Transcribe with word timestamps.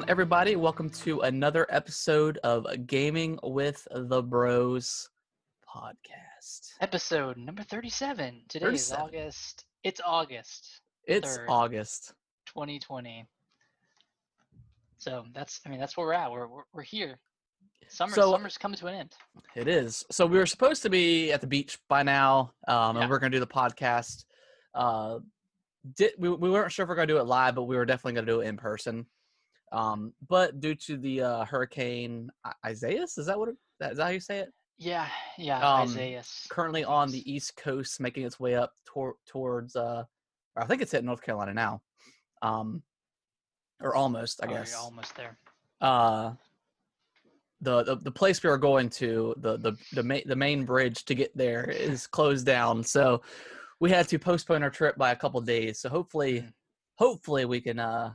On, 0.00 0.08
everybody? 0.08 0.56
Welcome 0.56 0.88
to 1.04 1.20
another 1.20 1.66
episode 1.68 2.38
of 2.38 2.66
Gaming 2.86 3.38
with 3.42 3.86
the 3.94 4.22
Bros 4.22 5.10
podcast. 5.68 6.70
Episode 6.80 7.36
number 7.36 7.62
37. 7.62 8.44
Today 8.48 8.64
37. 8.64 8.74
is 8.74 8.92
August. 8.92 9.64
It's 9.84 10.00
August 10.02 10.80
It's 11.04 11.36
Third. 11.36 11.46
August. 11.50 12.14
2020. 12.46 13.26
So 14.96 15.26
that's, 15.34 15.60
I 15.66 15.68
mean, 15.68 15.78
that's 15.80 15.98
where 15.98 16.06
we're 16.06 16.12
at. 16.14 16.30
We're, 16.30 16.48
we're, 16.48 16.62
we're 16.72 16.82
here. 16.82 17.18
Summer, 17.88 18.14
So- 18.14 18.32
summer's 18.32 18.56
coming 18.56 18.78
to 18.78 18.86
an 18.86 18.94
end. 18.94 19.12
It 19.54 19.68
is. 19.68 20.02
So 20.10 20.24
we 20.24 20.38
were 20.38 20.46
supposed 20.46 20.80
to 20.84 20.88
be 20.88 21.30
at 21.30 21.42
the 21.42 21.46
beach 21.46 21.78
by 21.90 22.02
now, 22.04 22.52
um, 22.66 22.96
Yeah. 22.96 23.02
and 23.02 23.10
we're 23.10 23.18
going 23.18 23.32
to 23.32 23.36
do 23.36 23.40
the 23.44 23.46
podcast. 23.46 24.24
Uh, 24.74 25.18
did 25.94 26.12
we, 26.18 26.30
we 26.30 26.50
weren't 26.50 26.72
sure 26.72 26.84
if 26.84 26.88
we 26.88 26.92
are 26.94 26.96
going 26.96 27.08
to 27.08 27.14
do 27.14 27.20
it 27.20 27.24
live, 27.26 27.54
but 27.54 27.64
we 27.64 27.76
were 27.76 27.84
definitely 27.84 28.14
going 28.14 28.24
to 28.26 28.32
do 28.32 28.40
it 28.40 28.46
in 28.46 28.56
person. 28.56 29.04
Um, 29.72 30.12
but 30.28 30.60
due 30.60 30.74
to 30.74 30.96
the 30.96 31.22
uh, 31.22 31.44
hurricane 31.44 32.30
I- 32.44 32.54
Isaias, 32.66 33.18
is 33.18 33.26
that 33.26 33.38
what 33.38 33.48
it, 33.50 33.56
is 33.80 33.96
that 33.98 34.02
how 34.04 34.08
you 34.10 34.20
say 34.20 34.38
it? 34.40 34.52
Yeah, 34.78 35.06
yeah. 35.38 35.58
Um, 35.58 35.82
Isaiah. 35.88 36.22
Currently 36.48 36.84
on 36.84 37.10
the 37.10 37.30
East 37.30 37.56
Coast, 37.56 38.00
making 38.00 38.24
its 38.24 38.40
way 38.40 38.54
up 38.56 38.72
tor- 38.86 39.16
towards. 39.26 39.76
Uh, 39.76 40.04
I 40.56 40.64
think 40.66 40.82
it's 40.82 40.92
hit 40.92 41.04
North 41.04 41.22
Carolina 41.22 41.52
now, 41.54 41.82
um, 42.42 42.82
or 43.80 43.94
almost. 43.94 44.42
I 44.42 44.46
Oh, 44.46 44.50
guess. 44.50 44.74
almost 44.74 45.14
there. 45.16 45.38
uh 45.80 46.32
the, 47.62 47.82
the 47.84 47.96
the 47.96 48.10
place 48.10 48.42
we 48.42 48.48
are 48.48 48.56
going 48.56 48.88
to 48.88 49.34
the 49.38 49.58
the 49.58 49.72
the 49.92 50.02
main 50.02 50.22
the 50.26 50.34
main 50.36 50.64
bridge 50.64 51.04
to 51.04 51.14
get 51.14 51.30
there 51.36 51.64
is 51.70 52.06
closed 52.06 52.46
down 52.46 52.82
so 52.82 53.20
we 53.80 53.90
had 53.90 54.08
to 54.08 54.18
postpone 54.18 54.62
our 54.62 54.70
trip 54.70 54.96
by 54.96 55.10
a 55.10 55.16
couple 55.16 55.38
days 55.42 55.78
so 55.78 55.88
hopefully 55.90 56.40
Mm. 56.40 56.52
hopefully 56.96 57.44
we 57.44 57.60
can 57.60 57.78
uh 57.78 58.12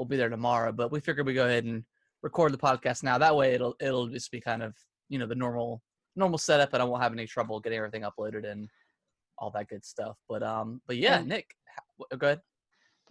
we'll 0.00 0.06
be 0.08 0.16
there 0.16 0.28
tomorrow 0.30 0.72
but 0.72 0.90
we 0.90 0.98
figured 0.98 1.26
we 1.26 1.34
go 1.34 1.44
ahead 1.44 1.64
and 1.64 1.84
record 2.22 2.52
the 2.52 2.58
podcast 2.58 3.02
now 3.02 3.18
that 3.18 3.36
way 3.36 3.52
it'll 3.54 3.74
it'll 3.80 4.06
just 4.08 4.30
be 4.30 4.40
kind 4.40 4.62
of 4.62 4.74
you 5.10 5.18
know 5.18 5.26
the 5.26 5.34
normal 5.34 5.82
normal 6.16 6.38
setup 6.38 6.72
and 6.72 6.82
i 6.82 6.84
won't 6.84 7.02
have 7.02 7.12
any 7.12 7.26
trouble 7.26 7.60
getting 7.60 7.76
everything 7.78 8.02
uploaded 8.02 8.50
and 8.50 8.68
all 9.38 9.50
that 9.50 9.68
good 9.68 9.84
stuff 9.84 10.16
but 10.28 10.42
um 10.42 10.80
but 10.86 10.96
yeah 10.96 11.18
And- 11.18 11.28
nick 11.28 11.54
go 12.18 12.26
ahead 12.28 12.40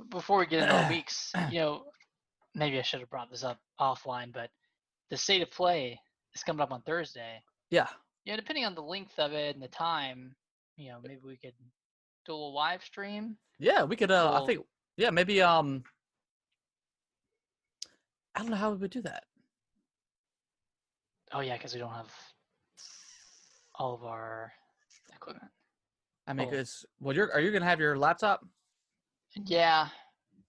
before 0.10 0.40
we 0.40 0.46
get 0.46 0.64
into 0.64 0.74
our 0.76 0.90
weeks, 0.90 1.34
you 1.52 1.60
know, 1.60 1.84
maybe 2.56 2.80
I 2.80 2.82
should 2.82 3.02
have 3.02 3.10
brought 3.10 3.30
this 3.30 3.44
up 3.44 3.60
offline, 3.80 4.32
but 4.32 4.50
the 5.10 5.18
state 5.18 5.42
of 5.42 5.52
play 5.52 6.00
is 6.34 6.44
coming 6.44 6.62
up 6.62 6.72
on 6.72 6.82
Thursday. 6.84 7.42
yeah 7.70 7.88
Yeah, 8.26 8.36
depending 8.38 8.66
on 8.66 8.76
the 8.76 8.82
length 8.82 9.20
of 9.20 9.34
it 9.34 9.56
and 9.56 9.64
the 9.64 9.68
time, 9.68 10.36
you 10.78 10.90
know, 10.90 11.00
maybe 11.04 11.20
we 11.24 11.38
could 11.38 11.54
do 12.26 12.32
a 12.32 12.34
little 12.34 12.54
live 12.56 12.84
stream. 12.84 13.36
Yeah, 13.60 13.84
we 13.84 13.96
could. 13.98 14.12
Uh, 14.12 14.42
I 14.42 14.46
think. 14.46 14.62
Yeah, 14.96 15.10
maybe. 15.10 15.42
Um, 15.42 15.84
I 18.36 18.40
don't 18.42 18.50
know 18.52 18.58
how 18.58 18.72
we 18.72 18.78
would 18.78 18.92
do 18.92 19.02
that. 19.04 19.24
Oh 21.32 21.42
yeah, 21.42 21.58
because 21.58 21.74
we 21.74 21.80
don't 21.80 21.92
have 21.94 22.12
all 23.76 23.94
of 23.94 24.04
our 24.04 24.52
equipment. 25.14 25.52
I 26.28 26.34
mean, 26.34 26.48
Oh. 26.48 26.50
because 26.50 26.86
well, 27.00 27.16
you're 27.16 27.32
are 27.34 27.40
you 27.40 27.52
gonna 27.52 27.66
have 27.66 27.80
your 27.80 27.98
laptop? 27.98 28.46
Yeah, 29.46 29.90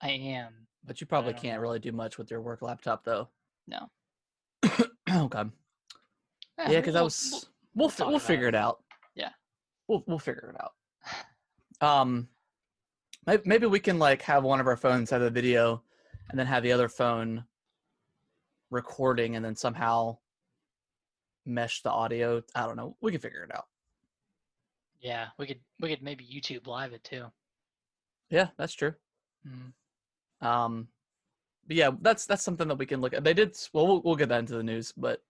I 0.00 0.10
am. 0.10 0.66
But 0.84 1.00
you 1.00 1.06
probably 1.06 1.32
don't 1.32 1.42
can't 1.42 1.56
know. 1.56 1.60
really 1.62 1.78
do 1.78 1.92
much 1.92 2.16
with 2.16 2.30
your 2.30 2.40
work 2.40 2.62
laptop, 2.62 3.04
though. 3.04 3.28
No. 3.66 3.90
okay. 4.64 5.42
Eh, 6.58 6.70
Yeah, 6.70 6.80
because 6.80 6.94
I 6.94 7.00
we'll- 7.00 7.04
was. 7.04 7.30
we'll- 7.32 7.44
We'll 7.72 7.88
fi- 7.88 8.04
we'll 8.08 8.19
figure 8.19 8.46
it. 8.48 8.54
it 8.54 8.58
out. 8.58 8.82
Yeah. 9.14 9.30
We'll 9.86 10.02
we'll 10.08 10.19
figure 10.19 10.52
it 10.56 10.60
out. 10.60 10.74
Um, 11.88 12.28
maybe, 13.28 13.42
maybe 13.46 13.66
we 13.66 13.78
can 13.78 13.98
like 14.00 14.22
have 14.22 14.42
one 14.42 14.58
of 14.60 14.66
our 14.66 14.76
phones 14.76 15.08
have 15.10 15.22
a 15.22 15.30
video, 15.30 15.84
and 16.28 16.38
then 16.38 16.46
have 16.48 16.64
the 16.64 16.72
other 16.72 16.88
phone 16.88 17.44
recording, 18.70 19.36
and 19.36 19.44
then 19.44 19.56
somehow 19.56 20.19
mesh 21.47 21.82
the 21.82 21.91
audio. 21.91 22.42
I 22.54 22.66
don't 22.66 22.76
know. 22.76 22.97
We 23.00 23.10
can 23.12 23.20
figure 23.20 23.42
it 23.44 23.54
out. 23.54 23.66
yeah, 25.00 25.28
we 25.38 25.47
could 25.47 25.60
we 25.81 25.88
could 25.88 26.03
maybe 26.03 26.25
YouTube 26.25 26.66
live 26.66 26.92
it 26.92 27.04
too. 27.04 27.26
Yeah, 28.31 28.48
that's 28.56 28.75
true. 28.75 28.94
Mm. 29.47 30.47
Um, 30.47 30.88
but 31.66 31.76
yeah, 31.76 31.91
that's 32.00 32.26
that's 32.26 32.42
something 32.42 32.69
that 32.69 32.78
we 32.78 32.86
can 32.86 33.00
look 33.00 33.12
at. 33.14 33.25
They 33.25 33.34
did 33.34 33.56
well. 33.72 33.86
We'll, 33.86 34.03
we'll 34.03 34.16
get 34.16 34.28
that 34.28 34.38
into 34.41 34.54
the 34.56 34.62
news, 34.62 34.92
but 34.97 35.22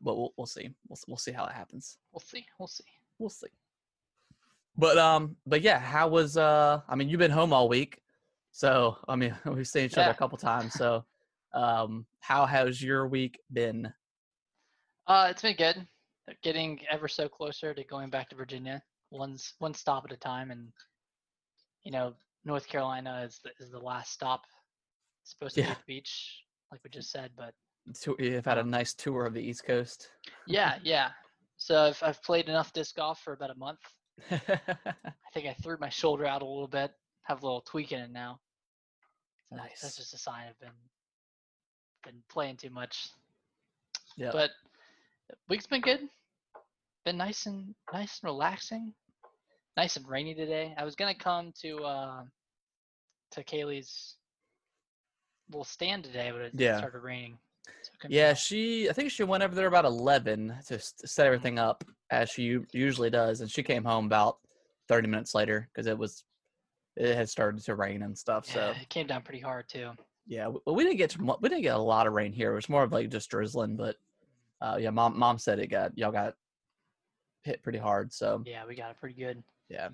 but 0.00 0.16
we'll 0.16 0.32
we'll 0.36 0.46
see. 0.46 0.70
We'll 0.88 0.98
we'll 1.08 1.16
see 1.16 1.32
how 1.32 1.44
it 1.46 1.52
happens. 1.52 1.98
We'll 2.12 2.20
see. 2.20 2.46
We'll 2.58 2.68
see. 2.68 2.84
We'll 3.18 3.30
see. 3.30 3.48
But 4.76 4.96
um, 4.98 5.36
but 5.46 5.60
yeah, 5.62 5.78
how 5.78 6.08
was 6.08 6.36
uh? 6.36 6.80
I 6.88 6.94
mean, 6.96 7.08
you've 7.08 7.18
been 7.18 7.30
home 7.30 7.52
all 7.52 7.68
week, 7.68 8.00
so 8.52 8.96
I 9.08 9.16
mean, 9.16 9.34
we've 9.44 9.66
seen 9.68 9.84
each 9.84 9.94
other 9.94 10.06
Yeah. 10.08 10.10
a 10.10 10.14
couple 10.14 10.38
times. 10.38 10.72
So, 10.74 11.04
um, 11.54 12.06
how 12.20 12.46
has 12.46 12.82
your 12.82 13.06
week 13.08 13.38
been? 13.52 13.92
Uh, 15.06 15.28
it's 15.30 15.42
been 15.42 15.56
good. 15.56 15.86
Getting 16.42 16.80
ever 16.90 17.08
so 17.08 17.28
closer 17.28 17.74
to 17.74 17.84
going 17.84 18.08
back 18.10 18.28
to 18.30 18.36
Virginia, 18.36 18.82
one's 19.10 19.54
one 19.58 19.74
stop 19.74 20.04
at 20.04 20.12
a 20.12 20.16
time, 20.16 20.50
and 20.50 20.68
you 21.84 21.90
know, 21.90 22.14
North 22.44 22.68
Carolina 22.68 23.22
is 23.26 23.40
the, 23.44 23.50
is 23.64 23.70
the 23.70 23.78
last 23.78 24.12
stop. 24.12 24.42
It's 25.22 25.32
supposed 25.32 25.56
to 25.56 25.62
be 25.62 25.64
Yeah. 25.66 25.72
at 25.72 25.78
the 25.78 25.84
beach, 25.86 26.44
like 26.70 26.80
we 26.84 26.90
just 26.90 27.10
said, 27.10 27.30
but 27.36 27.54
To- 28.02 28.16
You've 28.20 28.44
had 28.44 28.58
a 28.58 28.62
Um, 28.62 28.70
nice 28.70 28.94
tour 28.94 29.26
of 29.26 29.34
the 29.34 29.42
East 29.42 29.64
Coast. 29.64 30.08
yeah, 30.46 30.78
yeah. 30.84 31.10
So 31.56 31.86
I've 31.86 32.02
I've 32.02 32.22
played 32.22 32.48
enough 32.48 32.72
disc 32.72 32.94
golf 32.96 33.20
for 33.20 33.32
about 33.32 33.50
a 33.50 33.54
month. 33.56 33.80
I 34.30 34.38
think 35.34 35.46
I 35.48 35.54
threw 35.62 35.76
my 35.78 35.88
shoulder 35.88 36.24
out 36.26 36.42
a 36.42 36.46
little 36.46 36.68
bit. 36.68 36.92
Have 37.24 37.42
a 37.42 37.46
little 37.46 37.60
tweak 37.62 37.90
in 37.92 38.00
it 38.00 38.10
now. 38.12 38.40
So 39.50 39.56
Nice. 39.56 39.80
That's 39.80 39.96
just 39.96 40.14
a 40.14 40.18
sign 40.18 40.46
I've 40.48 40.58
been 40.60 40.70
been 42.02 42.22
playing 42.28 42.56
too 42.56 42.70
much. 42.70 43.08
yeah. 44.16 44.30
But 44.32 44.50
week's 45.48 45.66
been 45.66 45.80
good. 45.80 46.00
Been 47.04 47.16
nice 47.16 47.46
and 47.46 47.74
nice 47.92 48.20
and 48.22 48.28
relaxing. 48.30 48.92
Nice 49.76 49.96
and 49.96 50.06
rainy 50.08 50.34
today. 50.34 50.74
I 50.76 50.84
was 50.84 50.94
gonna 50.94 51.14
come 51.14 51.52
to 51.62 51.78
uh 51.84 52.22
to 53.32 53.44
Kaylee's 53.44 54.16
little 55.50 55.64
stand 55.64 56.04
today, 56.04 56.30
but 56.30 56.42
it 56.42 56.54
Yeah. 56.54 56.78
started 56.78 57.00
raining. 57.00 57.38
So 57.82 58.08
Yeah, 58.08 58.30
go. 58.30 58.34
she. 58.34 58.88
I 58.90 58.92
think 58.92 59.10
she 59.10 59.24
went 59.24 59.42
over 59.42 59.54
there 59.54 59.68
about 59.68 59.84
eleven 59.84 60.54
to 60.66 60.78
set 60.78 61.26
everything 61.26 61.58
up 61.58 61.84
as 62.10 62.30
she 62.30 62.58
usually 62.72 63.10
does, 63.10 63.40
and 63.40 63.50
she 63.50 63.62
came 63.62 63.84
home 63.84 64.06
about 64.06 64.38
thirty 64.88 65.08
minutes 65.08 65.34
later 65.34 65.68
because 65.72 65.86
it 65.86 65.96
was 65.96 66.24
it 66.96 67.14
had 67.14 67.28
started 67.28 67.62
to 67.64 67.74
rain 67.74 68.02
and 68.02 68.16
stuff. 68.16 68.46
So 68.46 68.74
it 68.80 68.88
came 68.88 69.06
down 69.06 69.22
pretty 69.22 69.40
hard 69.40 69.68
too. 69.68 69.90
Yeah, 70.26 70.48
well, 70.48 70.74
we 70.76 70.84
didn't 70.84 70.98
get 70.98 71.10
to, 71.10 71.36
we 71.40 71.48
didn't 71.48 71.62
get 71.62 71.74
a 71.76 71.78
lot 71.78 72.06
of 72.06 72.12
rain 72.12 72.32
here. 72.32 72.52
It 72.52 72.56
was 72.56 72.68
more 72.68 72.82
of 72.84 72.92
like 72.92 73.10
just 73.10 73.30
drizzling, 73.30 73.76
but 73.76 73.96
uh, 74.60 74.76
yeah, 74.80 74.90
mom 74.90 75.18
mom 75.18 75.38
said 75.38 75.58
it 75.58 75.66
got 75.68 75.96
y'all 75.98 76.12
got 76.12 76.34
hit 77.42 77.62
pretty 77.62 77.78
hard. 77.78 78.12
So 78.12 78.42
Yeah, 78.46 78.64
we 78.66 78.74
got 78.74 78.90
it 78.92 78.98
pretty 79.00 79.16
good. 79.20 79.42
yeah, 79.68 79.88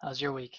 How's 0.00 0.20
your 0.20 0.32
week? 0.32 0.56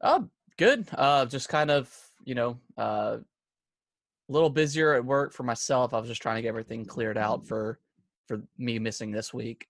oh 0.00 0.28
good. 0.56 0.86
Uh, 0.92 1.26
just 1.26 1.48
kind 1.48 1.70
of 1.70 1.94
you 2.24 2.34
know 2.34 2.58
uh, 2.78 3.18
a 3.20 4.32
little 4.32 4.50
busier 4.50 4.94
at 4.94 5.04
work 5.04 5.32
for 5.32 5.42
myself. 5.42 5.92
I 5.92 5.98
was 5.98 6.08
just 6.08 6.22
trying 6.22 6.36
to 6.36 6.42
get 6.42 6.48
everything 6.48 6.84
cleared 6.84 7.18
out 7.18 7.46
for 7.46 7.78
for 8.26 8.42
me 8.56 8.78
missing 8.78 9.10
this 9.10 9.32
week. 9.34 9.68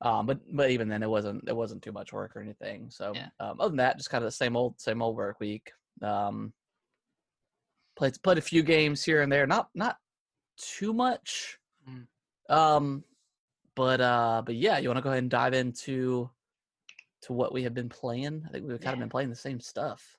Um, 0.00 0.26
but 0.26 0.38
but 0.54 0.70
even 0.70 0.88
then, 0.88 1.02
it 1.02 1.10
wasn't 1.10 1.48
it 1.48 1.56
wasn't 1.56 1.82
too 1.82 1.90
much 1.92 2.12
work 2.12 2.36
or 2.36 2.40
anything. 2.40 2.88
So 2.90 3.12
Yeah. 3.14 3.28
um, 3.40 3.60
other 3.60 3.70
than 3.70 3.78
that, 3.78 3.96
just 3.96 4.10
kind 4.10 4.22
of 4.22 4.28
the 4.28 4.32
same 4.36 4.56
old 4.56 4.80
same 4.80 5.02
old 5.02 5.16
work 5.16 5.40
week. 5.40 5.72
Um, 6.02 6.52
played 7.98 8.22
played 8.22 8.38
a 8.38 8.42
few 8.42 8.62
games 8.62 9.04
here 9.04 9.20
and 9.20 9.30
there. 9.30 9.46
Not 9.46 9.68
not 9.74 9.96
too 10.56 10.94
much. 10.94 11.58
Mm. 11.88 12.06
Um, 12.54 13.04
but 13.74 14.00
uh, 14.00 14.42
but 14.46 14.54
yeah, 14.54 14.78
you 14.78 14.88
want 14.88 14.98
to 14.98 15.02
go 15.02 15.10
ahead 15.10 15.22
and 15.22 15.30
dive 15.30 15.52
into 15.52 16.30
to 17.22 17.32
what 17.32 17.52
we 17.52 17.64
have 17.64 17.74
been 17.74 17.88
playing? 17.88 18.44
I 18.46 18.52
think 18.52 18.66
we've 18.66 18.80
kind 18.80 18.94
of 18.94 19.00
been 19.00 19.08
playing 19.08 19.28
the 19.28 19.36
same 19.36 19.60
stuff. 19.60 20.16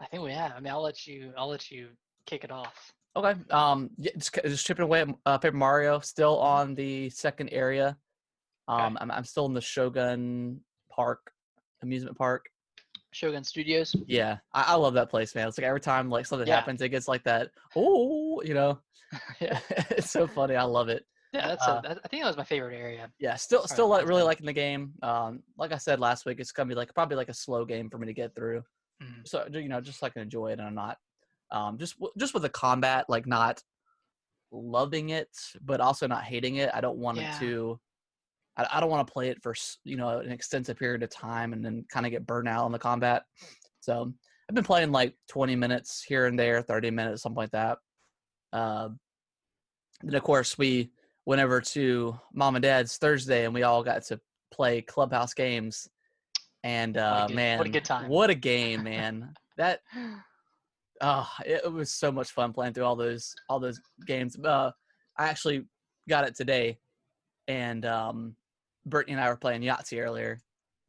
I 0.00 0.06
think 0.06 0.22
we 0.22 0.32
have. 0.32 0.52
I 0.56 0.60
mean, 0.60 0.72
I'll 0.72 0.82
let 0.82 1.06
you. 1.06 1.32
I'll 1.36 1.48
let 1.48 1.70
you 1.70 1.88
kick 2.26 2.44
it 2.44 2.50
off. 2.50 2.92
Okay. 3.16 3.34
Um, 3.50 3.90
yeah, 3.96 4.10
just, 4.16 4.34
just 4.44 4.66
chipping 4.66 4.84
away 4.84 5.02
at 5.02 5.08
uh, 5.24 5.38
Paper 5.38 5.56
Mario. 5.56 6.00
Still 6.00 6.38
on 6.38 6.74
the 6.74 7.10
second 7.10 7.50
area. 7.50 7.96
Okay. 8.68 8.82
Um, 8.82 8.98
I'm, 9.00 9.10
I'm 9.10 9.24
still 9.24 9.46
in 9.46 9.54
the 9.54 9.60
Shogun 9.60 10.60
Park 10.90 11.30
amusement 11.82 12.16
park. 12.16 12.46
Shogun 13.14 13.44
Studios. 13.44 13.94
Yeah, 14.06 14.38
I, 14.52 14.62
I 14.68 14.74
love 14.74 14.94
that 14.94 15.08
place, 15.10 15.34
man. 15.34 15.48
It's 15.48 15.56
like 15.56 15.66
every 15.66 15.80
time 15.80 16.10
like 16.10 16.26
something 16.26 16.48
Yeah. 16.48 16.56
happens, 16.56 16.82
it 16.82 16.88
gets 16.90 17.08
like 17.08 17.22
that. 17.24 17.50
Oh, 17.76 18.42
you 18.42 18.54
know, 18.54 18.80
yeah, 19.40 19.58
it's 19.90 20.10
so 20.10 20.26
funny. 20.26 20.56
I 20.56 20.64
love 20.64 20.88
it. 20.88 21.04
yeah. 21.32 21.48
That's. 21.48 21.66
Uh, 21.66 21.80
a, 21.84 21.88
that, 21.88 22.00
I 22.04 22.08
think 22.08 22.22
that 22.22 22.28
was 22.28 22.36
my 22.36 22.44
favorite 22.44 22.76
area. 22.76 23.08
Yeah, 23.18 23.36
still 23.36 23.60
Sorry, 23.60 23.68
still 23.76 23.88
like, 23.88 24.06
really 24.06 24.22
liking 24.22 24.46
the 24.46 24.52
game. 24.52 24.92
Um, 25.02 25.42
like 25.56 25.72
I 25.72 25.78
said 25.78 26.00
last 26.00 26.26
week, 26.26 26.40
it's 26.40 26.52
gonna 26.52 26.68
be 26.68 26.74
like 26.74 26.92
probably 26.94 27.16
like 27.16 27.28
a 27.28 27.34
slow 27.34 27.64
game 27.64 27.88
for 27.88 27.98
me 27.98 28.06
to 28.06 28.12
get 28.14 28.34
through. 28.34 28.62
Mhm. 29.02 29.26
So 29.26 29.46
you 29.52 29.68
know, 29.68 29.80
just 29.80 30.02
like 30.02 30.16
enjoy 30.16 30.48
it 30.48 30.58
and 30.58 30.62
I'm 30.68 30.74
not, 30.74 30.98
um, 31.50 31.78
just 31.78 31.94
just 32.18 32.34
with 32.34 32.42
the 32.42 32.48
combat, 32.48 33.06
like 33.08 33.26
not 33.26 33.62
loving 34.50 35.10
it, 35.10 35.30
but 35.62 35.80
also 35.80 36.06
not 36.06 36.22
hating 36.24 36.56
it. 36.56 36.70
I 36.74 36.80
don't 36.80 36.98
want 36.98 37.18
Yeah. 37.18 37.34
it 37.36 37.38
to. 37.40 37.80
I, 38.56 38.66
I 38.74 38.80
don't 38.80 38.90
want 38.90 39.06
to 39.06 39.12
play 39.12 39.28
it 39.28 39.42
for 39.42 39.54
you 39.84 39.96
know 39.96 40.18
an 40.18 40.30
extensive 40.30 40.78
period 40.78 41.02
of 41.02 41.10
time 41.10 41.52
and 41.52 41.64
then 41.64 41.84
kind 41.90 42.06
of 42.06 42.12
get 42.12 42.26
burned 42.26 42.48
out 42.48 42.64
on 42.64 42.72
the 42.72 42.78
combat. 42.78 43.24
So 43.80 44.12
I've 44.48 44.54
been 44.54 44.64
playing 44.64 44.92
like 44.92 45.14
20 45.28 45.56
minutes 45.56 46.02
here 46.06 46.26
and 46.26 46.38
there, 46.38 46.62
30 46.62 46.90
minutes, 46.90 47.22
something 47.22 47.36
like 47.36 47.50
that. 47.50 47.78
Uh, 48.52 48.90
then 50.02 50.14
of 50.14 50.22
course 50.22 50.58
we 50.58 50.90
went 51.26 51.40
over 51.40 51.60
to 51.60 52.18
mom 52.32 52.56
and 52.56 52.62
dad's 52.62 52.98
Thursday, 52.98 53.44
and 53.44 53.54
we 53.54 53.62
all 53.62 53.82
got 53.82 54.02
to 54.04 54.20
play 54.52 54.82
clubhouse 54.82 55.34
games. 55.34 55.88
And 56.62 56.96
What 56.96 57.02
uh, 57.02 57.26
good- 57.26 57.36
man, 57.36 57.58
what 57.58 57.66
a 57.66 57.70
good 57.70 57.84
time. 57.84 58.08
What 58.08 58.30
a 58.30 58.34
game, 58.34 58.84
man! 58.84 59.34
that 59.56 59.80
oh, 61.00 61.30
it, 61.46 61.62
it 61.64 61.72
was 61.72 61.90
so 61.90 62.10
much 62.10 62.30
fun 62.30 62.52
playing 62.52 62.74
through 62.74 62.84
all 62.84 62.96
those 62.96 63.34
all 63.48 63.60
those 63.60 63.80
games. 64.06 64.36
Uh, 64.38 64.70
I 65.18 65.28
actually 65.28 65.64
got 66.08 66.26
it 66.26 66.34
today, 66.34 66.78
and 67.48 67.84
um, 67.86 68.36
Brittany 68.86 69.14
and 69.14 69.20
I 69.22 69.28
were 69.28 69.36
playing 69.36 69.62
Yahtzee 69.62 70.02
earlier, 70.02 70.40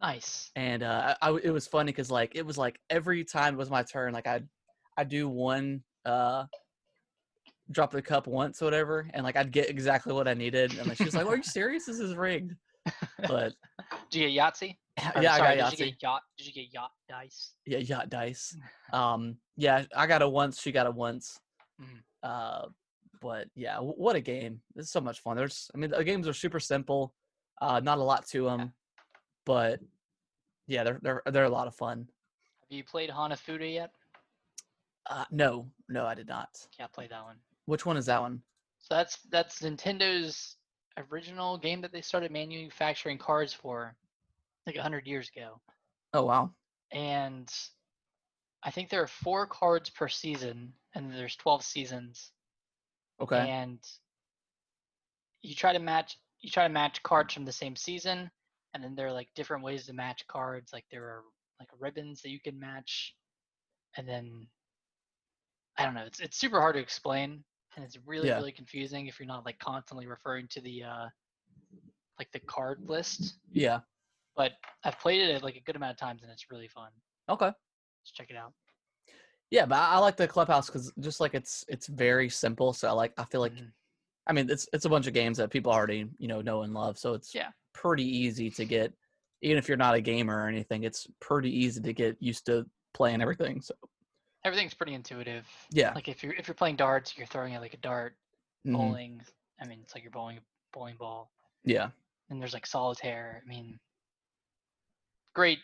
nice. 0.02 0.52
and 0.56 0.84
uh, 0.84 1.16
I, 1.22 1.30
I 1.30 1.38
it 1.44 1.52
was 1.52 1.68
funny 1.68 1.92
because 1.92 2.12
like 2.12 2.36
it 2.36 2.46
was 2.46 2.58
like 2.58 2.80
every 2.90 3.24
time 3.24 3.56
it 3.56 3.58
was 3.58 3.70
my 3.70 3.84
turn, 3.84 4.14
like 4.14 4.28
I 4.28 4.42
I 4.98 5.04
do 5.04 5.28
one 5.28 5.84
uh 6.06 6.46
drop 7.72 7.92
the 7.92 8.02
cup 8.02 8.28
once 8.28 8.62
or 8.62 8.66
whatever, 8.66 9.08
and 9.14 9.24
like 9.24 9.36
I'd 9.36 9.52
get 9.52 9.70
exactly 9.70 10.14
what 10.14 10.28
I 10.28 10.34
needed, 10.34 10.78
and 10.78 10.88
like 10.88 10.98
she 10.98 11.06
was 11.06 11.16
like, 11.16 11.26
"Are 11.26 11.38
you 11.38 11.44
serious? 11.60 11.86
This 11.86 12.00
is 12.00 12.16
rigged." 12.16 12.54
But 13.28 13.54
Did 14.12 14.22
you 14.22 14.30
get 14.30 14.40
Yahtzee? 14.42 14.78
Or, 15.16 15.22
yeah, 15.22 15.36
sorry, 15.36 15.50
I 15.50 15.58
got 15.58 15.72
did 15.72 15.80
you 15.80 15.86
get 15.88 16.02
yacht? 16.02 16.22
Did 16.38 16.48
you 16.48 16.54
get 16.54 16.74
yacht 16.74 16.92
dice? 17.10 17.52
Yeah, 17.66 17.80
yacht 17.80 18.10
dice. 18.10 18.56
Um, 18.94 19.36
yeah, 19.58 19.84
I 19.94 20.08
got 20.08 20.22
it 20.22 20.32
once. 20.32 20.62
She 20.62 20.72
got 20.72 20.86
it 20.88 20.94
once. 20.94 21.38
Mhm. 21.82 22.00
Uh, 22.24 22.68
but 23.22 23.48
yeah, 23.56 23.76
w- 23.76 23.94
what 23.98 24.16
a 24.16 24.22
game! 24.22 24.62
It's 24.78 24.92
so 24.92 25.02
much 25.02 25.20
fun. 25.20 25.36
There's, 25.36 25.70
I 25.76 25.78
mean, 25.78 25.92
the 25.92 26.02
games 26.04 26.30
are 26.30 26.34
super 26.34 26.62
simple. 26.62 27.14
Uh, 27.62 27.80
not 27.80 27.98
a 27.98 28.04
lot 28.04 28.26
to 28.28 28.44
them, 28.46 28.74
but 29.46 29.80
yeah, 30.68 30.84
they're 30.84 31.00
they're 31.02 31.22
they're 31.32 31.46
a 31.46 31.50
lot 31.50 31.68
of 31.68 31.76
fun. 31.76 32.08
Have 32.62 32.72
you 32.78 32.84
played 32.84 33.10
Hanafuda 33.10 33.72
yet? 33.74 33.92
Uh, 35.10 35.26
no, 35.32 35.68
no, 35.88 36.06
I 36.06 36.16
did 36.16 36.28
not. 36.28 36.50
Can't 36.76 36.92
play 36.92 37.08
that 37.08 37.24
one. 37.24 37.38
Which 37.66 37.86
one 37.86 37.96
is 37.98 38.08
that 38.08 38.22
one? 38.22 38.42
So 38.80 38.96
that's 38.96 39.20
that's 39.30 39.62
Nintendo's 39.62 40.56
original 41.12 41.58
game 41.58 41.82
that 41.82 41.92
they 41.92 42.02
started 42.02 42.32
manufacturing 42.32 43.18
cards 43.18 43.54
for 43.54 43.96
like 44.66 44.76
100 44.76 45.06
years 45.08 45.30
ago. 45.36 45.60
Oh 46.14 46.26
wow. 46.26 46.52
And 46.92 47.50
I 48.64 48.72
think 48.72 48.90
there 48.90 49.02
are 49.02 49.08
four 49.08 49.46
cards 49.46 49.90
per 49.90 50.08
season 50.08 50.74
and 50.94 51.12
there's 51.14 51.36
12 51.36 51.64
seasons 51.64 52.32
Okay. 53.22 53.50
and 53.50 53.80
you 55.42 55.54
try 55.56 55.74
to 55.74 55.80
match 55.80 56.18
you 56.46 56.52
try 56.52 56.68
to 56.68 56.74
match 56.74 57.02
cards 57.02 57.34
from 57.34 57.44
the 57.44 57.52
same 57.52 57.76
season 57.76 58.30
and 58.74 58.84
then 58.84 58.94
there 58.96 59.08
are 59.08 59.12
like 59.12 59.30
different 59.36 59.64
ways 59.64 59.86
to 59.88 59.94
match 59.94 60.26
cards 60.28 60.72
like 60.72 60.86
there 60.92 61.04
are 61.04 61.24
like 61.60 61.70
ribbons 61.80 62.22
that 62.22 62.30
you 62.30 62.40
can 62.40 62.60
match 62.60 63.16
and 63.98 64.08
then 64.08 64.48
I 65.78 65.84
don't 65.84 65.96
know 65.96 66.04
it's 66.06 66.20
it's 66.20 66.38
super 66.38 66.60
hard 66.62 66.76
to 66.76 66.82
explain 66.82 67.44
and 67.76 67.84
it's 67.84 67.98
really 68.06 68.28
Yeah. 68.28 68.38
really 68.38 68.52
confusing 68.52 69.08
if 69.08 69.20
you're 69.20 69.28
not 69.28 69.46
like 69.46 69.58
constantly 69.60 70.06
referring 70.06 70.48
to 70.50 70.62
the 70.62 70.84
uh 70.84 71.06
like 72.20 72.32
the 72.32 72.42
card 72.42 72.80
list 72.88 73.40
Yeah. 73.52 73.80
but 74.36 74.52
I've 74.84 75.00
played 75.00 75.22
it 75.22 75.44
like 75.44 75.56
a 75.56 75.62
good 75.62 75.76
amount 75.76 75.94
of 75.94 75.98
times 75.98 76.22
and 76.22 76.32
it's 76.32 76.52
really 76.52 76.68
fun 76.68 76.92
Okay. 77.28 77.48
Let's 77.48 78.12
check 78.14 78.30
it 78.30 78.38
out 78.38 78.54
Yeah, 79.50 79.66
but 79.66 79.78
I, 79.80 79.94
I 79.94 79.98
like 79.98 80.18
the 80.18 80.28
clubhouse 80.28 80.68
because 80.68 80.92
just 81.00 81.20
like 81.20 81.34
it's 81.34 81.66
it's 81.68 81.88
very 81.88 82.30
simple. 82.30 82.74
So 82.74 82.88
I 82.88 82.92
like 82.92 83.14
I 83.18 83.26
feel 83.26 83.42
like 83.42 83.54
Mhm. 83.54 83.72
I 84.28 84.34
mean 84.34 84.50
it's 84.50 84.68
it's 84.74 84.86
a 84.86 84.90
bunch 84.90 85.08
of 85.08 85.14
games 85.14 85.38
that 85.38 85.50
people 85.52 85.72
already 85.72 86.10
you 86.18 86.28
know 86.28 86.42
know 86.42 86.64
and 86.64 86.74
love. 86.74 86.98
So 86.98 87.14
it's 87.14 87.34
Yeah. 87.36 87.50
pretty 87.74 88.04
easy 88.06 88.50
to 88.52 88.66
get 88.66 88.94
even 89.42 89.58
if 89.58 89.68
you're 89.68 89.78
not 89.78 89.96
a 89.96 90.02
gamer 90.02 90.44
or 90.44 90.48
anything. 90.48 90.84
It's 90.84 91.08
pretty 91.20 91.50
easy 91.56 91.82
to 91.82 91.94
get 91.94 92.18
used 92.20 92.46
to 92.48 92.66
playing 92.94 93.22
everything. 93.22 93.62
So 93.62 93.76
everything's 94.44 94.74
pretty 94.74 94.94
intuitive 94.94 95.46
yeah. 95.72 95.92
like 95.94 96.08
if 96.08 96.24
you're 96.24 96.34
if 96.34 96.48
you're 96.48 96.56
playing 96.56 96.76
darts 96.76 97.18
you're 97.18 97.28
throwing 97.28 97.54
it 97.54 97.60
like 97.62 97.74
a 97.74 97.78
dart 97.78 98.16
Mhm. 98.66 98.74
bowling. 98.74 99.22
I 99.62 99.66
mean, 99.68 99.80
it's 99.84 99.94
like 99.96 100.04
you're 100.04 100.12
bowling 100.12 100.38
a 100.38 100.42
bowling 100.74 100.96
ball. 100.98 101.32
Yeah. 101.64 101.90
And 102.30 102.42
there's 102.42 102.54
like 102.54 102.66
solitaire. 102.66 103.42
I 103.44 103.48
mean, 103.48 103.80
great, 105.34 105.60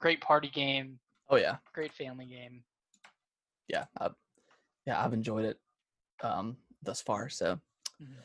great 0.00 0.20
party 0.20 0.48
game. 0.50 0.98
Oh 1.28 1.36
yeah. 1.36 1.56
Great 1.72 1.92
family 1.92 2.26
game. 2.26 2.62
Yeah. 3.68 3.86
I, 3.98 4.10
yeah. 4.86 5.02
I've 5.02 5.12
enjoyed 5.14 5.44
it 5.46 5.58
um 6.22 6.56
thus 6.82 7.00
far. 7.00 7.28
So. 7.28 7.58
Mhm. 8.02 8.16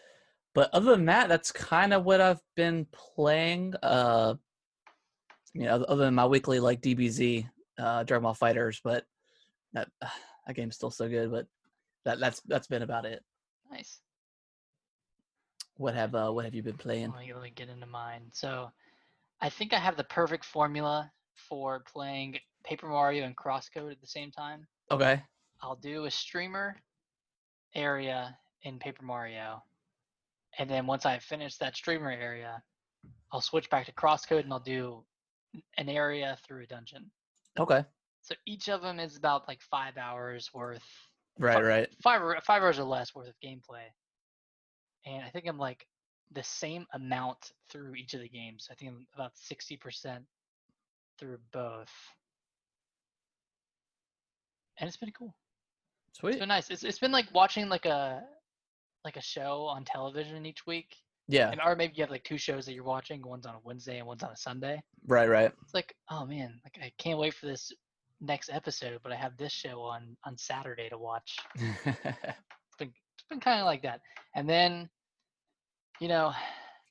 But 0.53 0.73
other 0.73 0.91
than 0.91 1.05
that, 1.05 1.29
that's 1.29 1.51
kind 1.51 1.93
of 1.93 2.03
what 2.03 2.19
I've 2.19 2.41
been 2.55 2.87
playing. 2.91 3.75
Uh, 3.83 4.35
you 5.53 5.63
know, 5.63 5.83
other 5.83 6.05
than 6.05 6.15
my 6.15 6.25
weekly 6.25 6.59
like 6.59 6.81
DBZ, 6.81 7.47
uh, 7.77 8.03
Dragon 8.03 8.23
Ball 8.23 8.35
FighterZ, 8.35 8.81
but 8.83 9.05
that 9.73 9.89
that 10.01 10.55
game's 10.55 10.75
still 10.75 10.91
so 10.91 11.07
good. 11.07 11.31
But 11.31 11.47
that 12.05 12.19
that's 12.19 12.41
that's 12.41 12.67
been 12.67 12.81
about 12.81 13.05
it. 13.05 13.23
Nice. 13.71 14.01
What 15.75 15.93
have 15.93 16.15
uh 16.15 16.31
what 16.31 16.45
have 16.45 16.55
you 16.55 16.63
been 16.63 16.77
playing? 16.77 17.11
Let 17.11 17.19
me, 17.19 17.33
let 17.33 17.43
me 17.43 17.51
get 17.51 17.69
into 17.69 17.85
mine. 17.85 18.29
So, 18.31 18.71
I 19.41 19.49
think 19.49 19.73
I 19.73 19.79
have 19.79 19.97
the 19.97 20.05
perfect 20.05 20.43
formula 20.43 21.11
for 21.35 21.81
playing 21.81 22.39
Paper 22.63 22.87
Mario 22.87 23.25
and 23.25 23.37
Crosscode 23.37 23.91
at 23.91 24.01
the 24.01 24.07
same 24.07 24.31
time. 24.31 24.65
Okay. 24.89 25.21
I'll 25.61 25.75
do 25.75 26.05
a 26.05 26.11
streamer 26.11 26.77
area 27.75 28.37
in 28.63 28.79
Paper 28.79 29.03
Mario, 29.03 29.63
and 30.57 30.69
then 30.69 30.87
once 30.87 31.05
I 31.05 31.19
finish 31.19 31.57
that 31.57 31.75
streamer 31.75 32.11
area, 32.11 32.61
I'll 33.31 33.41
switch 33.41 33.69
back 33.69 33.85
to 33.85 33.91
Crosscode 33.93 34.43
and 34.43 34.51
I'll 34.53 34.59
do 34.59 35.03
an 35.77 35.89
area 35.89 36.37
through 36.45 36.63
a 36.63 36.67
dungeon. 36.67 37.09
Okay. 37.59 37.83
So 38.21 38.35
each 38.45 38.67
of 38.69 38.81
them 38.81 38.99
is 38.99 39.15
about 39.17 39.47
like 39.47 39.61
five 39.61 39.97
hours 39.97 40.49
worth, 40.53 40.83
Right. 41.39 41.53
Fi- 41.53 41.61
Right. 41.61 41.89
five 42.01 42.21
or 42.21 42.37
five 42.41 42.61
hours 42.63 42.79
or 42.79 42.83
less 42.83 43.13
worth 43.13 43.27
of 43.27 43.35
gameplay. 43.43 43.85
And 45.05 45.23
I 45.23 45.29
think 45.29 45.45
I'm 45.47 45.57
like 45.59 45.85
the 46.31 46.43
same 46.43 46.85
amount 46.93 47.51
through 47.69 47.95
each 47.95 48.13
of 48.15 48.21
the 48.21 48.27
games. 48.29 48.67
I 48.71 48.75
think 48.75 48.91
I'm 48.91 49.07
about 49.13 49.31
sixty 49.37 49.77
percent 49.77 50.25
through 51.17 51.37
both, 51.53 51.91
and 54.79 54.87
it's 54.87 54.97
been 54.97 55.11
cool. 55.11 55.33
It's 56.09 56.19
Sweet. 56.19 56.39
been 56.39 56.49
nice. 56.49 56.69
It's 56.69 56.83
it's 56.83 56.99
been 56.99 57.11
like 57.11 57.27
watching 57.33 57.69
like 57.69 57.85
a 57.85 58.23
like 59.07 59.17
a 59.17 59.21
show 59.21 59.63
on 59.65 59.83
television 59.85 60.45
each 60.45 60.65
week, 60.67 60.95
Yeah. 61.27 61.49
and 61.51 61.59
or 61.65 61.75
maybe 61.75 61.93
you 61.95 62.03
have 62.03 62.11
like 62.11 62.23
two 62.23 62.37
shows 62.37 62.65
that 62.65 62.73
you're 62.73 62.83
watching. 62.83 63.21
One's 63.25 63.45
on 63.45 63.55
a 63.55 63.59
Wednesday 63.63 63.97
and 63.99 64.07
one's 64.07 64.23
on 64.23 64.31
a 64.31 64.37
Sunday. 64.37 64.81
Right. 65.07 65.29
Right. 65.29 65.51
It's 65.63 65.73
like, 65.73 65.93
oh 66.11 66.25
man, 66.25 66.59
like 66.65 66.77
I 66.83 66.91
can't 67.01 67.17
wait 67.19 67.33
for 67.33 67.45
this 67.47 67.71
next 68.21 68.49
episode, 68.51 68.99
but 69.03 69.11
I 69.11 69.15
have 69.15 69.37
this 69.37 69.53
show 69.53 69.81
on 69.81 70.15
on 70.25 70.37
Saturday 70.37 70.89
to 70.89 70.97
watch. 70.97 71.37
It's 71.85 72.77
been 72.79 72.89
it's 73.15 73.27
been 73.29 73.39
kind 73.39 73.59
of 73.59 73.65
like 73.65 73.81
that. 73.83 74.01
And 74.35 74.47
then, 74.47 74.87
you 75.99 76.07
know, 76.07 76.31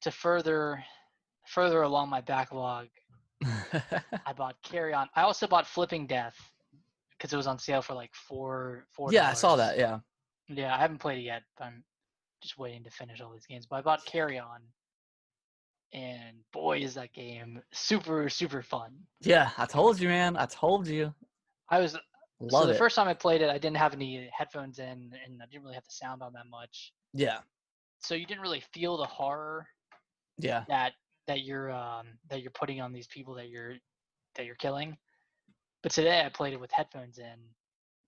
to 0.02 0.10
further 0.10 0.82
further 1.46 1.82
along 1.82 2.08
my 2.10 2.20
backlog, 2.20 2.88
I 3.44 4.32
bought 4.36 4.56
Carrion. 4.64 5.06
I 5.14 5.22
also 5.22 5.46
bought 5.46 5.66
Flipping 5.66 6.06
Death 6.08 6.34
because 7.12 7.32
it 7.32 7.36
was 7.36 7.46
on 7.46 7.58
sale 7.58 7.82
for 7.82 7.94
like 7.94 8.12
four 8.14 8.86
four. 8.96 9.12
yeah, 9.12 9.28
I 9.28 9.34
saw 9.34 9.54
that. 9.56 9.78
Yeah. 9.78 9.98
Yeah, 10.48 10.74
I 10.74 10.78
haven't 10.78 10.98
played 10.98 11.18
it 11.18 11.22
yet. 11.22 11.42
But 11.56 11.64
I'm 11.66 11.84
just 12.42 12.58
waiting 12.58 12.84
to 12.84 12.90
finish 12.90 13.20
all 13.20 13.30
these 13.32 13.46
games. 13.46 13.66
But 13.66 13.76
I 13.76 13.82
bought 13.82 14.04
Carrion, 14.06 14.44
and 15.92 16.36
boy, 16.52 16.78
is 16.78 16.94
that 16.94 17.12
game 17.12 17.60
super 17.72 18.28
super 18.28 18.62
fun. 18.62 18.92
Yeah. 19.22 19.50
I 19.56 19.66
told 19.66 20.00
you, 20.00 20.08
man. 20.08 20.36
I 20.36 20.46
told 20.46 20.86
you. 20.88 21.14
I 21.70 21.78
was 21.80 21.96
Love 22.38 22.62
so 22.64 22.66
the 22.68 22.74
it. 22.74 22.78
first 22.78 22.96
time 22.96 23.08
I 23.08 23.14
played 23.14 23.40
it, 23.40 23.48
I 23.48 23.54
didn't 23.58 23.78
have 23.78 23.94
any 23.94 24.28
headphones 24.36 24.78
in, 24.78 25.10
and 25.24 25.40
I 25.42 25.46
didn't 25.50 25.62
really 25.62 25.74
have 25.74 25.84
the 25.84 25.90
sound 25.94 26.22
on 26.22 26.32
that 26.34 26.46
much. 26.50 26.92
yeah. 27.12 27.38
So 27.98 28.14
you 28.14 28.26
didn't 28.26 28.42
really 28.42 28.62
feel 28.74 28.98
the 28.98 29.06
horror 29.06 29.66
Yeah. 30.38 30.64
that 30.68 30.92
that 31.28 31.40
you're 31.44 31.72
um, 31.72 32.06
that 32.28 32.42
you're 32.42 32.50
putting 32.52 32.80
on 32.80 32.92
these 32.92 33.06
people 33.06 33.34
that 33.34 33.48
you're 33.48 33.74
that 34.34 34.44
you're 34.44 34.54
killing. 34.56 34.96
But 35.82 35.92
today 35.92 36.22
I 36.24 36.28
played 36.28 36.52
it 36.52 36.60
with 36.60 36.70
headphones 36.72 37.18
in, 37.18 37.38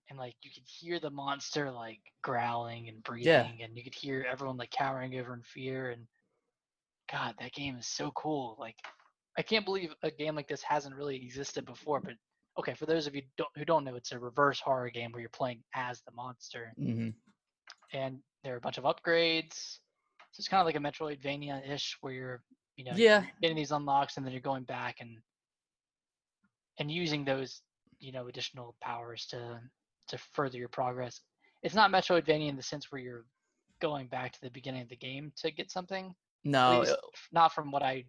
and 0.09 0.17
like 0.17 0.35
you 0.41 0.51
could 0.51 0.67
hear 0.67 0.99
the 0.99 1.09
monster 1.09 1.71
like 1.71 1.99
growling 2.21 2.89
and 2.89 3.03
breathing, 3.03 3.59
and 3.63 3.77
you 3.77 3.83
could 3.83 3.95
hear 3.95 4.25
everyone 4.29 4.57
like 4.57 4.71
cowering 4.71 5.19
over 5.19 5.33
in 5.33 5.43
fear. 5.43 5.91
And 5.91 6.07
God, 7.11 7.35
that 7.39 7.53
game 7.53 7.77
is 7.77 7.87
so 7.87 8.11
cool. 8.11 8.55
Like 8.59 8.75
I 9.37 9.41
can't 9.41 9.65
believe 9.65 9.93
a 10.03 10.11
game 10.11 10.35
like 10.35 10.47
this 10.47 10.63
hasn't 10.63 10.95
really 10.95 11.17
existed 11.17 11.65
before. 11.65 12.01
But 12.01 12.15
okay, 12.57 12.73
for 12.73 12.85
those 12.85 13.07
of 13.07 13.15
you 13.15 13.23
don't, 13.37 13.49
who 13.55 13.65
don't 13.65 13.83
know, 13.83 13.95
it's 13.95 14.11
a 14.11 14.19
reverse 14.19 14.59
horror 14.59 14.89
game 14.89 15.11
where 15.11 15.21
you're 15.21 15.29
playing 15.29 15.63
as 15.75 16.01
the 16.01 16.11
monster 16.11 16.73
hmm 16.77 17.09
and 17.93 18.19
there 18.43 18.53
are 18.53 18.57
a 18.57 18.61
bunch 18.61 18.77
of 18.77 18.83
upgrades. 18.83 19.79
So 20.31 20.39
it's 20.39 20.47
kind 20.47 20.61
of 20.61 20.65
like 20.67 20.75
a 20.75 20.79
Metroidvania-ish, 20.79 21.97
where 22.01 22.13
you're, 22.13 22.43
you 22.75 22.85
know, 22.85 22.93
Yeah. 22.95 23.25
getting 23.41 23.57
these 23.57 23.71
unlocks, 23.71 24.17
and 24.17 24.25
then 24.25 24.31
you're 24.31 24.41
going 24.41 24.63
back 24.63 24.97
and 25.01 25.17
and 26.77 26.91
using 26.91 27.25
those, 27.25 27.61
you 27.99 28.11
know, 28.11 28.27
additional 28.27 28.75
powers 28.81 29.25
to 29.27 29.59
to 30.09 30.17
further 30.17 30.57
your 30.57 30.69
progress. 30.69 31.21
It's 31.63 31.75
not 31.75 31.91
Metroidvania 31.91 32.49
in 32.49 32.55
the 32.55 32.63
sense 32.63 32.91
where 32.91 33.01
you're 33.01 33.25
going 33.81 34.07
back 34.07 34.31
to 34.33 34.41
the 34.41 34.49
beginning 34.51 34.81
of 34.81 34.89
the 34.89 34.95
game 34.95 35.31
to 35.37 35.51
get 35.51 35.71
something. 35.71 36.13
No. 36.43 36.79
least 36.81 36.95
not 37.31 37.53
from 37.53 37.71
what 37.71 37.83
I 37.83 38.05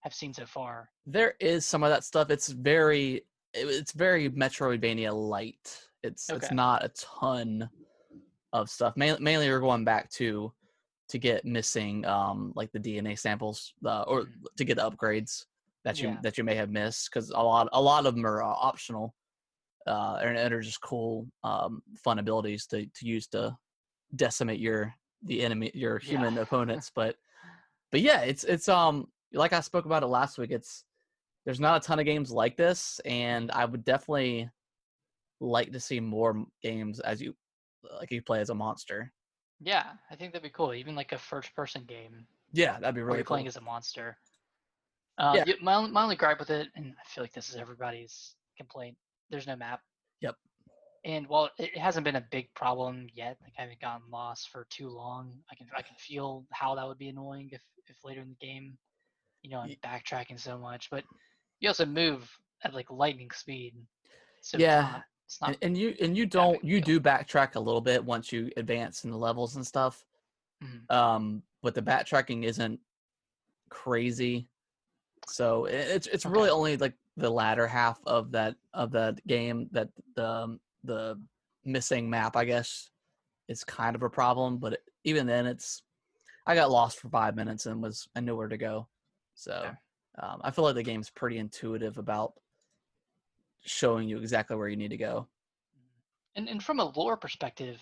have 0.00 0.14
seen 0.14 0.34
so 0.34 0.44
far. 0.46 0.90
there 1.06 1.34
is 1.40 1.64
some 1.64 1.82
of 1.82 1.90
that 1.90 2.04
stuff. 2.04 2.30
It's 2.30 2.48
very 2.48 3.24
it, 3.54 3.66
it's 3.68 3.92
very 3.92 4.28
Metroidvania 4.30 5.12
light. 5.12 5.80
It's 6.02 6.28
it's 6.28 6.50
not 6.52 6.84
a 6.84 6.88
ton 6.90 7.68
of 8.52 8.68
stuff. 8.68 8.94
Mainly, 8.96 9.20
mainly 9.20 9.46
you're 9.46 9.60
going 9.60 9.84
back 9.84 10.10
to 10.12 10.52
to 11.08 11.18
get 11.18 11.44
missing 11.44 12.04
um 12.06 12.52
like 12.54 12.70
the 12.72 12.78
DNA 12.80 13.18
samples 13.18 13.72
uh, 13.84 14.02
or 14.02 14.22
Mhm. 14.22 14.44
to 14.58 14.64
get 14.64 14.76
the 14.76 14.90
upgrades 14.90 15.44
that 15.84 15.98
you 16.00 16.08
Yeah. 16.08 16.18
that 16.22 16.36
you 16.38 16.44
may 16.44 16.54
have 16.54 16.70
missed 16.70 17.08
because 17.10 17.30
a 17.30 17.42
lot 17.42 17.68
a 17.72 17.80
lot 17.80 18.04
of 18.06 18.14
them 18.14 18.26
are 18.26 18.42
uh, 18.42 18.46
optional 18.48 19.14
uh 19.86 20.18
and, 20.22 20.36
and 20.36 20.54
are 20.54 20.60
just 20.60 20.80
cool 20.80 21.26
um 21.42 21.82
fun 22.02 22.18
abilities 22.18 22.66
to 22.66 22.86
to 22.94 23.06
use 23.06 23.26
to 23.26 23.56
decimate 24.16 24.60
your 24.60 24.94
the 25.22 25.42
enemy 25.42 25.70
your 25.74 25.98
Yeah. 25.98 26.08
human 26.08 26.38
opponents 26.42 26.90
but 26.94 27.16
but 27.90 28.00
yeah 28.00 28.20
it's 28.20 28.44
it's 28.44 28.68
um 28.68 29.06
like 29.32 29.52
i 29.52 29.60
spoke 29.60 29.84
about 29.86 30.02
it 30.02 30.06
last 30.06 30.38
week 30.38 30.50
it's 30.50 30.84
there's 31.44 31.60
not 31.60 31.82
a 31.82 31.86
ton 31.86 31.98
of 31.98 32.04
games 32.06 32.30
like 32.30 32.56
this 32.56 33.00
and 33.04 33.50
i 33.52 33.64
would 33.64 33.84
definitely 33.84 34.48
like 35.40 35.72
to 35.72 35.80
see 35.80 36.00
more 36.00 36.44
games 36.62 37.00
as 37.00 37.20
you 37.20 37.34
like 38.00 38.10
you 38.10 38.22
play 38.22 38.40
as 38.40 38.50
a 38.50 38.54
monster 38.54 39.12
Yeah, 39.60 39.92
I 40.10 40.16
think 40.16 40.32
that'd 40.32 40.42
be 40.42 40.50
cool. 40.50 40.74
Even 40.74 40.94
like 40.94 41.12
a 41.12 41.18
first-person 41.18 41.84
game 41.84 42.26
yeah 42.52 42.78
that'd 42.80 42.94
be 42.94 43.02
really 43.02 43.18
you're 43.18 43.24
cool 43.24 43.36
playing 43.36 43.48
as 43.48 43.56
a 43.56 43.60
monster. 43.60 44.16
Uh, 45.18 45.34
Yeah. 45.36 45.44
yeah, 45.46 45.54
my, 45.62 45.86
my 45.86 46.02
only 46.02 46.16
gripe 46.16 46.38
with 46.40 46.50
it, 46.50 46.68
and 46.74 46.92
I 47.00 47.04
feel 47.08 47.22
like 47.22 47.32
this 47.32 47.48
is 47.48 47.56
everybody's 47.56 48.34
complaint, 48.56 48.96
there's 49.30 49.46
no 49.46 49.56
map. 49.56 49.80
Yep. 50.20 50.36
And 51.04 51.26
while 51.26 51.50
it 51.58 51.76
hasn't 51.76 52.04
been 52.04 52.16
a 52.16 52.26
big 52.30 52.52
problem 52.54 53.08
yet, 53.12 53.36
like 53.42 53.52
I 53.58 53.62
haven't 53.62 53.80
gotten 53.80 54.10
lost 54.10 54.48
for 54.50 54.66
too 54.70 54.88
long, 54.88 55.38
I 55.50 55.54
can 55.54 55.66
I 55.76 55.82
can 55.82 55.96
feel 55.98 56.46
how 56.52 56.74
that 56.74 56.86
would 56.86 56.98
be 56.98 57.08
annoying 57.08 57.50
if 57.52 57.62
if 57.86 57.96
later 58.04 58.22
in 58.22 58.30
the 58.30 58.46
game, 58.46 58.78
you 59.42 59.50
know, 59.50 59.58
I'm 59.60 59.68
Ye- 59.68 59.78
backtracking 59.84 60.40
so 60.40 60.56
much. 60.58 60.88
But 60.90 61.04
you 61.60 61.68
also 61.68 61.84
move 61.84 62.30
at 62.62 62.72
like 62.74 62.90
lightning 62.90 63.30
speed, 63.32 63.74
so 64.40 64.58
Yeah, 64.58 64.78
it's 64.80 64.92
not, 64.92 65.04
it's 65.26 65.40
not 65.42 65.48
and, 65.50 65.58
and 65.62 65.78
you 65.78 65.94
and 66.00 66.16
you 66.16 66.26
don't 66.26 66.64
you 66.64 66.80
do 66.80 67.00
backtrack 67.00 67.54
a 67.56 67.60
little 67.60 67.82
bit 67.82 68.02
once 68.02 68.32
you 68.32 68.50
advance 68.56 69.04
in 69.04 69.10
the 69.10 69.18
levels 69.18 69.56
and 69.56 69.66
stuff 69.66 70.04
Mhm. 70.62 70.90
um 70.90 71.42
but 71.62 71.74
the 71.74 71.82
backtracking 71.82 72.44
isn't 72.44 72.80
crazy 73.70 74.46
so 75.26 75.64
it's 75.66 76.06
it's 76.06 76.24
Okay. 76.26 76.32
really 76.32 76.50
only 76.50 76.76
like 76.76 76.94
the 77.16 77.30
latter 77.30 77.66
half 77.66 78.00
of 78.06 78.32
that 78.32 78.56
of 78.72 78.90
that 78.92 79.24
game 79.26 79.68
that 79.72 79.88
the 80.16 80.28
um, 80.28 80.60
the 80.82 81.20
missing 81.64 82.10
map 82.10 82.36
i 82.36 82.44
guess 82.44 82.90
is 83.48 83.64
kind 83.64 83.96
of 83.96 84.02
a 84.02 84.10
problem 84.10 84.58
but 84.58 84.74
it, 84.74 84.82
even 85.04 85.26
then 85.26 85.46
it's 85.46 85.82
i 86.46 86.54
got 86.54 86.70
lost 86.70 86.98
for 86.98 87.08
five 87.08 87.36
minutes 87.36 87.66
and 87.66 87.82
was 87.82 88.08
i 88.16 88.20
knew 88.20 88.36
where 88.36 88.48
to 88.48 88.58
go. 88.58 88.86
So 89.36 89.70
um, 90.18 90.40
i 90.44 90.50
feel 90.50 90.64
like 90.64 90.74
the 90.74 90.82
game's 90.82 91.10
pretty 91.10 91.38
intuitive 91.38 91.98
about 91.98 92.34
showing 93.64 94.08
you 94.08 94.18
exactly 94.18 94.56
where 94.56 94.68
you 94.68 94.76
need 94.76 94.90
to 94.90 94.96
go. 94.96 95.26
And 96.36 96.48
and 96.48 96.62
from 96.62 96.80
a 96.80 96.84
lore 96.84 97.16
perspective, 97.16 97.80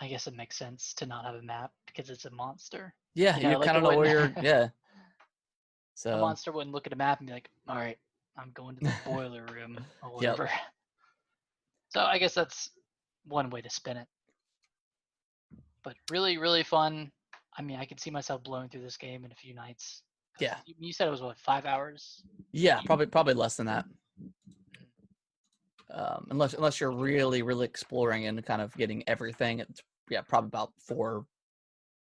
I 0.00 0.08
guess 0.08 0.26
it 0.26 0.34
makes 0.34 0.56
sense 0.56 0.94
to 0.94 1.06
not 1.06 1.24
have 1.24 1.36
a 1.36 1.42
map 1.42 1.72
because 1.86 2.10
it's 2.10 2.24
a 2.24 2.30
monster. 2.30 2.94
yeah 3.14 3.36
You 3.36 3.44
know, 3.44 3.50
you 3.50 3.58
like 3.58 3.66
kind 3.66 3.76
of 3.78 3.84
know 3.84 3.96
where 3.96 4.08
you're 4.08 4.32
yeah. 4.42 4.64
A 4.64 4.72
so 5.94 6.18
monster 6.18 6.50
wouldn't 6.52 6.74
look 6.74 6.86
at 6.86 6.92
a 6.92 6.96
map 6.96 7.20
and 7.20 7.28
be 7.28 7.32
like, 7.32 7.50
"All 7.68 7.76
right, 7.76 7.98
I'm 8.36 8.50
going 8.54 8.76
to 8.76 8.82
the 8.82 8.94
boiler 9.04 9.44
room 9.52 9.78
or 10.02 10.10
Yep. 10.10 10.38
whatever." 10.38 10.50
So 11.90 12.00
I 12.00 12.18
guess 12.18 12.34
that's 12.34 12.70
one 13.24 13.50
way 13.50 13.60
to 13.60 13.70
spin 13.70 13.96
it. 13.96 14.08
But 15.84 15.96
really, 16.10 16.38
really 16.38 16.62
fun. 16.62 17.10
I 17.56 17.62
mean, 17.62 17.78
I 17.78 17.84
can 17.84 17.98
see 17.98 18.10
myself 18.10 18.42
blowing 18.42 18.68
through 18.68 18.82
this 18.82 18.96
game 18.96 19.24
in 19.24 19.32
a 19.32 19.34
few 19.34 19.54
nights. 19.54 20.02
Yeah. 20.40 20.56
You, 20.78 20.92
said 20.92 21.08
it 21.08 21.10
was 21.10 21.20
what 21.20 21.38
five 21.38 21.66
hours? 21.66 22.22
Yeah, 22.52 22.80
probably 22.86 23.06
probably 23.06 23.34
less 23.34 23.56
than 23.56 23.66
that. 23.66 23.84
Um, 25.90 26.26
unless 26.30 26.54
unless 26.54 26.80
you're 26.80 26.90
really 26.90 27.42
really 27.42 27.66
exploring 27.66 28.26
and 28.26 28.44
kind 28.44 28.62
of 28.62 28.74
getting 28.76 29.06
everything, 29.06 29.58
it's 29.58 29.82
yeah 30.08 30.22
probably 30.22 30.48
about 30.48 30.72
four, 30.78 31.26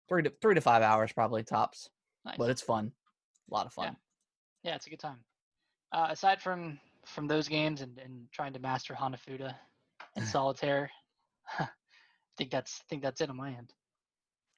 three 0.08 0.22
to 0.22 0.32
three 0.40 0.54
to 0.54 0.60
five 0.60 0.82
hours 0.82 1.12
probably 1.12 1.42
tops. 1.42 1.88
Nice. 2.24 2.36
But 2.38 2.50
it's 2.50 2.62
fun, 2.62 2.92
a 3.50 3.54
lot 3.54 3.66
of 3.66 3.72
fun. 3.72 3.96
Yeah, 4.62 4.76
it's 4.76 4.86
a 4.86 4.90
good 4.90 5.00
time. 5.00 5.18
Uh, 5.92 6.08
aside 6.10 6.40
from 6.40 6.78
from 7.06 7.26
those 7.26 7.48
games 7.48 7.80
and, 7.80 7.98
and 7.98 8.26
trying 8.32 8.52
to 8.52 8.58
master 8.58 8.94
Hanafuda 8.94 9.54
and 10.16 10.24
Solitaire, 10.34 10.90
I 11.58 11.68
think 12.36 12.50
that's 12.50 12.80
I 12.82 12.84
think 12.88 13.02
that's 13.02 13.20
it 13.20 13.30
on 13.30 13.36
my 13.36 13.48
end. 13.50 13.72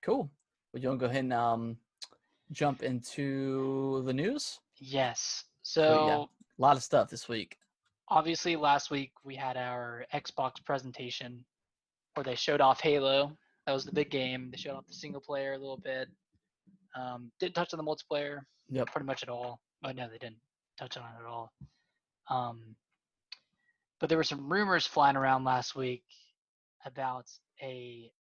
Cool. 0.02 0.30
Would 0.72 0.82
you 0.82 0.88
want 0.88 1.00
to 1.00 1.06
go 1.06 1.10
ahead 1.10 1.24
and 1.24 1.32
um, 1.32 1.76
jump 2.50 2.82
into 2.82 4.02
the 4.04 4.12
news? 4.12 4.58
Yes. 4.78 5.44
So, 5.62 6.06
yeah. 6.06 6.24
A 6.58 6.60
lot 6.60 6.76
of 6.76 6.82
stuff 6.82 7.08
this 7.10 7.28
week. 7.28 7.56
obviously 8.08 8.56
last 8.56 8.90
week 8.90 9.12
we 9.24 9.34
had 9.36 9.56
our 9.56 10.04
Xbox 10.12 10.52
presentation 10.64 11.44
where 12.14 12.24
they 12.24 12.34
showed 12.34 12.60
off 12.60 12.80
Halo. 12.80 13.36
That 13.66 13.72
was 13.72 13.84
the 13.84 13.92
big 13.92 14.10
game. 14.10 14.50
They 14.50 14.56
showed 14.58 14.74
off 14.76 14.86
the 14.88 14.94
single 14.94 15.20
player 15.20 15.52
a 15.52 15.58
little 15.58 15.76
bit. 15.78 16.08
Um, 16.96 17.30
didn't 17.38 17.54
touch 17.54 17.72
on 17.72 17.78
the 17.78 17.84
multiplayer 17.84 18.40
Yep. 18.70 18.86
pretty 18.92 19.06
much 19.06 19.22
at 19.22 19.28
all. 19.28 19.60
Oh 19.84 19.92
no, 19.92 20.08
they 20.08 20.18
didn't 20.18 20.36
touch 20.78 20.96
on 20.96 21.04
it 21.04 21.20
at 21.20 21.26
all. 21.26 21.52
Um, 22.28 22.76
but 24.00 24.08
there 24.08 24.18
were 24.18 24.24
some 24.24 24.52
rumors 24.52 24.86
flying 24.86 25.16
around 25.16 25.44
last 25.44 25.76
week 25.76 26.04
about 26.84 27.26
a 27.62 28.10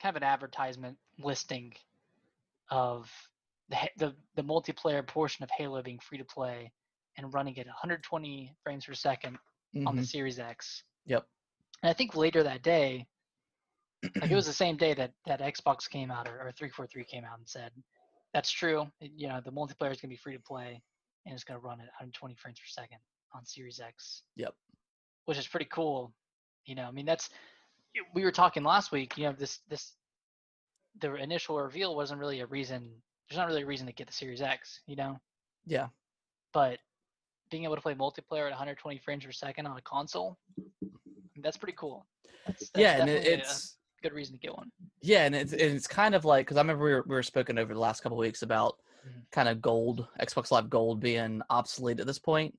kind 0.00 0.16
of 0.16 0.22
an 0.22 0.26
advertisement 0.28 0.96
listing 1.18 1.72
of 2.70 3.10
the 3.68 3.76
the, 3.98 4.14
the 4.36 4.42
multiplayer 4.42 5.06
portion 5.06 5.42
of 5.42 5.50
Halo 5.50 5.82
being 5.82 5.98
free 5.98 6.18
to 6.18 6.24
play 6.24 6.72
and 7.18 7.34
running 7.34 7.58
at 7.58 7.66
120 7.66 8.54
frames 8.62 8.86
per 8.86 8.94
second 8.94 9.36
on 9.86 9.96
the 9.96 10.02
Mhm. 10.02 10.06
Series 10.06 10.38
X. 10.38 10.84
Yep. 11.06 11.26
And 11.82 11.90
I 11.90 11.92
think 11.92 12.16
later 12.16 12.42
that 12.42 12.62
day, 12.62 13.06
like 14.20 14.30
it 14.30 14.34
was 14.34 14.46
the 14.46 14.52
same 14.52 14.76
day 14.76 14.94
that 14.94 15.12
that 15.26 15.40
Xbox 15.40 15.88
came 15.88 16.10
out 16.10 16.26
or, 16.28 16.40
or 16.40 16.52
343 16.52 17.04
came 17.04 17.24
out 17.24 17.38
and 17.38 17.48
said, 17.48 17.72
"That's 18.32 18.50
true. 18.50 18.90
You 19.00 19.28
know, 19.28 19.40
the 19.44 19.52
multiplayer 19.52 19.90
is 19.90 20.00
gonna 20.00 20.10
be 20.10 20.16
free 20.16 20.34
to 20.34 20.42
play, 20.42 20.82
and 21.26 21.34
it's 21.34 21.44
gonna 21.44 21.60
run 21.60 21.80
at 21.80 21.86
120 21.86 22.34
frames 22.34 22.58
per 22.58 22.66
second 22.66 22.98
on 23.34 23.44
Series 23.44 23.80
X." 23.80 24.22
Yep. 24.36 24.54
Which 25.26 25.38
is 25.38 25.46
pretty 25.46 25.66
cool. 25.66 26.12
You 26.66 26.74
know, 26.74 26.84
I 26.84 26.90
mean, 26.90 27.06
that's 27.06 27.30
we 28.14 28.22
were 28.24 28.32
talking 28.32 28.62
last 28.62 28.92
week. 28.92 29.16
You 29.18 29.24
know, 29.24 29.32
this 29.32 29.60
this 29.68 29.94
the 31.00 31.14
initial 31.14 31.58
reveal 31.60 31.94
wasn't 31.96 32.20
really 32.20 32.40
a 32.40 32.46
reason. 32.46 32.90
There's 33.28 33.38
not 33.38 33.46
really 33.46 33.62
a 33.62 33.66
reason 33.66 33.86
to 33.86 33.92
get 33.92 34.06
the 34.06 34.12
Series 34.12 34.42
X. 34.42 34.80
You 34.86 34.96
know, 34.96 35.20
Yeah. 35.66 35.88
but 36.52 36.78
being 37.50 37.64
able 37.64 37.74
to 37.76 37.80
play 37.80 37.94
multiplayer 37.94 38.44
at 38.46 38.50
120 38.50 38.98
frames 38.98 39.24
per 39.24 39.32
second 39.32 39.66
on 39.66 39.76
a 39.76 39.82
console, 39.82 40.38
that's 41.42 41.56
pretty 41.56 41.76
cool. 41.76 42.06
That's, 42.46 42.70
that's 42.70 42.80
yeah, 42.80 43.00
and 43.00 43.10
it, 43.10 43.26
it's 43.26 43.76
good 44.02 44.12
reason 44.12 44.34
to 44.34 44.40
get 44.40 44.54
one. 44.56 44.70
Yeah, 45.02 45.24
and 45.24 45.34
it's 45.34 45.52
and 45.52 45.60
it's 45.60 45.86
kind 45.86 46.14
of 46.14 46.24
like 46.24 46.46
because 46.46 46.56
I 46.56 46.60
remember 46.60 46.84
we 46.84 46.92
were 46.92 47.04
we 47.06 47.14
were 47.14 47.22
spoken 47.22 47.58
over 47.58 47.72
the 47.74 47.80
last 47.80 48.02
couple 48.02 48.18
of 48.18 48.20
weeks 48.20 48.42
about. 48.42 48.76
Kind 49.32 49.48
of 49.48 49.60
gold 49.60 50.06
Xbox 50.20 50.50
Live 50.50 50.70
Gold 50.70 51.00
being 51.00 51.42
obsolete 51.50 52.00
at 52.00 52.06
this 52.06 52.18
point, 52.18 52.56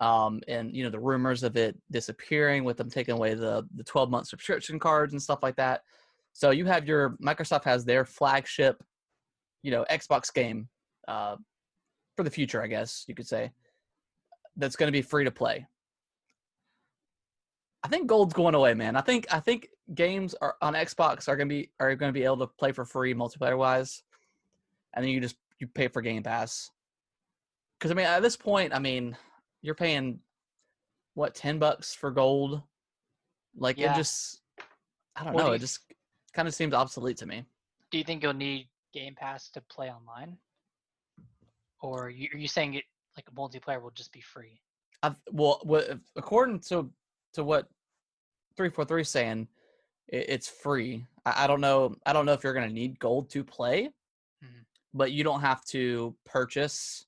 um, 0.00 0.40
and 0.48 0.74
you 0.74 0.84
know 0.84 0.90
the 0.90 0.98
rumors 0.98 1.42
of 1.42 1.56
it 1.56 1.76
disappearing 1.90 2.64
with 2.64 2.76
them 2.76 2.90
taking 2.90 3.14
away 3.14 3.34
the 3.34 3.66
the 3.74 3.84
twelve 3.84 4.10
month 4.10 4.28
subscription 4.28 4.78
cards 4.78 5.12
and 5.12 5.22
stuff 5.22 5.42
like 5.42 5.56
that. 5.56 5.82
So 6.32 6.50
you 6.50 6.66
have 6.66 6.86
your 6.86 7.16
Microsoft 7.22 7.64
has 7.64 7.84
their 7.84 8.04
flagship, 8.04 8.82
you 9.62 9.70
know, 9.70 9.84
Xbox 9.90 10.32
game 10.32 10.68
uh, 11.08 11.36
for 12.16 12.22
the 12.22 12.30
future, 12.30 12.62
I 12.62 12.66
guess 12.66 13.04
you 13.08 13.14
could 13.14 13.26
say, 13.26 13.50
that's 14.56 14.76
going 14.76 14.88
to 14.88 14.92
be 14.92 15.02
free 15.02 15.24
to 15.24 15.30
play. 15.30 15.66
I 17.82 17.88
think 17.88 18.06
gold's 18.06 18.34
going 18.34 18.54
away, 18.54 18.74
man. 18.74 18.94
I 18.94 19.00
think 19.00 19.26
I 19.32 19.40
think 19.40 19.68
games 19.94 20.34
are 20.40 20.54
on 20.60 20.74
Xbox 20.74 21.28
are 21.28 21.36
gonna 21.36 21.48
be 21.48 21.70
are 21.80 21.94
gonna 21.94 22.12
be 22.12 22.24
able 22.24 22.38
to 22.38 22.46
play 22.46 22.72
for 22.72 22.84
free 22.84 23.14
multiplayer 23.14 23.56
wise, 23.56 24.02
and 24.94 25.02
then 25.02 25.10
you 25.10 25.20
just 25.20 25.36
you 25.60 25.66
pay 25.68 25.88
for 25.88 26.02
Game 26.02 26.22
Pass. 26.22 26.70
Because 27.78 27.90
I 27.90 27.94
mean, 27.94 28.06
at 28.06 28.20
this 28.22 28.36
point, 28.36 28.74
I 28.74 28.78
mean, 28.78 29.16
you're 29.62 29.74
paying 29.74 30.20
what 31.14 31.34
ten 31.34 31.58
bucks 31.58 31.94
for 31.94 32.10
gold. 32.10 32.62
Like 33.56 33.78
Yeah. 33.78 33.92
it 33.92 33.96
just, 33.96 34.40
I 35.16 35.24
don't 35.24 35.34
What 35.34 35.40
do 35.42 35.44
know. 35.46 35.50
you 35.50 35.56
It 35.56 35.60
just 35.60 35.80
kind 36.32 36.48
of 36.48 36.54
seems 36.54 36.74
obsolete 36.74 37.16
to 37.18 37.26
me. 37.26 37.44
Do 37.90 37.98
you 37.98 38.04
think 38.04 38.22
you'll 38.22 38.32
need 38.32 38.68
Game 38.92 39.14
Pass 39.14 39.48
to 39.50 39.60
play 39.62 39.90
online, 39.90 40.36
or 41.80 42.06
are 42.06 42.10
you, 42.10 42.28
are 42.32 42.38
you 42.38 42.48
saying 42.48 42.74
it 42.74 42.84
like 43.16 43.26
a 43.28 43.32
multiplayer 43.32 43.82
will 43.82 43.90
just 43.90 44.12
be 44.12 44.20
free? 44.20 44.60
I've, 45.02 45.16
well, 45.32 45.60
according 46.16 46.60
to 46.68 46.90
to 47.34 47.44
what 47.44 47.68
three 48.56 48.70
four 48.70 48.84
three 48.84 49.04
saying, 49.04 49.48
it, 50.08 50.26
it's 50.28 50.48
free. 50.48 51.06
I, 51.26 51.46
don't 51.46 51.60
know. 51.60 51.96
I 52.06 52.12
don't 52.12 52.26
know 52.26 52.32
if 52.32 52.44
you're 52.44 52.54
gonna 52.54 52.68
need 52.68 52.98
gold 52.98 53.30
to 53.30 53.42
play. 53.44 53.90
But 54.94 55.12
you 55.12 55.24
don't 55.24 55.40
have 55.40 55.64
to 55.66 56.14
purchase. 56.24 57.06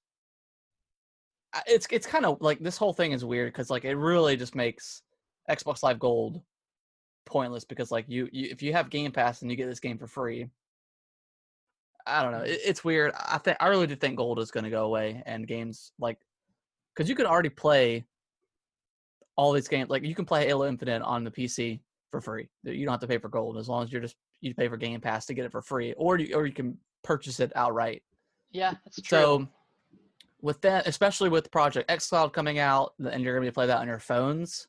Uh, 1.52 1.60
it's 1.66 1.86
it's 1.90 2.06
kind 2.06 2.24
of 2.24 2.40
like 2.40 2.58
this 2.60 2.76
whole 2.76 2.92
thing 2.92 3.12
is 3.12 3.24
weird 3.24 3.52
because 3.52 3.70
like 3.70 3.84
it 3.84 3.94
really 3.94 4.36
just 4.36 4.54
makes 4.54 5.02
Xbox 5.50 5.82
Live 5.82 5.98
Gold 5.98 6.40
pointless 7.24 7.64
because 7.64 7.90
like 7.90 8.04
you, 8.08 8.28
you 8.32 8.48
if 8.50 8.62
you 8.62 8.72
have 8.72 8.90
Game 8.90 9.12
Pass 9.12 9.42
and 9.42 9.50
you 9.50 9.56
get 9.56 9.68
this 9.68 9.80
game 9.80 9.98
for 9.98 10.06
free. 10.06 10.48
I 12.06 12.22
don't 12.22 12.32
know. 12.32 12.40
It, 12.40 12.60
it's 12.64 12.84
weird. 12.84 13.12
I 13.14 13.38
think 13.38 13.56
I 13.60 13.68
really 13.68 13.86
do 13.86 13.94
think 13.94 14.16
gold 14.16 14.40
is 14.40 14.50
going 14.50 14.64
to 14.64 14.70
go 14.70 14.84
away 14.84 15.22
and 15.24 15.46
games 15.46 15.92
like 16.00 16.18
because 16.94 17.08
you 17.08 17.14
can 17.14 17.26
already 17.26 17.48
play 17.48 18.04
all 19.36 19.52
these 19.52 19.68
games. 19.68 19.88
Like 19.88 20.04
you 20.04 20.14
can 20.14 20.24
play 20.24 20.46
Halo 20.46 20.66
Infinite 20.66 21.02
on 21.02 21.24
the 21.24 21.30
PC 21.30 21.80
for 22.10 22.20
free. 22.20 22.48
You 22.64 22.84
don't 22.84 22.92
have 22.92 23.00
to 23.00 23.06
pay 23.06 23.18
for 23.18 23.28
gold 23.28 23.56
as 23.56 23.68
long 23.68 23.84
as 23.84 23.92
you're 23.92 24.02
just 24.02 24.16
you 24.40 24.54
pay 24.54 24.68
for 24.68 24.76
Game 24.76 25.00
Pass 25.00 25.26
to 25.26 25.34
get 25.34 25.44
it 25.44 25.52
for 25.52 25.62
free, 25.62 25.94
or 25.94 26.18
you, 26.18 26.34
or 26.34 26.46
you 26.46 26.52
can 26.52 26.76
purchase 27.02 27.40
it 27.40 27.52
outright. 27.54 28.02
Yeah, 28.50 28.74
that's 28.84 29.00
true. 29.00 29.18
So 29.18 29.48
with 30.40 30.60
that, 30.62 30.86
especially 30.86 31.28
with 31.30 31.50
Project 31.50 31.88
xCloud 31.90 32.32
coming 32.32 32.58
out, 32.58 32.94
and 32.98 33.22
you're 33.22 33.34
gonna 33.34 33.42
be 33.42 33.46
able 33.46 33.54
play 33.54 33.66
that 33.66 33.78
on 33.78 33.86
your 33.88 33.98
phones. 33.98 34.66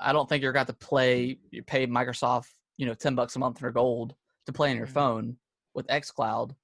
I 0.00 0.12
don't 0.12 0.28
think 0.28 0.42
you're 0.42 0.52
going 0.52 0.66
to 0.66 0.72
play. 0.72 1.38
You 1.50 1.62
pay 1.64 1.86
Microsoft, 1.86 2.50
you 2.76 2.86
know, 2.86 2.94
ten 2.94 3.14
bucks 3.16 3.34
a 3.34 3.40
month 3.40 3.58
for 3.58 3.72
gold 3.72 4.14
to 4.46 4.52
play 4.52 4.70
on 4.70 4.76
your 4.76 4.86
Mhm. 4.86 4.92
phone 4.92 5.36
with 5.74 5.86
xCloud. 5.88 6.54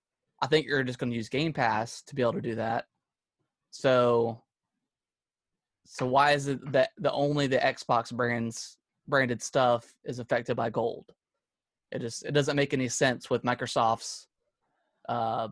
I 0.41 0.47
think 0.47 0.67
you're 0.67 0.85
just 0.85 0.99
going 0.99 1.11
to 1.11 1.17
use 1.17 1.29
Game 1.29 1.53
Pass 1.53 2.03
to 2.03 2.15
be 2.15 2.23
able 2.23 2.35
to 2.35 2.41
do 2.41 2.55
that. 2.57 2.87
So, 3.71 4.45
so 5.85 6.07
why 6.07 6.33
is 6.33 6.47
it 6.47 6.61
that 6.73 6.91
the 6.97 7.11
only 7.13 7.47
the 7.47 7.59
Xbox 7.59 8.15
brands 8.15 8.79
branded 9.09 9.43
stuff 9.43 9.93
is 10.05 10.19
affected 10.21 10.55
by 10.57 10.71
gold? 10.71 11.07
It 11.91 12.01
just 12.01 12.25
it 12.25 12.33
doesn't 12.33 12.57
make 12.57 12.73
any 12.73 12.89
sense 12.89 13.29
with 13.31 13.43
Microsoft's 13.43 14.29
uh, 15.09 15.49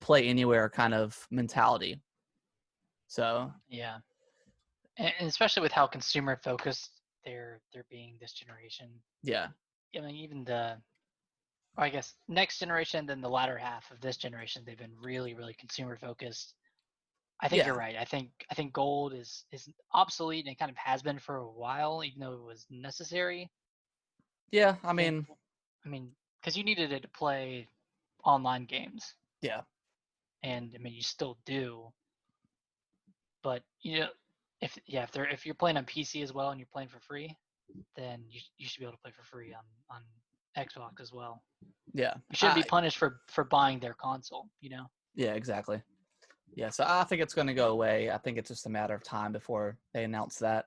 play 0.00 0.26
anywhere 0.26 0.68
kind 0.68 0.94
of 0.94 1.26
mentality. 1.30 2.00
So 3.08 3.52
yeah, 3.68 3.98
and, 4.98 5.12
especially 5.20 5.62
with 5.62 5.72
how 5.72 5.86
consumer 5.86 6.38
focused 6.42 6.90
they're 7.24 7.60
they're 7.72 7.86
being 7.90 8.16
this 8.20 8.32
generation. 8.32 8.88
yeah, 9.22 9.48
I 9.96 10.00
mean, 10.00 10.16
even 10.16 10.44
the, 10.44 10.76
I 11.76 11.88
guess 11.88 12.14
next 12.28 12.58
generation, 12.58 13.06
then 13.06 13.20
the 13.20 13.28
latter 13.28 13.56
half 13.56 13.90
of 13.90 14.00
this 14.00 14.16
generation, 14.16 14.62
they've 14.64 14.78
been 14.78 14.94
really, 15.02 15.34
really 15.34 15.54
consumer 15.54 15.96
focused. 15.96 16.54
I 17.40 17.48
think 17.48 17.66
you're 17.66 17.74
right. 17.74 17.96
I 17.98 18.04
think 18.04 18.30
I 18.50 18.54
think 18.54 18.72
gold 18.72 19.12
is 19.12 19.44
is 19.52 19.68
obsolete 19.92 20.44
and 20.44 20.52
it 20.52 20.58
kind 20.58 20.70
of 20.70 20.76
has 20.76 21.02
been 21.02 21.18
for 21.18 21.36
a 21.36 21.50
while, 21.50 22.02
even 22.04 22.20
though 22.20 22.32
it 22.32 22.42
was 22.42 22.66
necessary. 22.70 23.50
yeah. 24.52 24.76
I 24.84 24.92
mean, 24.92 25.26
I 25.84 25.88
mean, 25.88 26.10
because 26.40 26.56
you 26.56 26.64
needed 26.64 26.92
it 26.92 27.02
to 27.02 27.08
play 27.08 27.68
online 28.24 28.64
games. 28.64 29.14
Yeah. 29.42 29.60
And 30.42 30.72
I 30.74 30.78
mean, 30.82 30.92
you 30.94 31.02
still 31.02 31.38
do. 31.46 31.92
But 33.42 33.62
you 33.82 34.00
know, 34.00 34.08
if 34.60 34.78
yeah, 34.86 35.02
if 35.02 35.12
they're 35.12 35.26
if 35.28 35.44
you're 35.46 35.54
playing 35.54 35.76
on 35.76 35.84
PC 35.84 36.22
as 36.22 36.32
well 36.32 36.50
and 36.50 36.58
you're 36.58 36.68
playing 36.72 36.88
for 36.88 37.00
free, 37.00 37.36
then 37.96 38.22
you 38.28 38.40
you 38.56 38.66
should 38.66 38.80
be 38.80 38.84
able 38.86 38.92
to 38.94 38.98
play 39.02 39.12
for 39.12 39.22
free 39.24 39.52
on 39.54 39.64
on 39.96 40.02
Xbox 40.56 41.00
as 41.00 41.12
well. 41.12 41.42
yeah. 41.92 42.14
You 42.30 42.36
shouldn't 42.36 42.58
I- 42.58 42.62
be 42.62 42.68
punished 42.68 42.96
for 42.98 43.20
for 43.28 43.44
buying 43.44 43.80
their 43.80 43.94
console. 43.94 44.48
You 44.60 44.70
know. 44.70 44.86
Yeah, 45.14 45.34
exactly. 45.34 45.82
Yeah, 46.56 46.70
so 46.70 46.84
I 46.86 47.02
think 47.04 47.20
it's 47.20 47.34
going 47.34 47.48
to 47.48 47.54
go 47.54 47.70
away. 47.70 48.10
I 48.10 48.18
think 48.18 48.38
it's 48.38 48.48
just 48.48 48.66
a 48.66 48.70
matter 48.70 48.94
of 48.94 49.02
time 49.02 49.32
before 49.32 49.76
they 49.92 50.04
announce 50.04 50.38
that, 50.38 50.66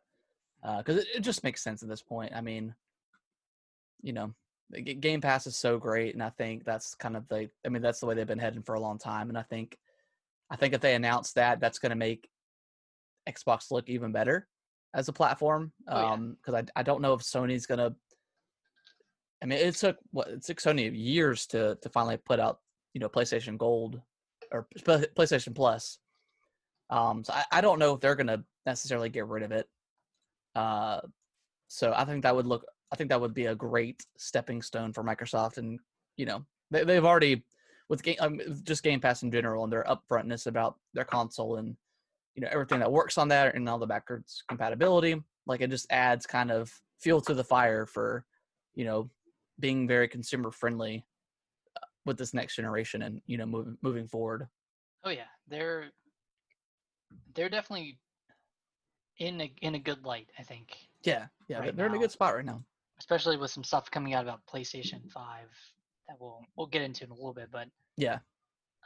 uh, 0.61 0.79
because 0.79 0.97
it, 0.97 1.07
it 1.15 1.19
just 1.21 1.45
makes 1.45 1.63
sense 1.63 1.81
at 1.81 1.87
this 1.87 2.01
point. 2.01 2.33
I 2.35 2.41
mean, 2.41 2.75
you 4.01 4.11
know, 4.11 4.33
Game 4.73 5.21
Pass 5.21 5.47
is 5.47 5.55
so 5.55 5.77
great, 5.77 6.13
and 6.13 6.23
I 6.23 6.29
think 6.29 6.65
that's 6.65 6.93
kind 6.95 7.15
of 7.15 7.27
the. 7.27 7.49
I 7.65 7.69
mean, 7.69 7.81
that's 7.81 7.99
the 7.99 8.05
way 8.05 8.15
they've 8.15 8.27
been 8.27 8.39
heading 8.39 8.63
for 8.63 8.75
a 8.75 8.79
long 8.79 8.97
time, 8.97 9.29
and 9.29 9.37
I 9.37 9.43
think, 9.43 9.77
I 10.49 10.55
think 10.57 10.73
if 10.73 10.81
they 10.81 10.95
announce 10.95 11.33
that, 11.33 11.59
that's 11.59 11.79
going 11.79 11.91
to 11.91 11.95
make 11.95 12.27
Xbox 13.27 13.71
look 13.71 13.87
even 13.89 14.11
better 14.11 14.47
as 14.93 15.07
a 15.07 15.13
platform. 15.13 15.71
Oh, 15.87 16.01
yeah. 16.01 16.11
Um, 16.11 16.37
because 16.41 16.65
I 16.75 16.79
I 16.79 16.83
don't 16.83 17.01
know 17.01 17.13
if 17.13 17.21
Sony's 17.21 17.65
going 17.65 17.79
to. 17.79 17.95
I 19.41 19.45
mean, 19.45 19.59
it 19.59 19.75
took 19.75 19.97
what 20.11 20.27
it 20.27 20.43
took 20.43 20.57
Sony 20.57 20.91
years 20.93 21.45
to 21.47 21.77
to 21.81 21.89
finally 21.89 22.17
put 22.17 22.39
out 22.39 22.59
you 22.93 22.99
know 22.99 23.09
PlayStation 23.09 23.57
Gold 23.57 24.01
or 24.51 24.67
PlayStation 24.83 25.55
Plus. 25.55 25.99
Um, 26.89 27.23
so 27.23 27.33
I, 27.33 27.43
I 27.51 27.61
don't 27.61 27.79
know 27.79 27.93
if 27.93 28.01
they're 28.01 28.15
gonna 28.15 28.43
necessarily 28.65 29.09
get 29.09 29.27
rid 29.27 29.43
of 29.43 29.51
it. 29.51 29.67
Uh, 30.55 31.01
so 31.67 31.93
I 31.95 32.05
think 32.05 32.23
that 32.23 32.35
would 32.35 32.47
look. 32.47 32.65
I 32.91 32.95
think 32.95 33.09
that 33.09 33.19
would 33.19 33.33
be 33.33 33.45
a 33.47 33.55
great 33.55 34.05
stepping 34.17 34.61
stone 34.61 34.93
for 34.93 35.03
Microsoft, 35.03 35.57
and 35.57 35.79
you 36.15 36.25
know 36.25 36.45
they, 36.71 36.83
they've 36.83 37.05
already 37.05 37.43
with 37.89 38.03
game 38.03 38.17
um, 38.19 38.39
just 38.63 38.83
Game 38.83 38.99
Pass 38.99 39.23
in 39.23 39.31
general 39.31 39.63
and 39.63 39.71
their 39.71 39.85
upfrontness 39.85 40.47
about 40.47 40.75
their 40.93 41.05
console 41.05 41.57
and 41.57 41.75
you 42.35 42.41
know 42.41 42.49
everything 42.51 42.79
that 42.79 42.91
works 42.91 43.17
on 43.17 43.27
that 43.29 43.55
and 43.55 43.67
all 43.67 43.79
the 43.79 43.87
backwards 43.87 44.43
compatibility. 44.47 45.21
Like 45.45 45.61
it 45.61 45.69
just 45.69 45.87
adds 45.89 46.25
kind 46.25 46.51
of 46.51 46.71
fuel 46.99 47.21
to 47.21 47.33
the 47.33 47.43
fire 47.43 47.85
for 47.85 48.25
you 48.75 48.85
know 48.85 49.09
being 49.59 49.87
very 49.87 50.07
consumer 50.07 50.51
friendly 50.51 51.05
uh, 51.75 51.85
with 52.05 52.17
this 52.17 52.33
next 52.33 52.55
generation 52.55 53.01
and 53.01 53.21
you 53.25 53.37
know 53.37 53.45
moving 53.45 53.77
moving 53.81 54.07
forward. 54.07 54.47
Oh 55.03 55.09
yeah, 55.09 55.29
they're 55.47 55.91
they're 57.33 57.49
definitely 57.49 57.99
in 59.19 59.41
a 59.41 59.53
in 59.61 59.75
a 59.75 59.79
good 59.79 60.05
light. 60.05 60.29
I 60.37 60.43
think, 60.43 60.75
Yeah, 61.03 61.27
yeah, 61.47 61.59
Right 61.59 61.75
they're 61.75 61.87
in 61.87 61.95
a 61.95 61.99
good 61.99 62.11
spot 62.11 62.35
right 62.35 62.45
now. 62.45 62.63
Especially 62.99 63.37
with 63.37 63.51
some 63.51 63.63
stuff 63.63 63.89
coming 63.91 64.13
out 64.13 64.23
about 64.23 64.41
PlayStation 64.51 65.09
Five 65.11 65.49
that 66.07 66.17
we'll 66.19 66.41
we'll 66.55 66.67
get 66.67 66.81
into 66.81 67.03
in 67.03 67.11
a 67.11 67.13
little 67.13 67.33
bit. 67.33 67.49
But 67.51 67.67
Yeah, 67.97 68.19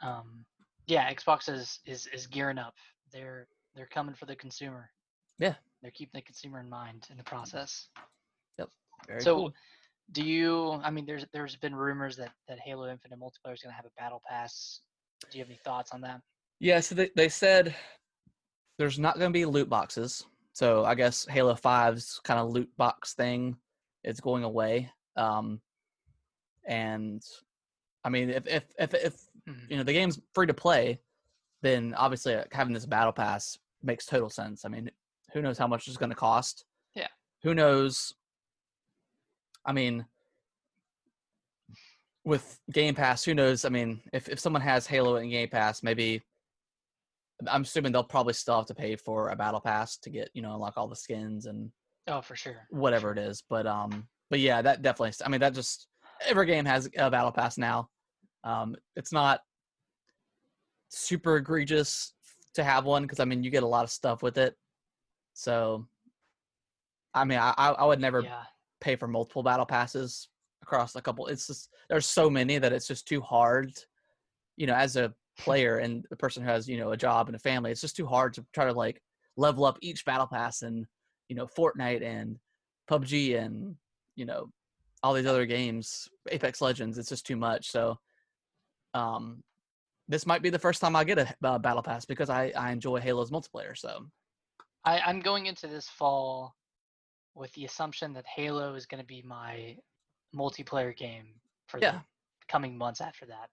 um, 0.02 0.44
yeah, 0.86 1.12
Xbox 1.12 1.48
is 1.48 1.80
is 1.86 2.08
is 2.12 2.26
gearing 2.26 2.58
up. 2.58 2.74
They're 3.12 3.46
they're 3.74 3.86
coming 3.86 4.14
for 4.14 4.26
the 4.26 4.36
consumer. 4.36 4.90
Yeah. 5.38 5.54
they're 5.80 5.90
keeping 5.90 6.20
the 6.20 6.22
consumer 6.22 6.60
in 6.60 6.68
mind 6.68 7.08
in 7.10 7.16
the 7.16 7.24
process. 7.24 7.88
very 9.08 9.20
so, 9.20 9.34
cool. 9.34 9.54
do 10.12 10.22
you? 10.22 10.80
I 10.84 10.90
mean, 10.90 11.06
there's 11.06 11.24
there's 11.32 11.56
been 11.56 11.74
rumors 11.74 12.16
that 12.16 12.30
that 12.48 12.60
Halo 12.60 12.88
Infinite 12.88 13.18
multiplayer 13.18 13.54
is 13.54 13.62
going 13.62 13.72
to 13.72 13.76
have 13.76 13.86
a 13.86 14.00
battle 14.00 14.22
pass. 14.28 14.80
Do 15.30 15.38
you 15.38 15.42
have 15.42 15.50
any 15.50 15.58
thoughts 15.64 15.92
on 15.92 16.00
that? 16.02 16.20
Yeah, 16.60 16.80
so 16.80 16.94
they, 16.94 17.10
they 17.16 17.28
said 17.28 17.74
there's 18.78 18.98
not 18.98 19.18
going 19.18 19.30
to 19.30 19.36
be 19.36 19.44
loot 19.44 19.68
boxes. 19.68 20.24
So 20.52 20.84
I 20.84 20.94
guess 20.94 21.26
Halo 21.26 21.54
5's 21.54 22.20
kind 22.24 22.38
of 22.38 22.50
loot 22.50 22.68
box 22.76 23.14
thing 23.14 23.56
is 24.04 24.20
going 24.20 24.44
away. 24.44 24.90
Um, 25.16 25.60
and 26.66 27.22
I 28.04 28.08
mean, 28.08 28.30
if 28.30 28.46
if 28.46 28.64
if, 28.78 28.94
if 28.94 29.14
Mhm. 29.48 29.70
you 29.70 29.76
know 29.76 29.82
the 29.82 29.92
game's 29.92 30.20
free 30.34 30.46
to 30.46 30.54
play, 30.54 31.00
then 31.62 31.94
obviously 31.94 32.36
having 32.52 32.74
this 32.74 32.86
battle 32.86 33.12
pass 33.12 33.58
makes 33.82 34.06
total 34.06 34.30
sense. 34.30 34.64
I 34.64 34.68
mean, 34.68 34.90
who 35.32 35.42
knows 35.42 35.58
how 35.58 35.66
much 35.66 35.88
it's 35.88 35.96
going 35.96 36.10
to 36.10 36.16
cost? 36.16 36.64
Yeah. 36.94 37.08
Who 37.42 37.54
knows? 37.54 38.14
I 39.64 39.72
mean, 39.72 40.06
with 42.24 42.60
Game 42.70 42.94
Pass, 42.94 43.24
who 43.24 43.34
knows? 43.34 43.64
I 43.64 43.68
mean, 43.68 44.00
if 44.12 44.28
if 44.28 44.38
someone 44.38 44.62
has 44.62 44.86
Halo 44.86 45.16
in 45.16 45.30
Game 45.30 45.48
Pass, 45.48 45.82
maybe 45.82 46.22
I'm 47.48 47.62
assuming 47.62 47.92
they'll 47.92 48.04
probably 48.04 48.34
still 48.34 48.56
have 48.58 48.66
to 48.66 48.74
pay 48.74 48.94
for 48.96 49.30
a 49.30 49.36
battle 49.36 49.60
pass 49.60 49.96
to 49.98 50.10
get 50.10 50.30
you 50.34 50.42
know 50.42 50.54
unlock 50.54 50.74
all 50.76 50.88
the 50.88 50.96
skins 50.96 51.46
and 51.46 51.72
Oh, 52.08 52.20
for 52.20 52.36
sure. 52.36 52.66
for 52.70 52.76
whatever 52.78 53.08
sure. 53.08 53.12
it 53.12 53.18
is. 53.18 53.42
But 53.48 53.66
um, 53.66 54.08
but 54.30 54.40
yeah, 54.40 54.62
that 54.62 54.82
definitely. 54.82 55.14
I 55.24 55.28
mean, 55.28 55.40
that 55.40 55.54
just 55.54 55.88
every 56.26 56.46
game 56.46 56.64
has 56.64 56.88
a 56.96 57.10
battle 57.10 57.32
pass 57.32 57.58
now. 57.58 57.88
Um, 58.44 58.76
it's 58.96 59.12
not 59.12 59.40
super 60.88 61.36
egregious 61.36 62.14
to 62.54 62.62
have 62.64 62.84
one 62.84 63.02
because 63.02 63.20
I 63.20 63.24
mean 63.24 63.42
you 63.42 63.50
get 63.50 63.62
a 63.62 63.66
lot 63.68 63.84
of 63.84 63.90
stuff 63.90 64.22
with 64.22 64.36
it. 64.38 64.56
So, 65.34 65.86
I 67.14 67.24
mean, 67.24 67.38
I 67.38 67.52
I 67.56 67.84
would 67.84 68.00
never 68.00 68.22
Yeah. 68.22 68.44
pay 68.80 68.96
for 68.96 69.06
multiple 69.08 69.42
battle 69.42 69.66
passes 69.66 70.28
across 70.62 70.94
a 70.96 71.02
couple. 71.02 71.26
It's 71.28 71.46
just 71.46 71.70
there's 71.88 72.06
so 72.06 72.28
many 72.28 72.58
that 72.58 72.72
it's 72.72 72.86
just 72.88 73.06
too 73.06 73.20
hard. 73.20 73.72
You 74.56 74.66
know, 74.66 74.74
as 74.74 74.96
a 74.96 75.14
player 75.38 75.78
and 75.78 76.04
a 76.10 76.16
person 76.16 76.42
who 76.42 76.48
has 76.50 76.68
you 76.68 76.76
know 76.78 76.90
a 76.92 76.96
job 76.96 77.28
and 77.28 77.36
a 77.36 77.38
family, 77.38 77.70
it's 77.70 77.80
just 77.80 77.96
too 77.96 78.06
hard 78.06 78.34
to 78.34 78.44
try 78.52 78.66
to 78.66 78.72
like 78.72 79.02
level 79.36 79.64
up 79.64 79.78
each 79.80 80.04
battle 80.04 80.26
pass 80.26 80.62
and 80.62 80.86
you 81.32 81.36
know 81.36 81.46
Fortnite 81.46 82.02
and 82.02 82.36
PUBG 82.90 83.38
and 83.42 83.74
you 84.16 84.26
know 84.26 84.50
all 85.02 85.14
these 85.14 85.24
other 85.24 85.46
games, 85.46 86.06
Apex 86.30 86.60
Legends. 86.60 86.98
It's 86.98 87.08
just 87.08 87.24
too 87.26 87.36
much. 87.36 87.70
So, 87.70 87.96
um, 88.92 89.42
this 90.08 90.26
might 90.26 90.42
be 90.42 90.50
the 90.50 90.58
first 90.58 90.82
time 90.82 90.94
I 90.94 91.04
get 91.04 91.18
a 91.18 91.34
uh, 91.42 91.58
battle 91.58 91.82
pass 91.82 92.04
because 92.04 92.28
I 92.28 92.52
I 92.54 92.70
enjoy 92.70 93.00
Halo's 93.00 93.30
multiplayer. 93.30 93.74
So 93.76 94.06
I, 94.84 95.00
I'm 95.00 95.20
going 95.20 95.46
into 95.46 95.66
this 95.68 95.88
fall 95.88 96.54
with 97.34 97.50
the 97.54 97.64
assumption 97.64 98.12
that 98.12 98.26
Halo 98.26 98.74
is 98.74 98.84
going 98.84 99.00
to 99.00 99.06
be 99.06 99.22
my 99.22 99.74
multiplayer 100.36 100.94
game 100.94 101.28
for 101.68 101.78
Yeah. 101.80 101.92
the 101.92 102.00
coming 102.48 102.76
months 102.76 103.00
after 103.00 103.24
that. 103.24 103.48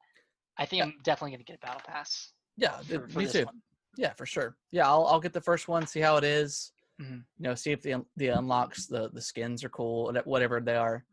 I 0.58 0.66
think 0.66 0.80
Yeah. 0.80 0.86
I'm 0.88 0.96
definitely 1.04 1.32
going 1.32 1.46
to 1.46 1.52
get 1.54 1.56
a 1.64 1.66
battle 1.66 1.82
pass. 1.88 2.34
yeah, 2.58 2.82
for, 2.82 3.08
for 3.08 3.20
me 3.20 3.28
too. 3.28 3.46
one. 3.46 3.62
Yeah, 3.96 4.12
for 4.14 4.26
sure. 4.26 4.58
Yeah, 4.72 4.86
I'll 4.88 5.06
I'll 5.06 5.22
get 5.22 5.32
the 5.32 5.40
first 5.42 5.70
one, 5.70 5.88
see 5.88 6.02
how 6.02 6.18
it 6.18 6.26
is. 6.26 6.74
Mhm. 7.00 7.26
You 7.38 7.44
know, 7.44 7.56
see 7.56 7.72
if 7.72 7.82
the 7.82 8.06
the 8.18 8.28
unlocks, 8.30 8.88
the 8.88 9.10
the 9.10 9.22
skins 9.22 9.64
are 9.64 9.70
cool, 9.70 10.12
whate- 10.12 10.28
whatever 10.28 10.60
they 10.60 10.76
are. 10.76 11.06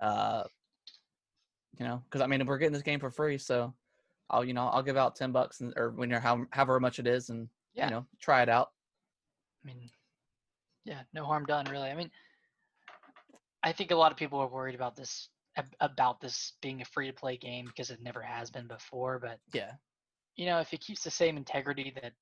Uh, 0.00 0.44
you 1.78 1.86
know, 1.86 1.98
because 2.04 2.20
I 2.20 2.26
mean, 2.26 2.44
we're 2.44 2.58
getting 2.58 2.72
this 2.72 2.82
game 2.82 3.00
for 3.00 3.10
free, 3.10 3.38
so 3.38 3.74
I'll 4.28 4.44
you 4.44 4.52
know 4.52 4.66
I'll 4.68 4.82
give 4.82 4.96
out 4.96 5.16
ten 5.16 5.32
bucks 5.32 5.60
and 5.60 5.72
or 5.76 5.90
when 5.90 6.10
you're 6.10 6.20
how, 6.20 6.46
however 6.50 6.80
much 6.80 6.98
it 6.98 7.06
is, 7.06 7.30
and 7.30 7.48
Yeah. 7.72 7.86
you 7.86 7.90
know 7.92 8.06
try 8.20 8.42
it 8.42 8.48
out. 8.48 8.72
I 9.62 9.66
mean, 9.66 9.90
yeah, 10.84 11.02
no 11.12 11.24
harm 11.24 11.46
done, 11.46 11.66
really. 11.66 11.88
I 11.88 11.94
mean, 11.94 12.10
I 13.62 13.72
think 13.72 13.90
a 13.90 13.96
lot 13.96 14.12
of 14.12 14.18
people 14.18 14.38
are 14.40 14.48
worried 14.48 14.74
about 14.74 14.96
this 14.96 15.30
about 15.80 16.20
this 16.20 16.54
being 16.62 16.80
a 16.80 16.84
free 16.84 17.06
to 17.08 17.12
play 17.12 17.36
game 17.36 17.66
because 17.66 17.90
it 17.90 18.00
never 18.02 18.22
has 18.22 18.50
been 18.50 18.66
before. 18.66 19.18
But 19.18 19.40
Yeah, 19.52 19.72
you 20.36 20.46
know, 20.46 20.60
if 20.60 20.72
it 20.74 20.80
keeps 20.80 21.04
the 21.04 21.10
same 21.10 21.36
integrity 21.36 21.90
that 22.02 22.12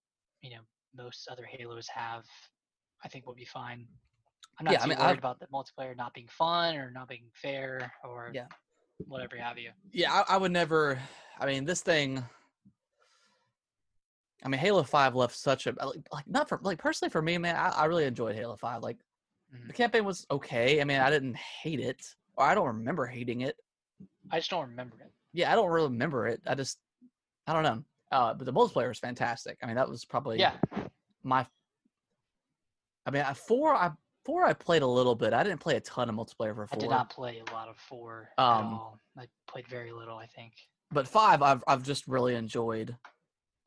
you 0.43 0.51
know 0.51 0.61
most 0.95 1.29
other 1.29 1.45
Halos 1.47 1.89
have, 1.89 2.25
I 3.03 3.09
think 3.09 3.27
we'll 3.27 3.35
be 3.35 3.45
fine. 3.45 3.87
I'm 4.59 4.65
not 4.65 4.73
Yeah, 4.73 4.79
I 4.81 4.83
too 4.83 4.89
mean, 4.91 4.99
worried 4.99 5.09
I've- 5.11 5.19
about 5.19 5.41
the 5.41 5.47
multiplayer 5.47 5.97
not 5.97 6.13
being 6.15 6.29
fun 6.29 6.77
or 6.77 6.91
not 6.91 7.09
being 7.09 7.31
fair 7.35 7.93
or 8.05 8.31
Yeah. 8.35 8.47
whatever 9.07 9.37
have 9.37 9.59
you. 9.59 9.71
Yeah, 9.93 10.13
I, 10.13 10.35
I 10.35 10.37
would 10.37 10.53
never. 10.53 10.99
I 11.39 11.47
mean, 11.47 11.65
this 11.65 11.81
thing. 11.83 12.23
I 14.43 14.49
mean, 14.49 14.59
Halo 14.61 14.83
Five 14.83 15.15
left 15.15 15.37
such 15.37 15.67
a 15.67 15.75
like, 15.85 16.01
like 16.13 16.27
not 16.27 16.49
for 16.49 16.59
like 16.63 16.79
personally 16.79 17.11
for 17.11 17.21
me, 17.23 17.37
man. 17.39 17.57
I, 17.57 17.69
I 17.71 17.85
really 17.87 18.05
enjoyed 18.05 18.35
Halo 18.35 18.57
Five. 18.57 18.83
Like 18.83 18.99
Mhm. 19.55 19.67
the 19.67 19.73
campaign 19.73 20.05
was 20.05 20.27
okay. 20.31 20.81
I 20.81 20.85
mean, 20.85 21.01
I 21.01 21.11
didn't 21.11 21.37
hate 21.37 21.81
it, 21.81 22.15
or 22.37 22.45
I 22.47 22.55
don't 22.55 22.67
remember 22.69 23.07
hating 23.07 23.41
it. 23.43 23.57
I 24.31 24.39
just 24.39 24.51
don't 24.51 24.69
remember 24.69 24.97
it. 25.01 25.13
Yeah, 25.33 25.53
I 25.53 25.55
don't 25.57 25.69
really 25.71 25.89
remember 25.89 26.27
it. 26.27 26.41
I 26.47 26.55
just, 26.55 26.79
I 27.47 27.53
don't 27.53 27.63
know. 27.65 27.85
Uh, 28.13 28.33
but 28.35 28.45
the 28.47 28.53
multiplayer 28.53 28.89
was 28.89 28.99
fantastic. 28.99 29.59
I 29.63 29.67
mean, 29.67 29.77
that 29.77 29.89
was 29.89 30.05
probably 30.05 30.39
Yeah, 30.39 30.57
my. 31.23 31.47
I 33.07 33.11
mean, 33.11 33.23
I, 33.23 33.33
four 33.33 33.75
I 33.75 33.91
four 34.25 34.45
I 34.45 34.53
played 34.53 34.83
a 34.83 34.87
little 34.87 35.15
bit. 35.15 35.33
I 35.33 35.43
didn't 35.43 35.61
play 35.61 35.77
a 35.77 35.81
ton 35.81 36.09
of 36.09 36.15
multiplayer 36.15 36.55
for 36.55 36.67
four. 36.67 36.77
I 36.77 36.79
did 36.79 36.91
not 36.91 37.11
play 37.11 37.43
a 37.47 37.53
lot 37.53 37.69
of 37.69 37.77
four 37.77 38.31
at 38.39 38.43
Um, 38.43 38.67
all. 38.75 39.01
I 39.19 39.27
played 39.49 39.67
very 39.69 39.93
little, 39.93 40.17
I 40.17 40.27
think. 40.27 40.53
but 40.91 41.07
five 41.09 41.43
I've 41.43 41.63
I've 41.67 41.83
just 41.83 42.07
really 42.07 42.35
enjoyed 42.35 42.97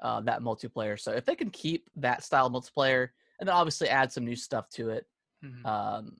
uh, 0.01 0.21
that 0.21 0.41
multiplayer. 0.41 0.99
So 0.99 1.11
if 1.11 1.25
they 1.25 1.35
can 1.35 1.49
keep 1.49 1.89
that 1.95 2.23
style 2.23 2.47
of 2.47 2.53
multiplayer 2.53 3.09
and 3.39 3.47
then 3.47 3.55
obviously 3.55 3.89
add 3.89 4.11
some 4.11 4.25
new 4.25 4.35
stuff 4.35 4.69
to 4.71 4.89
it, 4.89 5.05
Mhm. 5.43 5.65
um, 5.65 6.17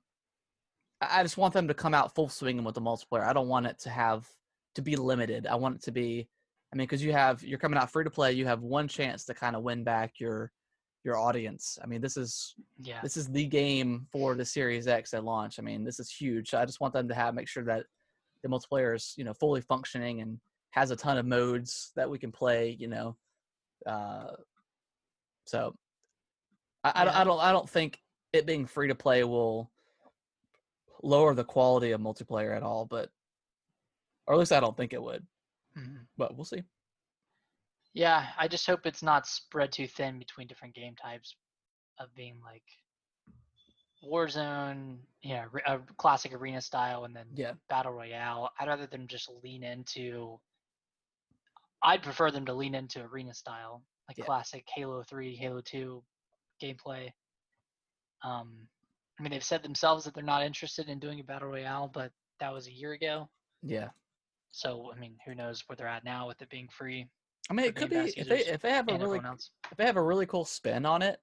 I 1.02 1.20
I 1.20 1.24
just 1.24 1.38
want 1.38 1.54
them 1.54 1.68
to 1.68 1.74
come 1.74 1.94
out 1.94 2.16
full 2.16 2.30
swinging 2.30 2.64
with 2.64 2.76
the 2.76 2.82
multiplayer. 2.82 3.26
I 3.26 3.34
don't 3.34 3.48
want 3.50 3.68
it 3.68 3.80
to 3.80 3.90
have 3.90 4.28
to 4.76 4.82
be 4.82 4.96
limited. 4.96 5.46
I 5.48 5.56
want 5.56 5.76
it 5.76 5.82
to 5.84 5.92
be, 5.92 6.28
I 6.72 6.76
mean, 6.76 6.86
because 6.88 7.04
you 7.04 7.12
have 7.12 7.44
you're 7.44 7.60
coming 7.60 7.78
out 7.78 7.92
free 7.92 8.04
to 8.06 8.10
play, 8.10 8.32
you 8.34 8.46
have 8.48 8.62
one 8.64 8.88
chance 8.88 9.26
to 9.26 9.34
kind 9.34 9.56
of 9.56 9.62
win 9.64 9.84
back 9.84 10.20
your 10.20 10.52
your 11.04 11.18
audience. 11.18 11.78
I 11.84 11.88
mean, 11.88 12.02
this 12.02 12.18
is 12.18 12.56
yeah, 12.80 13.02
this 13.02 13.18
is 13.18 13.28
the 13.28 13.46
game 13.46 14.08
for 14.12 14.36
the 14.36 14.46
Series 14.46 14.88
X 14.88 15.14
at 15.14 15.24
launch. 15.24 15.60
I 15.60 15.62
mean, 15.62 15.84
this 15.84 16.00
is 16.00 16.10
huge. 16.10 16.50
So 16.50 16.58
I 16.58 16.66
just 16.66 16.80
want 16.80 16.94
them 16.94 17.08
to 17.10 17.16
have 17.16 17.34
make 17.34 17.48
sure 17.48 17.64
that 17.66 17.86
the 18.42 18.50
multiplayer 18.50 18.96
is 18.96 19.14
you 19.18 19.24
know 19.24 19.34
fully 19.34 19.62
functioning 19.62 20.22
and 20.22 20.40
has 20.72 20.92
a 20.92 20.96
ton 20.96 21.18
of 21.18 21.26
modes 21.26 21.92
that 21.96 22.10
we 22.10 22.18
can 22.18 22.32
play. 22.32 22.76
You 22.80 22.88
know, 22.88 23.18
uh, 23.86 24.32
so 25.46 25.76
I, 26.84 26.92
I, 26.96 27.06
don't, 27.06 27.14
Yeah. 27.14 27.20
I 27.20 27.24
don't 27.24 27.40
I 27.40 27.52
don't 27.52 27.70
think 27.70 28.00
it 28.32 28.46
being 28.46 28.66
free 28.66 28.88
to 28.88 28.96
play 28.96 29.24
will 29.24 29.72
lower 31.02 31.36
the 31.36 31.44
quality 31.44 31.92
of 31.92 32.00
multiplayer 32.02 32.56
at 32.56 32.64
all. 32.64 32.86
But 32.86 33.10
or 34.26 34.36
at 34.36 34.40
least 34.40 34.54
I 34.54 34.62
don't 34.62 34.78
think 34.78 34.94
it 34.94 35.04
would. 35.04 35.26
Mhm. 35.78 36.06
But 36.18 36.36
we'll 36.38 36.46
see. 36.46 36.64
Yeah. 37.94 38.28
I 38.38 38.48
just 38.48 38.66
hope 38.68 38.86
it's 38.86 39.04
not 39.04 39.28
spread 39.28 39.72
too 39.72 39.88
thin 39.88 40.20
between 40.20 40.48
different 40.48 40.76
game 40.76 40.96
types, 40.96 41.36
of 42.00 42.14
being 42.16 42.40
like 42.44 42.64
Warzone, 44.04 44.98
yeah, 45.22 45.46
re- 45.52 45.62
a 45.66 45.80
classic 45.98 46.34
arena 46.34 46.62
style, 46.62 47.06
and 47.06 47.16
then 47.16 47.28
Yeah. 47.34 47.54
battle 47.70 47.94
royale. 47.94 48.52
I'd 48.60 48.68
rather 48.68 48.88
them 48.88 49.08
just 49.08 49.30
lean 49.30 49.64
into. 49.64 50.40
I'd 51.82 52.04
prefer 52.04 52.32
them 52.32 52.46
to 52.46 52.54
lean 52.54 52.76
into 52.76 53.02
arena 53.02 53.34
style, 53.34 53.84
like 54.08 54.18
Yeah. 54.18 54.26
classic 54.26 54.68
Halo 54.70 55.04
Three, 55.04 55.36
Halo 55.36 55.62
Two 55.62 56.04
gameplay. 56.62 57.14
Um, 58.24 58.68
I 59.20 59.24
mean, 59.24 59.32
they've 59.32 59.44
said 59.44 59.64
themselves 59.64 60.06
that 60.06 60.14
they're 60.14 60.24
not 60.24 60.44
interested 60.44 60.90
in 60.90 61.00
doing 61.00 61.20
a 61.20 61.24
battle 61.24 61.50
royale, 61.50 61.88
but 61.88 62.12
that 62.40 62.54
was 62.54 62.68
a 62.68 62.74
year 62.74 62.94
ago. 62.94 63.30
Yeah. 63.62 63.90
So 64.52 64.92
I 64.92 64.96
mean, 65.00 65.18
who 65.26 65.34
knows 65.36 65.68
where 65.68 65.76
they're 65.76 65.88
at 65.88 66.04
now 66.04 66.28
with 66.28 66.42
it 66.42 66.50
being 66.50 66.68
free 66.70 67.10
I 67.50 67.54
mean, 67.54 67.66
it 67.66 67.76
could 67.76 67.90
be 67.90 67.96
if 68.18 68.28
they 68.30 68.46
if 68.54 68.62
they 68.62 68.72
have 68.72 68.88
a 68.90 68.92
really 69.04 69.20
if 69.72 69.78
they 69.78 69.86
have 69.86 69.98
a 69.98 70.02
really 70.04 70.26
cool 70.26 70.46
spin 70.46 70.86
on 70.86 71.02
it, 71.02 71.20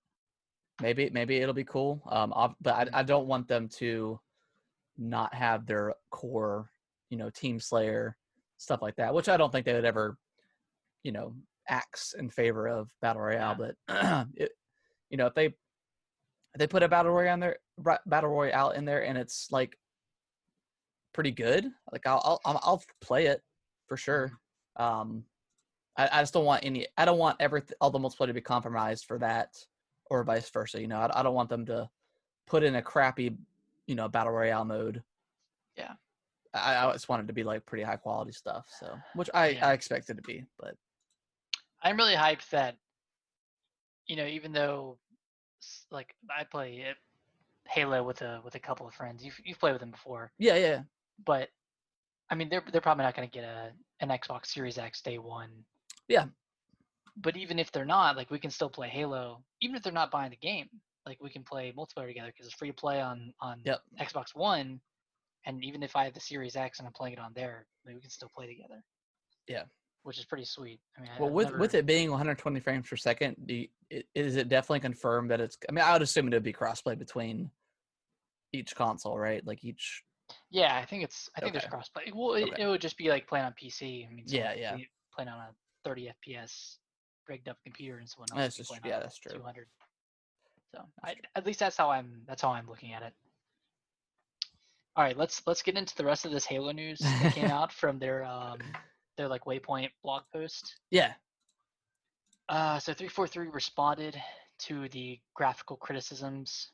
maybe 0.81 1.11
maybe 1.11 1.39
it'll 1.39 1.55
be 1.55 1.65
cool. 1.65 2.03
Um, 2.07 2.33
ob- 2.33 2.57
but. 2.61 2.75
I, 2.95 3.01
I 3.01 3.03
don't 3.03 3.27
want 3.27 3.49
them 3.49 3.69
to 3.79 4.21
not 4.99 5.33
have 5.35 5.67
their 5.67 5.95
core, 6.11 6.71
you 7.09 7.17
know, 7.17 7.31
Team 7.31 7.59
Slayer 7.59 8.17
stuff 8.59 8.83
like 8.83 8.97
that, 8.97 9.15
which 9.15 9.29
I 9.31 9.39
don't 9.39 9.51
think 9.51 9.65
they 9.65 9.73
would 9.73 9.87
ever, 9.87 10.19
you 11.03 11.13
know, 11.13 11.35
axe 11.69 12.13
in 12.19 12.29
favor 12.29 12.69
of 12.69 12.91
battle 13.01 13.23
royale. 13.23 13.55
But 13.57 13.77
it, 14.35 14.53
you 15.09 15.17
know, 15.17 15.27
if 15.27 15.35
they 15.35 15.47
if 15.47 16.59
they 16.59 16.67
put 16.67 16.83
a 16.83 16.89
battle 16.89 17.13
royale 17.13 17.35
in 17.35 17.41
there, 17.41 17.59
battle 18.07 18.29
royale 18.31 18.71
in 18.71 18.85
there, 18.85 19.05
and 19.05 19.17
it's 19.17 19.49
like 19.51 19.79
pretty 21.15 21.31
good, 21.31 21.71
like 21.93 22.07
I'll 22.07 22.21
I'll 22.25 22.41
I'll- 22.45 22.61
I'll 22.63 22.83
play 23.01 23.27
it 23.27 23.43
for 23.89 23.97
sure. 23.97 24.33
Um, 24.77 25.25
I, 26.01 26.19
I 26.19 26.23
just 26.23 26.33
don't 26.33 26.47
want 26.47 26.65
any. 26.65 26.87
I 26.97 27.05
don't 27.05 27.19
want 27.19 27.37
every 27.41 27.63
all 27.81 27.91
the 27.91 27.99
multiplayer 27.99 28.29
to 28.29 28.35
be 28.35 28.41
compromised 28.41 29.05
for 29.05 29.19
that, 29.19 29.63
or 30.07 30.25
vice 30.25 30.49
versa. 30.49 30.81
You 30.81 30.87
know, 30.87 30.99
I, 30.99 31.21
I 31.21 31.23
don't 31.23 31.35
want 31.35 31.51
them 31.51 31.67
to 31.67 31.91
put 32.47 32.63
in 32.63 32.77
a 32.77 32.83
crappy, 32.83 33.37
you 33.87 33.95
know, 33.95 34.09
battle 34.09 34.33
royale 34.33 34.65
mode. 34.65 35.03
Yeah. 35.77 35.93
I, 36.55 36.87
I 36.87 36.93
just 36.93 37.09
want 37.09 37.23
it 37.23 37.27
to 37.27 37.33
be 37.33 37.45
like 37.45 37.67
pretty 37.67 37.85
high 37.85 37.97
quality 37.97 38.33
stuff. 38.33 38.65
So, 38.81 38.97
which 39.15 39.29
I 39.35 39.49
Yeah. 39.51 39.69
I 39.69 39.73
expect 39.75 40.09
it 40.11 40.17
to 40.17 40.23
be, 40.23 40.45
but 40.59 40.75
I'm 41.83 41.97
really 41.97 42.15
hyped 42.15 42.49
that, 42.51 42.77
you 44.07 44.17
know, 44.17 44.27
even 44.27 44.53
though, 44.53 44.99
like, 45.91 46.15
I 46.37 46.45
play 46.45 46.85
Halo 47.69 48.03
with 48.03 48.23
a 48.23 48.41
with 48.45 48.55
a 48.55 48.59
couple 48.59 48.89
of 48.89 48.95
friends. 48.95 49.25
You've 49.25 49.39
you've 49.45 49.61
played 49.61 49.73
with 49.73 49.81
them 49.81 49.91
before, 49.91 50.33
yeah, 50.39 50.57
yeah, 50.57 50.83
but 51.25 51.51
I 52.31 52.35
mean, 52.35 52.49
they're 52.49 52.65
they're 52.73 52.81
probably 52.81 53.05
not 53.05 53.15
going 53.15 53.29
to 53.29 53.33
get 53.33 53.45
a 53.45 53.71
an 54.01 54.09
Xbox 54.09 54.47
Series 54.47 54.79
X 54.79 55.03
day 55.03 55.19
one. 55.19 55.51
Yeah. 56.11 56.27
But 57.17 57.37
even 57.37 57.59
if 57.59 57.71
they're 57.73 57.85
not, 57.85 58.17
like, 58.17 58.31
we 58.31 58.39
can 58.39 58.51
still 58.51 58.69
play 58.71 58.89
Halo, 58.89 59.43
even 59.61 59.77
if 59.77 59.83
they're 59.83 59.93
not 59.93 60.11
buying 60.11 60.31
the 60.31 60.37
game. 60.37 60.69
Like, 61.07 61.19
we 61.23 61.31
can 61.31 61.43
play 61.43 61.73
multiplayer 61.77 62.09
together 62.09 62.29
because 62.29 62.47
it's 62.47 62.55
free 62.55 62.69
to 62.69 62.75
play 62.75 63.01
on 63.01 63.33
on 63.41 63.63
Yep. 63.65 63.81
Xbox 64.01 64.35
One, 64.35 64.81
and 65.47 65.65
even 65.65 65.83
if 65.83 65.97
I 65.97 66.05
have 66.05 66.13
the 66.15 66.21
Series 66.21 66.57
X 66.57 66.79
and 66.79 66.87
I'm 66.87 66.93
playing 66.93 67.15
it 67.15 67.19
on 67.19 67.33
there, 67.35 67.67
like, 67.87 67.95
we 67.95 68.01
can 68.01 68.11
still 68.11 68.29
play 68.35 68.47
together. 68.47 68.83
Yeah. 69.49 69.65
Which 70.03 70.19
is 70.19 70.25
pretty 70.27 70.45
sweet. 70.45 70.81
I 70.97 71.03
mean, 71.03 71.11
Well, 71.19 71.29
I've 71.29 71.35
with 71.35 71.51
with 71.59 71.75
it 71.75 71.87
being 71.87 72.11
120 72.11 72.61
frames 72.61 72.89
per 72.89 72.97
second, 72.97 73.37
do 73.47 73.55
you, 73.55 73.69
is 74.15 74.37
it 74.37 74.49
definitely 74.49 74.81
confirmed 74.81 75.31
that 75.31 75.41
it's? 75.41 75.59
I 75.69 75.73
mean, 75.73 75.85
I 75.85 75.93
would 75.93 76.03
assume 76.03 76.27
it 76.29 76.35
would 76.35 76.43
be 76.43 76.53
crossplay 76.53 76.99
between 76.99 77.51
each 78.53 78.75
console, 78.75 79.19
right? 79.19 79.45
Like 79.47 79.65
each. 79.65 80.03
Yeah, 80.51 80.77
I 80.77 80.85
think 80.87 81.03
it's. 81.05 81.29
I 81.37 81.41
think 81.41 81.55
Okay. 81.55 81.67
there's 81.71 81.73
crossplay. 81.73 82.15
Well, 82.15 82.35
it, 82.35 82.45
Okay. 82.53 82.63
it 82.63 82.67
would 82.67 82.81
just 82.81 82.97
be 82.97 83.09
like 83.09 83.27
playing 83.27 83.45
on 83.47 83.53
PC. 83.53 84.07
I 84.07 84.11
mean, 84.11 84.25
Yeah, 84.27 84.53
someone 84.53 84.59
yeah. 84.59 84.87
Playing 85.15 85.29
on 85.29 85.39
a 85.41 85.55
30 85.85 86.13
FPS 86.27 86.77
rigged 87.29 87.49
up 87.49 87.57
computer, 87.65 87.99
and 87.99 88.09
someone 88.09 88.29
else 88.33 88.57
That's 88.57 88.69
just- 88.69 88.81
yeah, 88.85 89.01
that's 89.01 89.19
true. 89.19 89.33
200. 89.39 89.67
So 90.75 90.85
I, 91.03 91.17
at 91.35 91.45
least 91.47 91.59
that's 91.59 91.77
how 91.77 91.91
I'm. 91.91 92.23
That's 92.29 92.43
how 92.43 92.51
I'm 92.51 92.69
looking 92.69 92.93
at 92.93 93.03
it. 93.03 93.13
All 94.97 95.03
right, 95.05 95.17
let's 95.17 95.43
let's 95.47 95.63
get 95.63 95.77
into 95.77 95.97
the 95.97 96.05
rest 96.05 96.25
of 96.25 96.31
this 96.31 96.45
Halo 96.47 96.71
news 96.73 97.01
that 97.01 97.35
came 97.35 97.51
out 97.51 97.73
from 97.73 97.99
their 97.99 98.25
um 98.25 98.59
their 99.17 99.27
like 99.29 99.45
Waypoint 99.47 99.91
blog 100.05 100.23
post. 100.33 100.77
Yeah, 100.91 101.13
Uh, 102.49 102.79
so 102.79 102.93
343 102.95 103.49
responded 103.49 104.21
to 104.61 104.89
the 104.91 105.19
graphical 105.35 105.77
criticisms, 105.77 106.71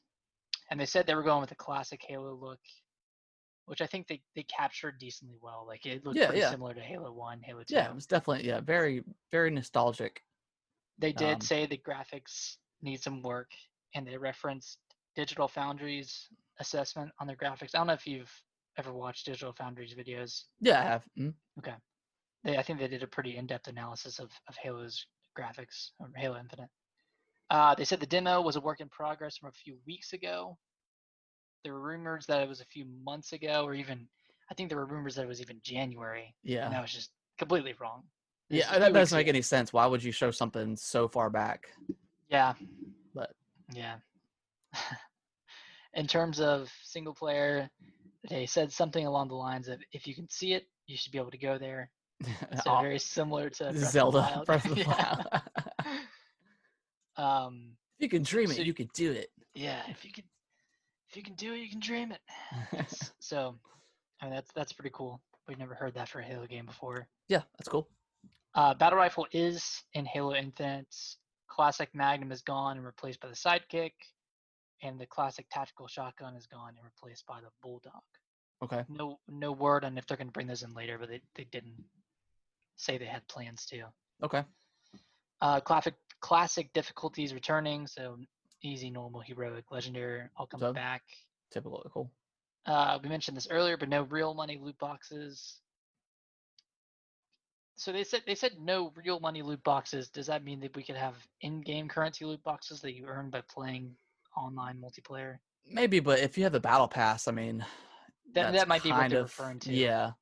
and 0.70 0.78
they 0.78 0.86
said 0.86 1.06
they 1.06 1.14
were 1.14 1.22
going 1.22 1.40
with 1.40 1.52
a 1.52 1.56
classic 1.56 2.02
Halo 2.06 2.34
look, 2.34 2.60
which 3.66 3.80
I 3.82 3.86
think 3.86 4.06
they, 4.06 4.22
they 4.34 4.44
captured 4.44 4.98
decently 4.98 5.36
well. 5.40 5.64
Like 5.66 5.86
it 5.86 6.04
looked 6.04 6.16
Yeah, 6.16 6.26
pretty 6.26 6.40
yeah. 6.40 6.50
similar 6.50 6.74
to 6.74 6.80
Halo 6.80 7.12
1, 7.12 7.42
Halo 7.42 7.62
2. 7.62 7.74
yeah, 7.74 7.88
it 7.88 7.94
was 7.94 8.06
definitely 8.06 8.46
yeah, 8.46 8.60
very 8.60 9.04
very 9.30 9.50
nostalgic. 9.50 10.22
They 10.98 11.12
did 11.12 11.34
um, 11.34 11.40
say 11.40 11.66
the 11.66 11.76
graphics 11.76 12.56
need 12.80 13.02
some 13.02 13.22
work, 13.22 13.50
and 13.94 14.06
they 14.06 14.16
referenced 14.16 14.78
Digital 15.14 15.48
Foundry's 15.48 16.28
assessment 16.58 17.10
on 17.20 17.26
their 17.26 17.36
graphics. 17.36 17.74
I 17.74 17.78
don't 17.78 17.88
know 17.88 17.92
if 17.92 18.06
you've 18.06 18.32
ever 18.78 18.92
watched 18.92 19.26
Digital 19.26 19.52
Foundry's 19.52 19.94
videos. 19.94 20.44
Yeah, 20.60 20.80
I 20.80 20.84
have. 20.84 21.04
Mm. 21.18 21.34
They, 22.44 22.56
I 22.56 22.62
think 22.62 22.78
they 22.78 22.88
did 22.88 23.02
a 23.02 23.06
pretty 23.06 23.36
in-depth 23.36 23.68
analysis 23.68 24.18
of, 24.18 24.30
of 24.48 24.56
Halo's 24.56 25.06
graphics, 25.38 25.90
or 25.98 26.10
Halo 26.16 26.38
Infinite. 26.38 26.68
Uh, 27.50 27.74
they 27.74 27.84
said 27.84 28.00
the 28.00 28.06
demo 28.06 28.40
was 28.40 28.56
a 28.56 28.60
work 28.60 28.80
in 28.80 28.88
progress 28.88 29.36
from 29.36 29.48
a 29.50 29.52
few 29.52 29.78
weeks 29.86 30.12
ago. 30.12 30.56
There 31.64 31.72
were 31.74 31.80
rumors 31.80 32.26
that 32.26 32.42
it 32.42 32.48
was 32.48 32.60
a 32.60 32.64
few 32.66 32.84
months 33.04 33.32
ago, 33.32 33.64
or 33.64 33.74
even 33.74 34.06
I 34.50 34.54
think 34.54 34.68
there 34.68 34.78
were 34.78 34.86
rumors 34.86 35.14
that 35.16 35.22
it 35.22 35.28
was 35.28 35.40
even 35.40 35.58
January, 35.62 36.34
Yeah, 36.44 36.64
and 36.66 36.74
that 36.74 36.80
was 36.82 36.92
just 36.92 37.10
completely 37.38 37.74
wrong. 37.80 38.04
It 38.50 38.58
yeah, 38.58 38.78
that 38.78 38.92
doesn't 38.92 39.16
make 39.16 39.26
ago. 39.26 39.30
any 39.34 39.42
sense. 39.42 39.72
Why 39.72 39.86
would 39.86 40.02
you 40.04 40.12
show 40.12 40.30
something 40.30 40.76
so 40.76 41.08
far 41.08 41.28
back? 41.30 41.66
Yeah. 42.28 42.54
But- 43.14 43.32
yeah. 43.74 43.96
In 45.94 46.06
terms 46.06 46.40
of 46.40 46.70
single 46.84 47.14
player, 47.14 47.68
they 48.28 48.46
said 48.46 48.70
something 48.70 49.06
along 49.06 49.28
the 49.28 49.34
lines 49.34 49.66
of 49.68 49.80
if 49.92 50.06
you 50.06 50.14
can 50.14 50.28
see 50.30 50.52
it, 50.52 50.66
you 50.86 50.96
should 50.96 51.10
be 51.10 51.18
able 51.18 51.30
to 51.32 51.38
go 51.38 51.58
there. 51.58 51.90
So 52.64 52.80
very 52.80 52.98
similar 52.98 53.50
to 53.50 53.64
Breath 53.72 53.90
Zelda. 53.90 54.42
Breath 54.46 54.64
of 54.66 54.74
the 54.76 54.84
Wild. 54.86 55.26
um 57.16 57.76
if 57.98 58.04
you 58.04 58.08
can 58.08 58.22
dream 58.22 58.48
So- 58.48 58.60
it, 58.60 58.66
you 58.66 58.74
can 58.74 58.88
do 58.94 59.10
it. 59.12 59.30
yeah, 59.54 59.82
if 59.88 60.04
you 60.04 60.12
can 60.12 60.24
you 61.16 61.22
can 61.22 61.34
do 61.34 61.54
it, 61.54 61.58
you 61.58 61.70
can 61.70 61.80
dream 61.80 62.12
it. 62.12 62.20
So 63.18 63.56
I 64.20 64.26
mean 64.26 64.34
that's 64.34 64.50
that's 64.54 64.72
pretty 64.72 64.92
cool. 64.94 65.20
We've 65.48 65.58
never 65.58 65.74
heard 65.74 65.94
that 65.94 66.08
for 66.08 66.20
a 66.20 66.24
Halo 66.24 66.46
game 66.46 66.66
before. 66.66 67.08
Yeah, 67.28 67.42
that's 67.58 67.68
cool. 67.68 67.88
Uh, 68.54 68.74
Battle 68.74 68.98
Rifle 68.98 69.26
is 69.32 69.82
in 69.94 70.04
Halo 70.06 70.34
Infinite's 70.34 71.18
classic 71.48 71.88
Magnum 71.94 72.32
is 72.32 72.42
gone 72.42 72.76
and 72.76 72.86
replaced 72.86 73.20
by 73.20 73.28
the 73.28 73.34
Sidekick. 73.34 73.92
and 74.82 74.98
the 75.00 75.06
classic 75.06 75.46
tactical 75.50 75.88
shotgun 75.88 76.34
is 76.36 76.46
gone 76.46 76.74
and 76.76 76.84
replaced 76.84 77.26
by 77.26 77.40
the 77.40 77.48
bulldog. 77.62 78.02
Okay. 78.62 78.84
No, 78.88 79.18
no 79.28 79.52
word 79.52 79.84
on 79.84 79.98
if 79.98 80.06
they're 80.06 80.16
going 80.16 80.28
to 80.28 80.32
bring 80.32 80.46
those 80.46 80.62
in 80.62 80.72
later, 80.74 80.98
but 80.98 81.08
they, 81.08 81.20
they 81.34 81.44
didn't 81.44 81.82
say 82.76 82.98
they 82.98 83.06
had 83.06 83.26
plans 83.28 83.66
to. 83.66 83.84
Okay. 84.22 84.42
Uh, 85.40 85.60
classic 85.60 85.94
classic 86.20 86.72
difficulties 86.72 87.34
returning, 87.34 87.86
so 87.86 88.16
easy, 88.62 88.90
normal, 88.90 89.20
heroic, 89.20 89.70
legendary, 89.70 90.22
all 90.36 90.46
coming 90.46 90.68
So- 90.68 90.72
back. 90.72 91.02
Typical. 91.52 91.88
Cool. 91.92 92.10
Uh, 92.66 92.98
we 93.02 93.08
mentioned 93.08 93.36
this 93.36 93.46
earlier, 93.50 93.76
but 93.76 93.88
no 93.88 94.02
real 94.02 94.34
money 94.34 94.58
loot 94.60 94.76
boxes. 94.78 95.60
So 97.76 97.92
they 97.92 98.04
said 98.04 98.22
they 98.26 98.34
said 98.34 98.52
no 98.58 98.92
real 98.96 99.20
money 99.20 99.42
loot 99.42 99.62
boxes. 99.62 100.08
Does 100.08 100.26
that 100.26 100.42
mean 100.42 100.60
that 100.60 100.74
we 100.74 100.82
could 100.82 100.96
have 100.96 101.14
in-game 101.42 101.88
currency 101.88 102.24
loot 102.24 102.42
boxes 102.42 102.80
that 102.80 102.94
you 102.94 103.06
earn 103.06 103.30
by 103.30 103.42
playing 103.42 103.94
online 104.36 104.78
multiplayer? 104.80 105.36
Maybe, 105.70 106.00
but 106.00 106.18
if 106.20 106.38
you 106.38 106.44
have 106.44 106.52
the 106.52 106.60
battle 106.60 106.88
pass, 106.88 107.28
I 107.28 107.32
mean, 107.32 107.64
That 108.34 108.52
that 108.54 108.66
might 108.68 108.82
be 108.82 108.90
what 108.92 109.10
they're 109.10 109.20
of- 109.20 109.26
referring 109.26 109.60
to. 109.60 109.72
Yeah. 109.72 110.12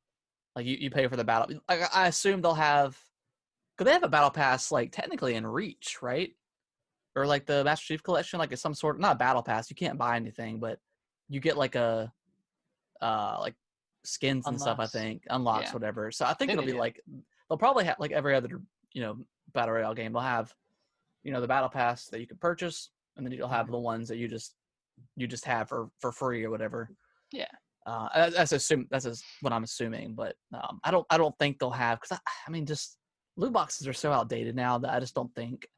Like 0.56 0.66
you, 0.66 0.76
you 0.76 0.90
pay 0.90 1.06
for 1.06 1.16
the 1.16 1.24
battle. 1.24 1.58
Like 1.68 1.82
I- 1.82 2.04
I 2.04 2.08
assume 2.08 2.42
they'll 2.42 2.54
have, 2.54 2.98
because 3.76 3.86
they 3.86 3.92
have 3.92 4.04
a 4.04 4.08
battle 4.08 4.30
pass 4.30 4.70
like 4.72 4.90
technically 4.92 5.34
in 5.34 5.46
Reach, 5.46 5.98
right? 6.02 6.34
Or 7.16 7.26
like 7.26 7.46
the 7.46 7.62
Master 7.64 7.86
Chief 7.86 8.02
Collection, 8.02 8.38
like 8.38 8.50
it's 8.52 8.62
some 8.62 8.74
sort 8.74 8.96
of 8.96 9.00
not 9.00 9.18
battle 9.18 9.42
pass. 9.42 9.70
You 9.70 9.76
can't 9.76 9.98
buy 9.98 10.16
anything, 10.16 10.58
but 10.58 10.80
you 11.28 11.38
get 11.40 11.56
like 11.56 11.74
a, 11.76 12.12
uh, 13.00 13.36
like 13.40 13.54
skins 14.04 14.46
and 14.46 14.60
stuff. 14.60 14.78
I 14.80 14.86
think 14.86 15.22
unlocks 15.30 15.68
Yeah. 15.68 15.72
whatever. 15.74 16.10
So 16.10 16.24
I 16.26 16.34
think 16.34 16.50
it'll 16.50 16.64
be 16.64 16.72
like 16.72 17.00
they'll 17.48 17.58
probably 17.58 17.84
have 17.84 17.98
like 18.00 18.10
every 18.12 18.34
other 18.34 18.60
you 18.92 19.00
know 19.02 19.24
battle 19.52 19.74
royale 19.74 19.94
game. 19.94 20.12
They'll 20.12 20.22
have, 20.22 20.52
you 21.22 21.32
know, 21.32 21.40
the 21.40 21.46
battle 21.48 21.68
pass 21.68 22.06
that 22.06 22.20
you 22.20 22.26
can 22.26 22.36
purchase, 22.38 22.90
and 23.16 23.24
then 23.24 23.32
you'll 23.32 23.48
have 23.48 23.66
Mhm. 23.68 23.72
the 23.72 23.78
ones 23.78 24.08
that 24.08 24.16
you 24.16 24.26
just 24.28 24.56
you 25.16 25.26
just 25.28 25.44
have 25.44 25.68
for 25.68 25.90
for 26.00 26.10
free 26.12 26.44
or 26.44 26.50
whatever. 26.50 26.90
Yeah. 27.32 27.46
Uh, 27.86 28.08
that- 28.14 28.32
that's 28.32 28.52
assume 28.52 28.88
that's 28.90 29.04
as- 29.06 29.22
what 29.40 29.52
I'm 29.52 29.62
assuming, 29.64 30.14
but 30.14 30.36
um, 30.52 30.80
I 30.82 30.90
don't 30.90 31.06
I 31.10 31.16
don't 31.18 31.38
think 31.38 31.58
they'll 31.60 31.70
have 31.70 32.00
because 32.00 32.18
I, 32.18 32.30
I 32.46 32.50
mean 32.50 32.66
just 32.66 32.98
loot 33.36 33.52
boxes 33.52 33.86
are 33.86 33.92
so 33.92 34.10
outdated 34.12 34.56
now 34.56 34.78
that 34.78 34.92
I 34.92 34.98
just 35.00 35.14
don't 35.14 35.32
think. 35.34 35.68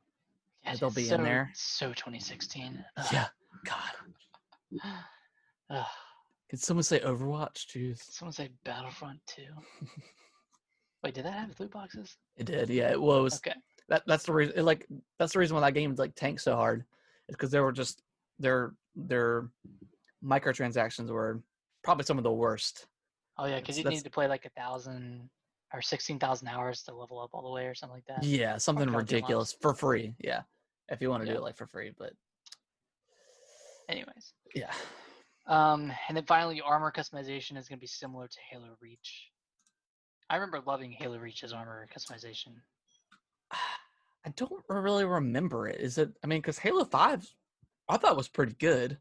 Yeah, 0.67 0.75
they'll 0.75 0.89
it's 0.89 0.97
be 0.97 1.11
in 1.11 1.23
there. 1.23 1.51
So 1.55 1.89
2016. 1.89 2.85
Ugh. 2.97 3.07
Yeah, 3.13 3.27
God, 3.65 4.83
Ugh. 5.71 5.87
could 6.51 6.61
someone 6.61 6.83
say 6.83 7.01
Overwatch? 7.01 7.67
Jeez, 7.67 8.03
Someone 8.03 8.33
say 8.33 8.51
Battlefront 8.65 9.21
2. 9.27 9.43
Wait, 11.03 11.15
did 11.15 11.25
that 11.25 11.35
have 11.35 11.61
loot 11.61 11.71
boxes? 11.71 12.17
it 12.37 12.47
did. 12.47 12.69
Yeah, 12.69 12.91
it 12.91 13.01
was. 13.01 13.37
Okay. 13.37 13.55
That 13.89 14.03
that's 14.07 14.25
the 14.25 14.33
reason. 14.33 14.65
Like 14.65 14.87
that's 15.19 15.33
the 15.33 15.39
reason 15.39 15.55
why 15.55 15.61
that 15.61 15.73
game 15.75 15.95
like 15.97 16.15
tanked 16.17 16.41
so 16.41 16.57
hard, 16.57 16.85
is 17.29 17.37
because 17.37 17.51
they 17.53 17.61
were 17.61 17.71
just 17.73 18.03
their 18.41 18.75
their 18.97 19.49
microtransactions 20.25 21.09
were 21.09 21.41
probably 21.85 22.05
some 22.05 22.19
of 22.19 22.25
the 22.25 22.33
worst. 22.33 22.87
Oh 23.39 23.47
yeah, 23.47 23.61
because 23.61 23.79
you 23.79 23.85
need 23.85 24.03
to 24.03 24.11
play 24.11 24.27
like 24.27 24.45
a 24.45 24.51
thousand 24.61 25.31
or 25.73 25.81
sixteen 25.83 26.19
thousand 26.19 26.49
hours 26.49 26.83
to 26.85 26.95
level 26.95 27.21
up 27.21 27.31
all 27.33 27.43
the 27.43 27.51
way 27.51 27.67
or 27.67 27.75
something 27.75 27.95
like 27.97 28.07
that. 28.07 28.25
Yeah, 28.25 28.57
something 28.57 28.91
ridiculous 28.91 29.55
for 29.61 29.73
free. 29.75 30.15
Yeah, 30.19 30.41
if 30.89 31.01
you 31.01 31.11
want 31.11 31.23
to 31.23 31.27
Yeah. 31.27 31.35
do 31.35 31.39
it 31.39 31.43
like 31.43 31.57
for 31.57 31.67
free, 31.67 31.93
but 31.97 32.13
Anyways, 33.89 34.33
yeah. 34.55 34.73
um, 35.47 35.93
and 36.09 36.17
then 36.17 36.25
finally, 36.25 36.61
armor 36.61 36.91
customization 36.91 37.57
is 37.57 37.69
going 37.69 37.79
to 37.79 37.81
be 37.81 37.87
similar 37.87 38.27
to 38.27 38.39
Halo 38.51 38.77
Reach. 38.81 39.31
I 40.29 40.35
remember 40.35 40.61
loving 40.67 40.91
Halo 40.91 41.19
Reach's 41.19 41.53
armor 41.53 41.87
customization. 41.97 42.55
I 43.53 44.31
don't 44.35 44.65
really 44.69 45.05
remember 45.05 45.69
it. 45.69 45.81
Is 45.81 45.99
it? 45.99 46.11
I 46.25 46.27
mean, 46.27 46.41
because 46.41 46.59
Halo 46.59 46.85
Five, 46.85 47.25
I 47.89 47.97
thought 47.97 48.17
was 48.17 48.27
pretty 48.27 48.55
good. 48.59 48.99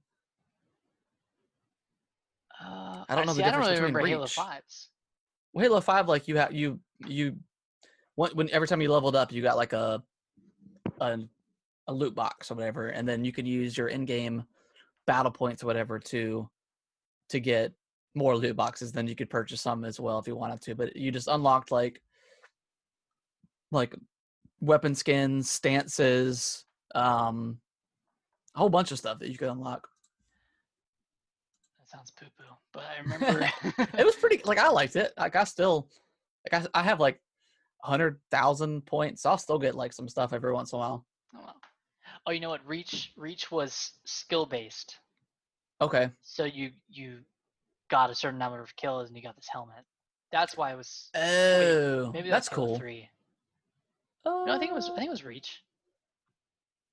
Uh, 2.63 3.03
I 3.09 3.15
don't 3.15 3.25
know 3.25 3.33
the 3.33 3.39
see, 3.39 3.43
I 3.43 3.51
don't 3.51 3.59
difference 3.61 3.65
really 3.67 3.73
between 3.73 3.93
remember 3.95 4.07
Halo 4.07 4.21
Reach. 4.23 4.33
Fives. 4.33 4.89
Well, 5.53 5.63
Halo 5.63 5.81
Five, 5.81 6.07
like 6.07 6.27
you 6.27 6.37
have 6.37 6.53
you 6.53 6.79
you, 7.07 7.37
when, 8.13 8.31
when 8.31 8.49
every 8.51 8.67
time 8.67 8.81
you 8.81 8.91
leveled 8.91 9.15
up, 9.15 9.31
you 9.31 9.41
got 9.41 9.57
like 9.57 9.73
a, 9.73 10.03
a 11.01 11.17
a 11.87 11.93
loot 11.93 12.15
box 12.15 12.51
or 12.51 12.55
whatever, 12.55 12.89
and 12.89 13.07
then 13.07 13.23
you 13.23 13.31
can 13.31 13.45
use 13.45 13.77
your 13.77 13.87
in-game 13.87 14.43
battle 15.07 15.31
points 15.31 15.63
or 15.63 15.67
whatever 15.67 15.99
to 15.99 16.49
to 17.29 17.39
get 17.39 17.73
more 18.13 18.35
loot 18.35 18.55
boxes. 18.55 18.91
Then 18.91 19.07
you 19.07 19.15
could 19.15 19.29
purchase 19.29 19.61
some 19.61 19.85
as 19.85 19.99
well 19.99 20.19
if 20.19 20.27
you 20.27 20.35
wanted 20.35 20.61
to. 20.61 20.75
But 20.75 20.95
you 20.95 21.11
just 21.11 21.27
unlocked 21.27 21.71
like 21.71 22.01
like 23.71 23.93
weapon 24.61 24.95
skins, 24.95 25.49
stances, 25.49 26.65
um, 26.93 27.59
a 28.55 28.59
whole 28.59 28.69
bunch 28.69 28.91
of 28.91 28.97
stuff 28.97 29.19
that 29.19 29.29
you 29.29 29.37
could 29.37 29.49
unlock. 29.49 29.87
That 31.79 31.89
sounds 31.89 32.11
poo 32.11 32.25
poo, 32.37 32.45
but 32.73 32.83
I 32.83 33.01
remember. 33.01 33.49
it 33.97 34.05
was 34.05 34.15
pretty 34.15 34.41
like 34.45 34.57
I 34.57 34.69
liked 34.69 34.95
it. 34.95 35.13
Like 35.17 35.35
I 35.35 35.43
still 35.43 35.89
like 36.51 36.65
I, 36.73 36.79
I 36.79 36.83
have 36.83 36.99
like 36.99 37.19
hundred 37.81 38.19
thousand 38.31 38.85
points. 38.85 39.21
So 39.21 39.29
I'll 39.29 39.37
still 39.37 39.59
get 39.59 39.75
like 39.75 39.93
some 39.93 40.09
stuff 40.09 40.33
every 40.33 40.53
once 40.53 40.71
in 40.73 40.77
a 40.77 40.79
while. 40.79 41.05
oh, 41.35 41.39
wow. 41.45 41.53
Oh, 42.27 42.31
you 42.31 42.39
know 42.39 42.49
what? 42.49 42.65
Reach 42.65 43.11
Reach 43.15 43.51
was 43.51 43.91
skill 44.05 44.45
based. 44.45 44.97
Okay. 45.81 46.09
So 46.21 46.45
you 46.45 46.71
you 46.89 47.19
got 47.89 48.09
a 48.09 48.15
certain 48.15 48.39
number 48.39 48.59
of 48.61 48.75
kills 48.75 49.07
and 49.07 49.15
you 49.17 49.23
got 49.23 49.35
this 49.35 49.47
helmet. 49.51 49.83
That's 50.31 50.57
why 50.57 50.71
it 50.71 50.77
was. 50.77 51.09
Oh, 51.15 52.11
Maybe 52.13 52.29
that's 52.29 52.49
cool. 52.49 52.77
Three. 52.77 53.09
No, 54.25 54.45
I 54.49 54.57
think 54.57 54.71
it 54.71 54.75
was. 54.75 54.89
I 54.89 54.93
Uh, 54.93 54.95
think 54.95 55.07
it 55.07 55.11
was 55.11 55.23
Reach. 55.23 55.63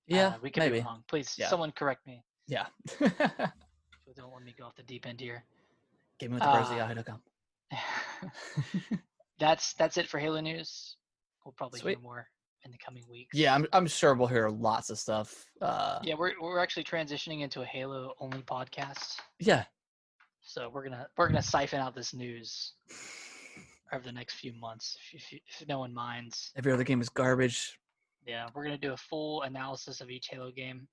yeah, 0.07 0.29
Uh, 0.29 0.39
we 0.43 0.51
could 0.51 0.61
maybe. 0.61 0.81
be 0.81 0.85
wrong. 0.85 1.03
Please, 1.09 1.35
Yeah. 1.39 1.49
someone 1.49 1.73
correct 1.73 2.07
me. 2.07 2.23
Yeah. 2.47 2.67
So 4.15 4.23
don't 4.25 4.35
let 4.35 4.43
me 4.43 4.55
go 4.59 4.67
off 4.67 4.75
the 4.77 4.83
deep 4.83 5.07
end 5.07 5.21
here. 5.21 5.43
Give 6.19 6.31
me 6.31 6.35
with 6.35 6.43
the 6.43 6.51
Uh, 6.51 6.99
that's 9.39 9.73
that's 9.75 9.97
it 9.97 10.07
for 10.07 10.19
Halo 10.19 10.41
news. 10.41 10.97
We'll 11.45 11.53
probably 11.53 11.81
hear 11.81 11.99
more 11.99 12.29
in 12.65 12.71
the 12.71 12.79
coming 12.79 13.05
weeks. 13.11 13.37
Yeah, 13.37 13.55
I'm 13.55 13.67
I'm 13.73 13.87
sure 13.87 14.15
we'll 14.15 14.29
hear 14.29 14.49
lots 14.49 14.91
of 14.91 14.99
stuff. 14.99 15.47
Uh, 15.61 15.99
Yeah, 16.03 16.15
we're 16.15 16.33
we're 16.41 16.59
actually 16.61 16.85
transitioning 16.85 17.41
into 17.43 17.63
a 17.63 17.65
Halo 17.65 18.15
only 18.21 18.43
podcast. 18.43 19.17
yeah. 19.41 19.65
So 20.45 20.69
we're 20.69 20.83
gonna 20.85 21.07
we're 21.17 21.29
gonna 21.29 21.43
siphon 21.43 21.81
out 21.81 21.95
this 21.95 22.13
news 22.13 22.73
over 23.93 24.03
the 24.05 24.11
next 24.13 24.35
few 24.35 24.53
months, 24.55 24.97
if, 25.13 25.33
if, 25.33 25.41
if 25.61 25.69
no 25.69 25.79
one 25.81 25.95
minds. 25.95 26.51
Every 26.57 26.73
other 26.73 26.83
game 26.85 27.01
is 27.01 27.09
garbage. 27.09 27.79
Yeah, 28.27 28.49
we're 28.55 28.65
gonna 28.65 28.79
do 28.79 28.93
a 28.93 28.97
full 28.97 29.43
analysis 29.43 30.01
of 30.01 30.11
each 30.11 30.29
Halo 30.29 30.51
game, 30.51 30.89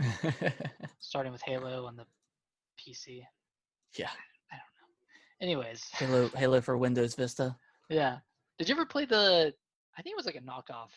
starting 1.00 1.32
with 1.32 1.42
Halo 1.42 1.86
on 1.86 1.96
the 1.96 2.04
PC. 2.78 3.22
yeah. 3.96 4.10
I 4.50 4.56
don't 4.56 4.60
know. 4.60 5.40
Anyways, 5.40 5.84
Halo 5.92 6.28
Halo 6.36 6.60
for 6.60 6.76
Windows 6.78 7.14
Vista. 7.14 7.56
yeah. 7.88 8.18
Did 8.58 8.68
you 8.68 8.74
ever 8.74 8.86
play 8.86 9.04
the? 9.06 9.52
I 9.98 10.02
think 10.02 10.12
it 10.14 10.16
was 10.16 10.26
like 10.26 10.36
a 10.36 10.40
knockoff, 10.40 10.90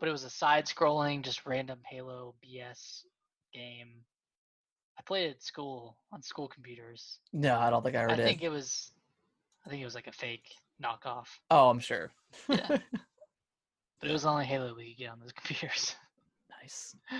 but 0.00 0.08
it 0.08 0.12
was 0.12 0.24
a 0.24 0.30
side-scrolling, 0.30 1.22
just 1.22 1.44
random 1.46 1.78
Halo 1.86 2.34
BS 2.42 3.04
game. 3.52 3.88
I 4.98 5.02
played 5.02 5.26
it 5.28 5.36
at 5.36 5.42
school 5.42 5.96
on 6.12 6.22
school 6.22 6.48
computers. 6.48 7.18
No, 7.32 7.58
I 7.58 7.70
don't 7.70 7.84
think 7.84 7.94
I 7.96 8.00
ever 8.00 8.12
I 8.12 8.16
did. 8.16 8.24
think 8.26 8.42
it 8.42 8.48
was. 8.48 8.90
I 9.64 9.68
think 9.68 9.82
it 9.82 9.84
was 9.84 9.94
like 9.94 10.06
a 10.06 10.12
fake 10.12 10.48
knockoff, 10.82 11.26
oh, 11.50 11.68
I'm 11.68 11.78
sure. 11.80 12.10
Yeah. 12.48 12.66
but 14.00 14.08
it 14.08 14.12
was 14.12 14.24
only 14.24 14.46
Halo 14.46 14.74
we 14.74 14.88
could 14.88 14.98
get 14.98 15.10
on 15.10 15.20
those 15.20 15.32
computers. 15.36 15.94
nice. 16.60 16.96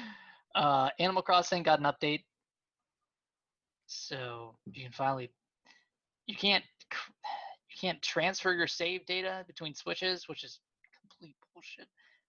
Uh, 0.53 0.91
Animal 0.99 1.23
Crossing 1.23 1.63
got 1.63 1.79
an 1.79 1.85
update, 1.85 2.25
so 3.87 4.57
you 4.73 4.83
can 4.83 4.91
finally. 4.91 5.31
You 6.27 6.35
can't. 6.35 6.65
You 6.91 7.77
can't 7.81 8.03
transfer 8.03 8.53
your 8.53 8.67
save 8.67 9.07
data 9.07 9.45
between 9.47 9.75
switches, 9.77 10.27
which 10.27 10.43
is 10.43 10.59
complete 11.01 11.37
bullshit. 11.55 11.87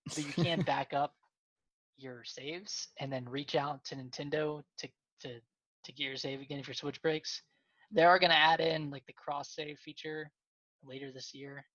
But 0.08 0.18
you 0.20 0.44
can 0.44 0.62
back 0.66 0.94
up 0.94 1.14
your 1.98 2.24
saves 2.24 2.88
and 3.00 3.12
then 3.12 3.30
reach 3.30 3.56
out 3.56 3.84
to 3.86 3.96
Nintendo 3.96 4.64
to 4.80 4.88
to 5.22 5.40
to 5.84 5.92
get 5.92 6.04
your 6.06 6.16
save 6.16 6.42
again 6.42 6.60
if 6.60 6.68
your 6.68 6.76
switch 6.76 7.02
breaks. 7.02 7.42
They 7.92 8.04
are 8.04 8.20
going 8.20 8.30
to 8.32 8.38
add 8.38 8.62
in 8.62 8.90
like 8.90 9.06
the 9.06 9.14
cross 9.14 9.54
save 9.54 9.78
feature 9.80 10.32
later 10.84 11.12
this 11.12 11.34
year. 11.34 11.66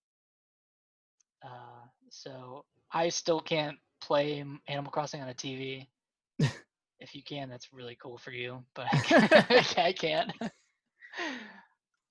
Uh, 1.45 1.87
so 2.11 2.65
I 2.93 3.09
still 3.11 3.41
can't 3.41 3.77
play 4.01 4.45
Animal 4.69 4.91
Crossing 4.93 5.21
on 5.23 5.29
a 5.29 5.35
TV. 5.35 5.87
if 7.01 7.15
you 7.15 7.23
can, 7.23 7.49
that's 7.49 7.73
really 7.73 7.97
cool 8.01 8.19
for 8.19 8.31
you, 8.31 8.65
but 8.75 8.87
I 8.93 9.95
can't. 9.97 10.33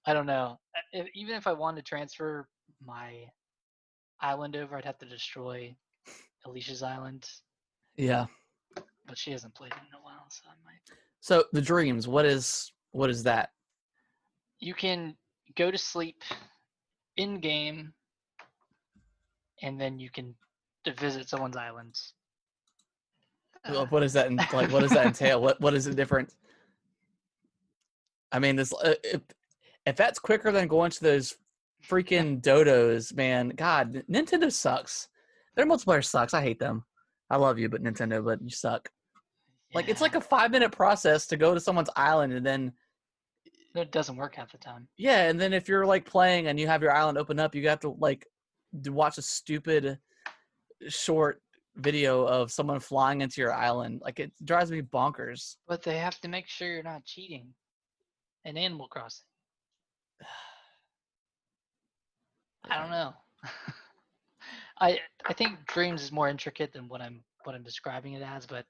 I 0.05 0.13
don't 0.13 0.27
know. 0.27 0.59
Uh, 0.75 0.99
If, 0.99 1.07
even 1.15 1.35
if 1.35 1.47
I 1.47 1.53
wanted 1.53 1.77
to 1.77 1.89
transfer 1.89 2.47
my 2.85 3.25
island 4.21 4.55
over, 4.55 4.75
I'd 4.77 4.85
have 4.85 4.99
to 4.99 5.05
destroy 5.05 5.75
Alicia's 6.45 6.83
island, 6.83 7.27
Yeah. 7.97 8.25
but 9.07 9.17
she 9.17 9.31
hasn't 9.31 9.53
played 9.55 9.71
it 9.71 9.77
in 9.89 9.97
a 9.99 10.03
while, 10.03 10.25
so 10.29 10.43
I 10.47 10.53
might. 10.65 10.79
So 11.19 11.45
the 11.53 11.61
dreams, 11.61 12.07
what 12.07 12.25
is 12.25 12.71
what 12.91 13.09
is 13.09 13.23
that? 13.23 13.51
You 14.59 14.73
can 14.73 15.15
go 15.55 15.69
to 15.71 15.77
sleep 15.77 16.23
in 17.17 17.39
game, 17.39 17.93
and 19.61 19.79
then 19.79 19.99
you 19.99 20.09
can 20.09 20.35
visit 20.97 21.27
someone's 21.27 21.57
island. 21.57 21.99
Well, 23.67 23.87
what 23.87 24.01
does 24.01 24.13
that 24.13 24.27
en- 24.27 24.37
like? 24.53 24.71
What 24.71 24.81
does 24.81 24.91
that 24.91 25.07
entail? 25.07 25.41
What 25.41 25.59
what 25.59 25.73
is 25.73 25.87
it 25.87 25.95
different? 25.95 26.31
I 28.31 28.39
mean, 28.39 28.55
this 28.55 28.73
uh, 28.73 28.93
if 29.03 29.21
if 29.85 29.95
that's 29.95 30.19
quicker 30.19 30.51
than 30.51 30.67
going 30.67 30.91
to 30.91 31.01
those 31.03 31.35
freaking 31.83 32.41
dodos, 32.41 33.15
man, 33.15 33.49
God, 33.49 34.03
Nintendo 34.09 34.51
sucks. 34.51 35.07
Their 35.55 35.65
multiplayer 35.65 36.03
sucks. 36.03 36.33
I 36.33 36.41
hate 36.41 36.59
them. 36.59 36.83
I 37.29 37.37
love 37.37 37.57
you, 37.57 37.69
but 37.69 37.83
Nintendo, 37.83 38.23
but 38.23 38.41
you 38.41 38.49
suck. 38.49 38.89
Like 39.73 39.89
it's 39.89 40.01
like 40.01 40.15
a 40.15 40.21
five 40.21 40.51
minute 40.51 40.71
process 40.71 41.27
to 41.27 41.37
go 41.37 41.53
to 41.53 41.59
someone's 41.59 41.89
island, 41.95 42.33
and 42.33 42.45
then 42.45 42.71
it 43.73 43.91
doesn't 43.91 44.15
work 44.15 44.35
half 44.35 44.51
the 44.51 44.57
time. 44.57 44.87
yeah, 44.97 45.27
and 45.27 45.39
then 45.39 45.53
if 45.53 45.67
you're 45.67 45.85
like 45.85 46.05
playing 46.05 46.47
and 46.47 46.59
you 46.59 46.67
have 46.67 46.81
your 46.81 46.93
island 46.93 47.17
open 47.17 47.39
up, 47.39 47.55
you 47.55 47.67
have 47.67 47.79
to 47.81 47.95
like 47.99 48.25
watch 48.85 49.17
a 49.17 49.21
stupid 49.21 49.99
short 50.87 51.41
video 51.75 52.25
of 52.25 52.51
someone 52.51 52.79
flying 52.79 53.21
into 53.21 53.41
your 53.41 53.53
island. 53.53 54.01
Like 54.03 54.19
it 54.19 54.31
drives 54.43 54.71
me 54.71 54.81
bonkers. 54.81 55.55
But 55.67 55.83
they 55.83 55.97
have 55.97 56.19
to 56.21 56.27
make 56.27 56.47
sure 56.47 56.71
you're 56.71 56.83
not 56.83 57.05
cheating. 57.05 57.49
In 58.45 58.57
Animal 58.57 58.87
Crossing. 58.87 59.25
I 62.69 62.79
don't 62.79 62.91
know. 62.91 63.13
I 64.81 64.99
I 65.25 65.33
think 65.33 65.65
Dreams 65.67 66.01
is 66.03 66.11
more 66.11 66.29
intricate 66.29 66.73
than 66.73 66.87
what 66.87 67.01
I'm 67.01 67.23
what 67.43 67.55
I'm 67.55 67.63
describing 67.63 68.13
it 68.13 68.21
as, 68.23 68.45
but 68.45 68.65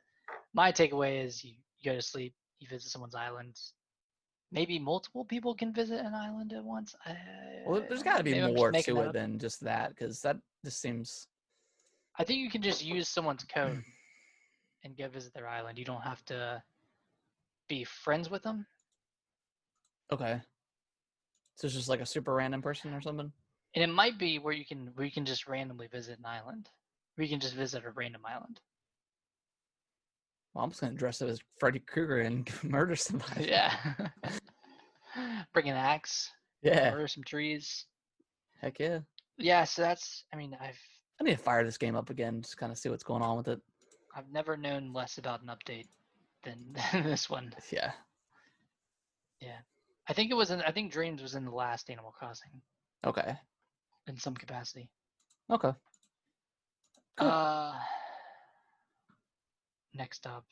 my 0.53 0.71
takeaway 0.71 1.23
is 1.23 1.43
you, 1.43 1.53
you 1.79 1.91
go 1.91 1.95
to 1.95 2.01
sleep, 2.01 2.33
you 2.59 2.67
visit 2.67 2.89
someone's 2.89 3.15
island. 3.15 3.55
Maybe 4.51 4.79
multiple 4.79 5.25
people 5.25 5.55
can 5.55 5.73
visit 5.73 5.99
an 5.99 6.13
island 6.13 6.53
at 6.53 6.63
once. 6.63 6.95
I, 7.05 7.15
Well, 7.65 7.83
there's 7.87 8.03
got 8.03 8.17
to 8.17 8.23
be 8.23 8.31
maybe 8.31 8.41
I'm 8.43 8.49
just 8.51 8.57
more 8.57 8.71
to 8.71 9.01
it 9.01 9.07
up. 9.07 9.13
than 9.13 9.39
just 9.39 9.61
that, 9.61 9.89
because 9.89 10.21
that 10.21 10.37
just 10.63 10.81
seems 10.81 11.27
I 12.17 12.23
think 12.23 12.39
you 12.39 12.49
can 12.49 12.61
just 12.61 12.83
use 12.85 13.09
someone's 13.09 13.43
code 13.43 13.83
and 14.83 14.97
go 14.97 15.09
visit 15.09 15.33
their 15.33 15.47
island. 15.47 15.77
You 15.77 15.85
don't 15.85 16.01
have 16.01 16.23
to 16.25 16.63
be 17.67 17.83
friends 17.83 18.29
with 18.29 18.43
them. 18.43 18.65
okay. 20.11 20.41
So 21.55 21.67
it's 21.67 21.75
just 21.75 21.89
like 21.89 22.01
a 22.01 22.05
super 22.05 22.33
random 22.33 22.61
person 22.61 22.93
or 22.93 23.01
something. 23.01 23.31
And 23.75 23.83
it 23.83 23.93
might 23.93 24.17
be 24.17 24.39
where 24.39 24.53
you 24.53 24.65
can 24.65 24.91
where 24.95 25.05
you 25.05 25.11
can 25.11 25.25
just 25.25 25.47
randomly 25.47 25.87
visit 25.87 26.17
an 26.17 26.25
island. 26.25 26.69
Where 27.15 27.23
you 27.23 27.29
can 27.29 27.41
just 27.41 27.55
visit 27.55 27.83
a 27.85 27.91
random 27.91 28.21
island. 28.25 28.59
Well, 30.53 30.63
I'm 30.63 30.69
just 30.69 30.81
gonna 30.81 30.93
dress 30.93 31.21
up 31.21 31.29
as 31.29 31.41
Freddy 31.59 31.79
Krueger 31.79 32.19
and 32.19 32.49
murder 32.63 32.95
somebody. 32.95 33.45
Yeah. 33.45 33.75
Bring 35.53 35.69
an 35.69 35.77
axe, 35.77 36.31
yeah. 36.61 36.91
murder 36.91 37.07
some 37.07 37.23
trees. 37.23 37.85
Heck 38.61 38.79
yeah. 38.79 38.99
Yeah, 39.37 39.65
so 39.65 39.81
that's 39.81 40.23
I 40.33 40.37
mean, 40.37 40.57
I've 40.59 40.79
I 41.19 41.23
need 41.23 41.37
to 41.37 41.43
fire 41.43 41.63
this 41.63 41.77
game 41.77 41.95
up 41.95 42.09
again, 42.09 42.41
just 42.41 42.57
kind 42.57 42.71
of 42.71 42.77
see 42.77 42.89
what's 42.89 43.03
going 43.03 43.21
on 43.21 43.37
with 43.37 43.49
it. 43.49 43.59
I've 44.15 44.31
never 44.31 44.55
known 44.55 44.93
less 44.93 45.17
about 45.17 45.41
an 45.41 45.49
update 45.49 45.87
than, 46.43 46.75
than 46.91 47.03
this 47.09 47.29
one. 47.29 47.53
Yeah. 47.71 47.91
Yeah. 49.41 49.59
I 50.07 50.13
think 50.13 50.31
it 50.31 50.35
was 50.35 50.51
in 50.51 50.61
I 50.61 50.71
think 50.71 50.93
Dreams 50.93 51.21
was 51.21 51.35
in 51.35 51.43
the 51.43 51.51
last 51.51 51.89
Animal 51.89 52.13
Crossing 52.17 52.61
Okay. 53.05 53.35
In 54.07 54.17
some 54.17 54.35
capacity. 54.35 54.89
Okay. 55.51 55.71
Cool. 57.17 57.27
Uh 57.27 57.73
next 59.93 60.27
up. 60.27 60.45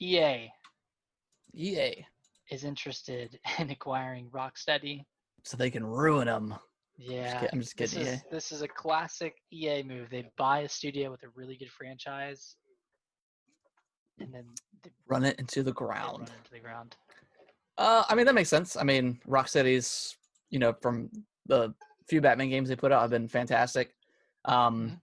EA 0.00 0.50
EA, 1.54 2.04
is 2.50 2.64
interested 2.64 3.38
in 3.58 3.70
acquiring 3.70 4.28
Rocksteady. 4.30 5.04
so 5.44 5.56
they 5.56 5.70
can 5.70 5.84
ruin 5.84 6.26
them. 6.26 6.54
Yeah. 6.96 7.46
I'm 7.52 7.60
just 7.60 7.76
This 7.76 7.94
kidding. 7.94 8.08
is, 8.08 8.20
this 8.30 8.52
is 8.52 8.62
a 8.62 8.68
classic 8.68 9.34
EA 9.52 9.82
move. 9.82 10.10
They 10.10 10.28
buy 10.36 10.60
a 10.60 10.68
studio 10.68 11.10
with 11.10 11.22
a 11.22 11.28
really 11.34 11.56
good 11.56 11.70
franchise, 11.70 12.56
and 14.18 14.32
then 14.34 14.44
they, 14.82 14.90
Run 15.06 15.24
it 15.24 15.38
into 15.38 15.62
the 15.62 15.72
ground. 15.72 16.30
into 16.38 16.50
the 16.52 16.58
ground. 16.60 16.96
Uh, 17.76 18.02
I 18.08 18.14
mean 18.16 18.26
that 18.26 18.34
makes 18.34 18.48
sense. 18.48 18.76
I 18.76 18.82
mean, 18.82 19.20
Rocksteady's, 19.28 20.16
you 20.50 20.58
know, 20.58 20.72
from 20.82 21.08
the 21.48 21.74
few 22.08 22.20
Batman 22.20 22.48
games 22.50 22.68
they 22.68 22.76
put 22.76 22.92
out 22.92 23.02
have 23.02 23.10
been 23.10 23.28
fantastic. 23.28 23.94
Um, 24.44 24.90
Mhm. 24.90 25.00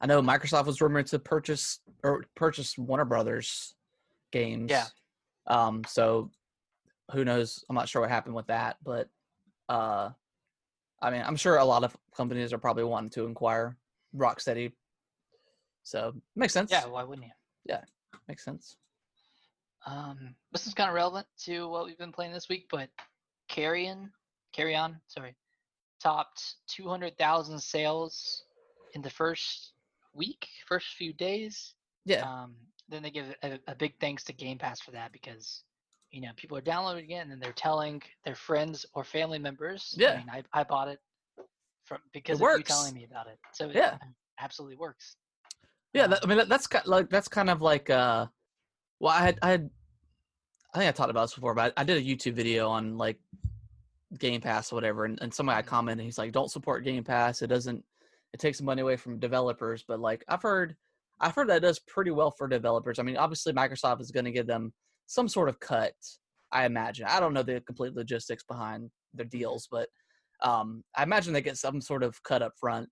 I 0.00 0.06
know 0.06 0.22
Microsoft 0.22 0.66
was 0.66 0.80
rumored 0.80 1.06
to 1.08 1.18
purchase 1.18 1.80
or 2.04 2.24
purchase 2.36 2.78
Warner 2.78 3.04
Brothers 3.04 3.74
games. 4.30 4.70
Um, 5.46 5.82
so 5.84 6.30
who 7.12 7.24
knows? 7.24 7.64
I'm 7.68 7.74
not 7.74 7.88
sure 7.88 8.02
what 8.02 8.10
happened 8.10 8.34
with 8.36 8.46
that, 8.48 8.76
but 8.84 9.08
uh, 9.68 10.10
I 11.00 11.10
mean, 11.10 11.22
I'm 11.22 11.36
sure 11.36 11.56
a 11.56 11.64
lot 11.64 11.82
of 11.84 11.96
companies 12.16 12.52
are 12.52 12.58
probably 12.58 12.84
wanting 12.84 13.10
to 13.10 13.24
inquire 13.26 13.76
Rocksteady. 14.14 14.72
So 15.82 16.14
makes 16.36 16.52
sense. 16.52 16.70
Yeah, 16.70 16.86
why 16.86 17.02
wouldn't 17.02 17.26
you? 17.26 17.32
Yeah, 17.64 17.84
makes 18.28 18.44
sense. 18.44 18.76
Um, 19.86 20.36
this 20.52 20.66
is 20.66 20.74
kind 20.74 20.88
of 20.90 20.94
relevant 20.94 21.26
to 21.44 21.68
what 21.68 21.86
we've 21.86 21.98
been 21.98 22.12
playing 22.12 22.32
this 22.32 22.48
week, 22.48 22.68
but 22.70 22.90
Carrion, 23.48 24.12
Carry 24.52 24.74
On, 24.74 24.96
sorry, 25.08 25.34
topped 26.02 26.54
200,000 26.68 27.58
sales 27.60 28.44
in 28.94 29.02
the 29.02 29.10
first 29.10 29.72
week, 30.14 30.48
first 30.66 30.88
few 30.96 31.12
days. 31.12 31.74
Yeah. 32.04 32.22
Um, 32.22 32.54
then 32.88 33.02
they 33.02 33.10
give 33.10 33.26
a, 33.42 33.58
a 33.68 33.74
big 33.74 33.94
thanks 34.00 34.24
to 34.24 34.32
Game 34.32 34.58
Pass 34.58 34.80
for 34.80 34.92
that 34.92 35.12
because, 35.12 35.62
you 36.10 36.20
know, 36.22 36.30
people 36.36 36.56
are 36.56 36.62
downloading 36.62 37.10
it 37.10 37.16
and 37.18 37.30
then 37.30 37.38
they're 37.38 37.52
telling 37.52 38.00
their 38.24 38.34
friends 38.34 38.86
or 38.94 39.04
family 39.04 39.38
members. 39.38 39.94
Yeah. 39.98 40.12
I 40.12 40.16
mean, 40.18 40.30
I, 40.30 40.42
I 40.60 40.64
bought 40.64 40.88
it 40.88 41.00
from 41.84 41.98
because 42.12 42.36
of 42.38 42.42
works. 42.42 42.58
you 42.58 42.64
telling 42.64 42.94
me 42.94 43.04
about 43.10 43.26
it. 43.26 43.38
So 43.52 43.68
it 43.68 43.76
Yeah. 43.76 43.98
absolutely 44.40 44.76
works. 44.76 45.16
Yeah, 45.92 46.04
Um, 46.04 46.10
that, 46.10 46.20
I 46.22 46.26
mean 46.26 46.38
that, 46.38 46.48
that's 46.48 46.66
kind 46.66 46.86
like 46.86 47.08
that's 47.10 47.28
kind 47.28 47.48
of 47.50 47.60
like 47.62 47.88
uh, 47.90 48.26
well, 49.00 49.12
I 49.12 49.20
had 49.20 49.38
I 49.42 49.50
had 49.50 49.70
I 50.74 50.78
think 50.78 50.88
I 50.88 50.92
talked 50.92 51.10
about 51.10 51.22
this 51.24 51.34
before, 51.34 51.54
but 51.54 51.72
I, 51.76 51.80
I 51.80 51.84
did 51.84 51.96
a 51.96 52.02
YouTube 52.02 52.34
video 52.34 52.68
on 52.68 52.96
like 52.98 53.18
Game 54.18 54.40
Pass 54.40 54.72
or 54.72 54.76
whatever, 54.76 55.04
and, 55.04 55.18
and 55.20 55.32
somebody 55.32 55.58
I 55.58 55.62
Mhm. 55.62 55.66
commented, 55.66 56.04
he's 56.04 56.18
like, 56.18 56.32
"Don't 56.32 56.50
support 56.50 56.84
Game 56.84 57.04
Pass. 57.04 57.42
It 57.42 57.48
doesn't. 57.48 57.84
It 58.32 58.40
takes 58.40 58.60
money 58.62 58.82
away 58.82 58.96
from 58.96 59.18
developers." 59.18 59.84
But 59.86 60.00
like 60.00 60.24
I've 60.28 60.42
heard, 60.42 60.76
I've 61.20 61.34
heard 61.34 61.48
that 61.48 61.62
does 61.62 61.78
pretty 61.80 62.10
well 62.10 62.30
for 62.30 62.48
developers. 62.48 62.98
I 62.98 63.02
mean, 63.02 63.16
obviously 63.16 63.52
Microsoft 63.52 64.00
is 64.00 64.10
going 64.10 64.24
to 64.24 64.32
give 64.32 64.46
them 64.46 64.72
some 65.06 65.28
sort 65.28 65.48
of 65.48 65.60
cut. 65.60 65.94
I 66.52 66.64
imagine. 66.64 67.06
I 67.06 67.20
don't 67.20 67.34
know 67.34 67.42
the 67.42 67.60
complete 67.60 67.94
logistics 67.94 68.44
behind 68.44 68.90
their 69.14 69.26
deals, 69.26 69.68
but 69.70 69.88
um, 70.42 70.82
I 70.96 71.02
imagine 71.02 71.32
they 71.32 71.42
get 71.42 71.58
some 71.58 71.80
sort 71.80 72.02
of 72.02 72.22
cut 72.22 72.42
up 72.42 72.52
front. 72.58 72.88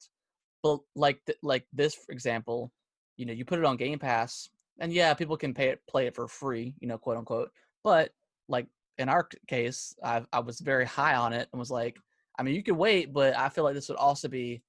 But 0.62 0.80
like 0.94 1.20
th- 1.26 1.38
like 1.42 1.66
this, 1.72 1.94
for 1.94 2.12
example, 2.12 2.72
you 3.16 3.24
know, 3.26 3.32
you 3.32 3.44
put 3.44 3.58
it 3.58 3.64
on 3.64 3.76
Game 3.78 3.98
Pass, 3.98 4.48
and 4.80 4.92
yeah, 4.92 5.14
people 5.14 5.36
can 5.38 5.54
pay 5.54 5.68
it, 5.68 5.80
play 5.88 6.06
it 6.06 6.14
for 6.14 6.28
free, 6.28 6.74
you 6.80 6.88
know, 6.88 6.98
quote 6.98 7.16
unquote. 7.16 7.50
But 7.84 8.12
like 8.48 8.66
in 8.98 9.08
our 9.08 9.28
case, 9.48 9.94
I 10.02 10.22
I 10.32 10.40
was 10.40 10.60
very 10.60 10.86
high 10.86 11.14
on 11.14 11.32
it 11.32 11.48
and 11.52 11.58
was 11.58 11.70
like, 11.70 11.96
I 12.38 12.42
mean, 12.42 12.54
you 12.54 12.62
could 12.62 12.76
wait, 12.76 13.12
but 13.12 13.36
I 13.36 13.48
feel 13.48 13.64
like 13.64 13.74
this 13.74 13.88
would 13.88 13.98
also 13.98 14.28
be 14.28 14.62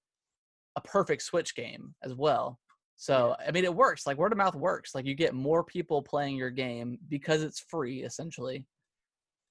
a 0.75 0.81
perfect 0.81 1.23
Switch 1.23 1.55
game 1.55 1.95
as 2.03 2.13
well. 2.13 2.59
So 2.95 3.35
I 3.45 3.51
mean, 3.51 3.63
it 3.65 3.73
works. 3.73 4.07
Like 4.07 4.17
word 4.17 4.31
of 4.31 4.37
mouth 4.37 4.55
works. 4.55 4.95
Like 4.95 5.05
you 5.05 5.13
get 5.15 5.33
more 5.33 5.63
people 5.63 6.01
playing 6.01 6.35
your 6.35 6.49
game 6.49 6.97
because 7.09 7.43
it's 7.43 7.59
free, 7.59 8.03
essentially. 8.03 8.65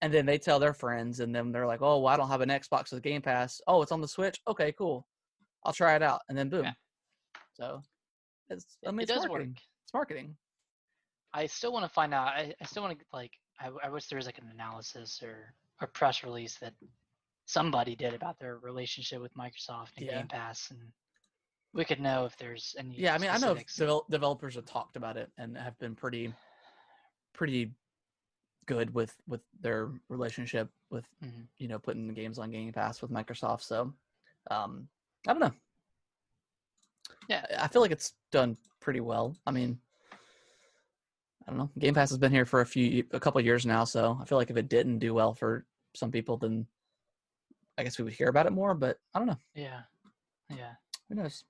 And 0.02 0.12
then 0.12 0.26
they 0.26 0.36
tell 0.38 0.58
their 0.58 0.74
friends, 0.74 1.20
and 1.20 1.34
then 1.34 1.52
they're 1.52 1.66
like, 1.66 1.80
"Oh, 1.80 2.00
well, 2.00 2.12
I 2.12 2.16
don't 2.18 2.28
have 2.28 2.42
an 2.42 2.50
Xbox 2.50 2.92
with 2.92 3.02
Game 3.02 3.22
Pass. 3.22 3.60
Oh, 3.66 3.80
it's 3.82 3.92
on 3.92 4.00
the 4.02 4.08
Switch. 4.08 4.38
Okay, 4.46 4.72
cool. 4.72 5.06
I'll 5.64 5.72
try 5.72 5.96
it 5.96 6.02
out." 6.02 6.20
And 6.28 6.36
then 6.36 6.50
boom. 6.50 6.64
Yeah. 6.64 6.72
So 7.54 7.82
it's 8.50 8.76
I 8.86 8.90
mean, 8.90 9.00
it 9.00 9.02
it's 9.04 9.12
does 9.12 9.26
marketing. 9.26 9.48
work. 9.50 9.56
It's 9.84 9.94
marketing. 9.94 10.36
I 11.32 11.46
still 11.46 11.72
want 11.72 11.84
to 11.84 11.88
find 11.88 12.12
out. 12.12 12.28
I, 12.28 12.52
I 12.60 12.64
still 12.66 12.82
want 12.82 12.98
to 12.98 13.04
like. 13.12 13.32
I, 13.60 13.70
I 13.84 13.88
wish 13.88 14.06
there 14.06 14.16
was 14.16 14.26
like 14.26 14.38
an 14.38 14.50
analysis 14.52 15.20
or 15.22 15.54
a 15.80 15.86
press 15.86 16.22
release 16.24 16.56
that 16.58 16.74
somebody 17.46 17.94
did 17.96 18.12
about 18.14 18.38
their 18.38 18.58
relationship 18.58 19.20
with 19.22 19.34
Microsoft 19.34 19.96
and 19.96 20.06
Yeah. 20.06 20.18
Game 20.18 20.28
Pass, 20.28 20.70
and 20.70 20.80
we 21.72 21.84
could 21.84 22.00
know 22.00 22.24
if 22.24 22.36
there's 22.36 22.74
any. 22.78 22.94
Yeah, 22.98 23.14
I 23.14 23.18
mean, 23.18 23.30
I 23.30 23.38
know 23.38 23.54
devel- 23.54 24.08
developers 24.10 24.54
have 24.56 24.64
talked 24.66 24.96
about 24.96 25.16
it 25.16 25.30
and 25.38 25.56
have 25.56 25.78
been 25.78 25.94
pretty, 25.94 26.32
pretty 27.32 27.72
good 28.66 28.92
with 28.94 29.14
with 29.28 29.42
their 29.60 29.90
relationship 30.08 30.68
with 30.90 31.04
Mhm. 31.22 31.46
you 31.58 31.68
know 31.68 31.78
putting 31.78 32.08
the 32.08 32.12
games 32.14 32.38
on 32.38 32.50
Game 32.50 32.72
Pass 32.72 33.00
with 33.00 33.10
Microsoft. 33.10 33.62
So, 33.62 33.94
um, 34.50 34.88
I 35.28 35.32
don't 35.32 35.40
know. 35.40 35.54
Yeah. 37.28 37.44
I 37.58 37.68
feel 37.68 37.82
like 37.82 37.90
it's 37.90 38.12
done 38.30 38.56
pretty 38.80 39.00
well. 39.00 39.36
I 39.46 39.50
mean, 39.50 39.80
I 41.46 41.50
don't 41.52 41.58
know. 41.58 41.70
Game 41.78 41.94
Pass 41.94 42.10
has 42.10 42.18
been 42.18 42.32
here 42.32 42.44
for 42.44 42.60
a 42.60 42.66
few, 42.66 43.04
a 43.12 43.20
couple 43.20 43.40
years 43.40 43.64
now, 43.64 43.84
so 43.84 44.18
I 44.20 44.24
feel 44.24 44.36
like 44.38 44.50
if 44.50 44.56
it 44.56 44.68
didn't 44.68 44.98
do 44.98 45.14
well 45.14 45.32
for 45.32 45.64
some 45.94 46.10
people, 46.10 46.36
then 46.36 46.66
I 47.78 47.84
guess 47.84 47.98
we 47.98 48.04
would 48.04 48.14
hear 48.14 48.28
about 48.28 48.46
it 48.46 48.52
more. 48.52 48.74
But 48.74 48.98
I 49.14 49.18
don't 49.20 49.28
know. 49.28 49.38
Yeah, 49.54 49.80
yeah. 50.50 50.72
Who 51.08 51.14
knows? 51.14 51.44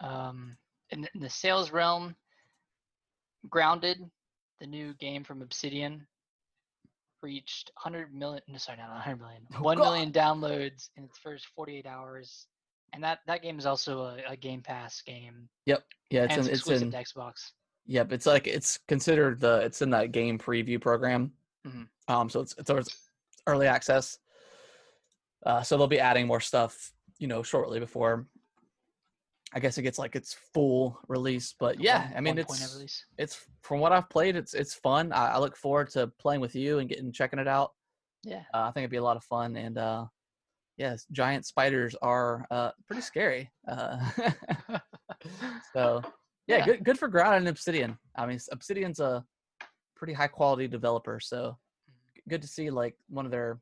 Um, 0.00 0.56
in, 0.90 1.02
the- 1.02 1.10
in 1.14 1.20
the 1.20 1.30
sales 1.30 1.70
realm, 1.70 2.14
Grounded, 3.48 3.98
the 4.60 4.66
new 4.66 4.94
game 4.94 5.22
from 5.24 5.42
Obsidian, 5.42 6.06
reached 7.22 7.70
100 7.82 8.12
million. 8.14 8.42
No, 8.48 8.58
sorry, 8.58 8.78
not 8.78 8.90
100 8.90 9.16
million. 9.20 9.42
Oh, 9.56 9.62
1 9.62 9.76
God. 9.76 9.82
million 9.84 10.12
downloads 10.12 10.88
in 10.96 11.04
its 11.04 11.18
first 11.18 11.46
48 11.54 11.86
hours. 11.86 12.46
And 12.94 13.04
that 13.04 13.18
that 13.26 13.42
game 13.42 13.58
is 13.58 13.66
also 13.66 14.00
a, 14.00 14.16
a 14.30 14.36
Game 14.36 14.62
Pass 14.62 15.02
game. 15.02 15.48
Yep. 15.66 15.84
Yeah, 16.10 16.24
it's 16.24 16.32
and 16.34 16.40
in, 16.46 16.48
it's 16.48 16.58
exclusive 16.60 16.88
in. 16.88 16.92
Xbox. 17.00 17.34
Yep, 17.88 18.12
it's 18.12 18.26
like 18.26 18.46
it's 18.46 18.78
considered 18.86 19.40
the 19.40 19.60
it's 19.60 19.80
in 19.80 19.90
that 19.90 20.12
game 20.12 20.38
preview 20.38 20.80
program. 20.80 21.32
Mhm. 21.66 21.88
Um, 22.06 22.28
so 22.28 22.40
it's 22.40 22.54
it's 22.58 23.08
early 23.46 23.66
access. 23.66 24.18
Uh, 25.44 25.62
so 25.62 25.76
they'll 25.76 25.86
be 25.86 25.98
adding 25.98 26.26
more 26.26 26.40
stuff, 26.40 26.92
you 27.18 27.26
know, 27.26 27.42
shortly 27.42 27.80
before. 27.80 28.26
I 29.54 29.60
guess 29.60 29.78
it 29.78 29.82
gets 29.82 29.98
like 29.98 30.14
its 30.14 30.34
full 30.52 30.98
release, 31.08 31.54
but 31.58 31.80
yeah, 31.80 32.10
I 32.14 32.20
mean 32.20 32.36
one 32.36 32.58
it's 32.82 33.06
it's 33.16 33.46
from 33.62 33.80
what 33.80 33.92
I've 33.92 34.10
played, 34.10 34.36
it's 34.36 34.52
it's 34.52 34.74
fun. 34.74 35.10
I, 35.10 35.28
I 35.32 35.38
look 35.38 35.56
forward 35.56 35.88
to 35.90 36.08
playing 36.18 36.42
with 36.42 36.54
you 36.54 36.80
and 36.80 36.88
getting 36.88 37.10
checking 37.10 37.38
it 37.38 37.48
out. 37.48 37.72
Yeah. 38.22 38.42
Uh, 38.52 38.68
I 38.68 38.72
think 38.72 38.82
it'd 38.82 38.90
be 38.90 38.98
a 38.98 39.02
lot 39.02 39.16
of 39.16 39.24
fun, 39.24 39.56
and 39.56 39.78
uh, 39.78 40.04
yes, 40.76 41.06
giant 41.10 41.46
spiders 41.46 41.96
are 42.02 42.46
uh, 42.50 42.72
pretty 42.86 43.00
scary. 43.00 43.50
Uh, 43.66 43.98
so 45.72 46.02
yeah, 46.48 46.56
Yeah. 46.58 46.64
good 46.66 46.84
good 46.84 46.98
for 46.98 47.08
Ground 47.08 47.36
and 47.36 47.48
Obsidian. 47.48 47.98
I 48.16 48.26
mean, 48.26 48.38
Obsidian's 48.50 48.98
a 49.00 49.24
pretty 49.94 50.12
high 50.12 50.26
quality 50.28 50.66
developer, 50.66 51.20
so 51.20 51.56
good 52.28 52.42
to 52.42 52.48
see 52.48 52.70
like 52.70 52.94
one 53.08 53.24
of 53.24 53.30
their 53.30 53.60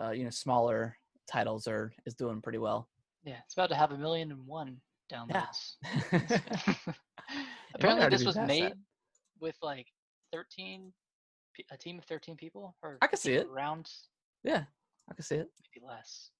uh, 0.00 0.10
you 0.10 0.24
know 0.24 0.30
smaller 0.30 0.96
titles 1.30 1.66
are 1.68 1.92
is 2.06 2.14
doing 2.14 2.40
pretty 2.40 2.58
well. 2.58 2.88
Yeah, 3.24 3.38
it's 3.44 3.54
about 3.54 3.68
to 3.70 3.76
have 3.76 3.92
a 3.92 3.98
million 3.98 4.30
and 4.32 4.46
one 4.46 4.80
downloads. 5.12 5.76
Might 6.12 6.96
Apparently, 7.74 8.08
this 8.08 8.24
was 8.24 8.36
made 8.36 8.64
that. 8.64 8.76
with 9.40 9.56
like 9.62 9.86
thirteen, 10.32 10.92
a 11.70 11.76
team 11.76 11.98
of 11.98 12.04
thirteen 12.04 12.36
people, 12.36 12.76
or 12.82 12.98
I 13.02 13.06
can 13.06 13.18
see 13.18 13.34
it. 13.34 13.46
Around 13.46 13.90
yeah, 14.42 14.64
I 15.10 15.14
can 15.14 15.24
see 15.24 15.36
it. 15.36 15.48
maybe 15.74 15.86
less. 15.86 16.30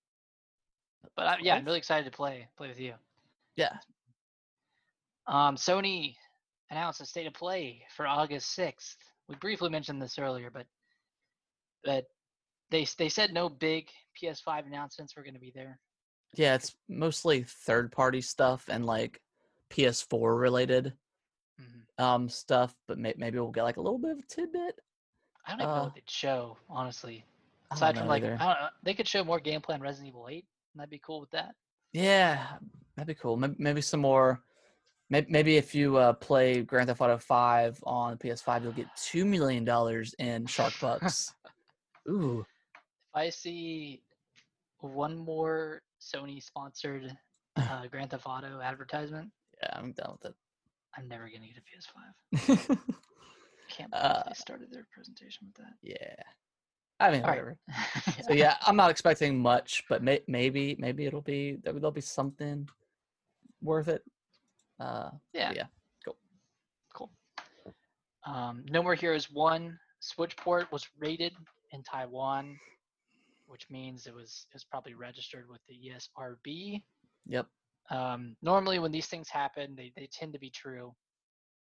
But 1.16 1.26
I, 1.26 1.36
yeah, 1.40 1.56
I'm 1.56 1.64
really 1.64 1.78
excited 1.78 2.04
to 2.10 2.16
play 2.16 2.48
play 2.56 2.68
with 2.68 2.80
you. 2.80 2.94
Yeah, 3.56 3.76
Um, 5.26 5.56
Sony 5.56 6.14
announced 6.70 7.00
a 7.00 7.06
state 7.06 7.26
of 7.26 7.34
play 7.34 7.82
for 7.96 8.06
August 8.06 8.56
6th. 8.58 8.96
We 9.28 9.36
briefly 9.36 9.70
mentioned 9.70 10.00
this 10.02 10.18
earlier, 10.18 10.50
but 10.50 10.66
but 11.82 12.04
they 12.70 12.86
they 12.98 13.08
said 13.08 13.32
no 13.32 13.48
big 13.48 13.88
PS5 14.20 14.66
announcements 14.66 15.16
were 15.16 15.22
going 15.22 15.34
to 15.34 15.40
be 15.40 15.52
there. 15.54 15.78
yeah. 16.34 16.54
It's 16.54 16.74
mostly 16.88 17.44
third 17.44 17.92
party 17.92 18.20
stuff 18.20 18.64
and 18.68 18.84
like 18.86 19.20
PS4 19.70 20.38
related 20.38 20.92
Mhm. 21.60 22.02
um 22.02 22.28
stuff, 22.28 22.74
but 22.88 22.98
may- 22.98 23.14
maybe 23.16 23.38
we'll 23.38 23.50
get 23.52 23.62
like 23.62 23.76
a 23.76 23.80
little 23.80 23.98
bit 23.98 24.10
of 24.12 24.18
a 24.18 24.22
tidbit. 24.22 24.78
I 25.46 25.50
don't 25.52 25.60
even 25.60 25.70
know 25.74 25.80
Uh, 25.80 25.84
what 25.84 25.94
they'd 25.94 26.10
show, 26.10 26.56
honestly. 26.68 27.24
Aside 27.70 27.96
from 27.96 28.04
know 28.06 28.10
like. 28.10 28.24
I 28.24 28.28
don't 28.28 28.38
know, 28.40 28.68
they 28.82 28.94
could 28.94 29.06
show 29.08 29.22
more 29.24 29.38
gameplay 29.40 29.74
on 29.74 29.80
Resident 29.80 30.08
Evil 30.08 30.28
8, 30.28 30.44
and 30.72 30.82
I'd 30.82 30.90
be 30.90 30.98
cool 30.98 31.20
with 31.20 31.30
that. 31.30 31.54
Yeah, 31.92 32.58
that'd 32.96 33.06
be 33.06 33.14
cool. 33.14 33.36
Maybe, 33.36 33.54
maybe 33.58 33.80
some 33.82 34.00
more. 34.00 34.42
Maybe, 35.10 35.26
maybe 35.30 35.56
if 35.56 35.74
you 35.74 35.96
uh, 35.96 36.12
play 36.14 36.62
Grand 36.62 36.88
Theft 36.88 37.00
Auto 37.00 37.18
Five 37.18 37.78
on 37.84 38.16
PS5, 38.16 38.62
you'll 38.62 38.72
get 38.72 38.86
two 38.96 39.24
million 39.24 39.64
dollars 39.64 40.14
in 40.18 40.46
Shark 40.46 40.72
Bucks. 40.80 41.34
Ooh, 42.08 42.40
If 42.40 43.14
I 43.14 43.30
see 43.30 44.02
one 44.80 45.16
more 45.16 45.82
Sony 46.00 46.42
sponsored 46.42 47.14
uh, 47.56 47.86
Grand 47.90 48.10
Theft 48.10 48.26
Auto 48.26 48.60
advertisement, 48.60 49.30
yeah, 49.62 49.70
I'm 49.78 49.92
done 49.92 50.12
with 50.12 50.30
it. 50.30 50.34
I'm 50.96 51.08
never 51.08 51.24
gonna 51.28 51.46
get 51.48 51.58
a 51.58 51.60
PS5. 51.60 52.72
it. 52.72 52.78
Can't 53.68 53.90
believe 53.90 54.04
Uh, 54.04 54.22
they 54.26 54.34
started 54.34 54.68
their 54.70 54.86
presentation 54.92 55.48
with 55.48 55.56
that. 55.64 55.74
yeah, 55.82 56.22
I 57.00 57.10
mean, 57.10 57.22
All 57.22 57.30
right. 57.30 57.42
whatever. 57.42 57.56
So 58.22 58.32
yeah, 58.32 58.56
I'm 58.66 58.76
not 58.76 58.90
expecting 58.90 59.38
much, 59.38 59.84
but 59.88 60.02
may, 60.02 60.20
maybe, 60.28 60.76
maybe 60.78 61.06
it'll 61.06 61.22
be 61.22 61.58
there'll 61.62 61.90
be 61.90 62.00
something 62.00 62.68
worth 63.62 63.88
it. 63.88 64.02
Uh, 64.80 65.10
yeah, 65.32 65.52
yeah, 65.54 65.66
cool. 66.04 66.16
cool. 66.94 67.10
Um, 68.26 68.64
no 68.70 68.82
More 68.82 68.94
Heroes 68.94 69.30
One 69.30 69.78
Switch 70.00 70.36
port 70.36 70.70
was 70.72 70.86
rated 70.98 71.32
in 71.72 71.82
Taiwan, 71.82 72.58
which 73.46 73.66
means 73.70 74.06
it 74.06 74.14
was 74.14 74.46
it 74.50 74.54
was 74.54 74.64
probably 74.64 74.94
registered 74.94 75.48
with 75.48 75.60
the 75.68 75.74
ESRB. 75.90 76.82
Yep. 77.26 77.46
Um, 77.90 78.36
normally, 78.42 78.78
when 78.78 78.92
these 78.92 79.06
things 79.06 79.28
happen, 79.28 79.74
they, 79.76 79.92
they 79.96 80.08
tend 80.12 80.32
to 80.32 80.38
be 80.38 80.50
true. 80.50 80.94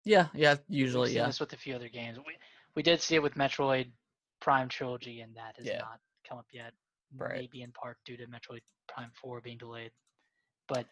Yeah, 0.04 0.26
yeah. 0.34 0.56
We've 0.68 0.78
Usually, 0.78 1.08
seen 1.10 1.16
yeah. 1.18 1.26
this 1.26 1.40
with 1.40 1.52
a 1.52 1.56
few 1.56 1.74
other 1.74 1.88
games. 1.88 2.18
We 2.26 2.36
we 2.74 2.82
did 2.82 3.00
see 3.00 3.14
it 3.16 3.22
with 3.22 3.34
Metroid 3.34 3.90
Prime 4.40 4.68
Trilogy, 4.68 5.20
and 5.20 5.34
that 5.36 5.54
has 5.56 5.66
Yeah. 5.66 5.78
not 5.78 6.00
come 6.28 6.38
up 6.38 6.46
yet. 6.52 6.72
Right. 7.16 7.34
Maybe 7.40 7.62
in 7.62 7.72
part 7.72 7.98
due 8.04 8.16
to 8.16 8.26
Metroid 8.26 8.62
Prime 8.88 9.10
Four 9.20 9.40
being 9.40 9.58
delayed. 9.58 9.92
But 10.68 10.86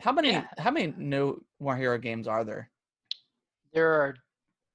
How 0.00 0.12
many? 0.12 0.30
yeah. 0.30 0.44
How 0.58 0.70
many 0.70 0.92
No 0.96 1.40
More 1.60 1.76
Hero 1.76 1.98
games 1.98 2.26
are 2.28 2.44
there? 2.44 2.70
there 3.72 3.92
are 3.92 4.14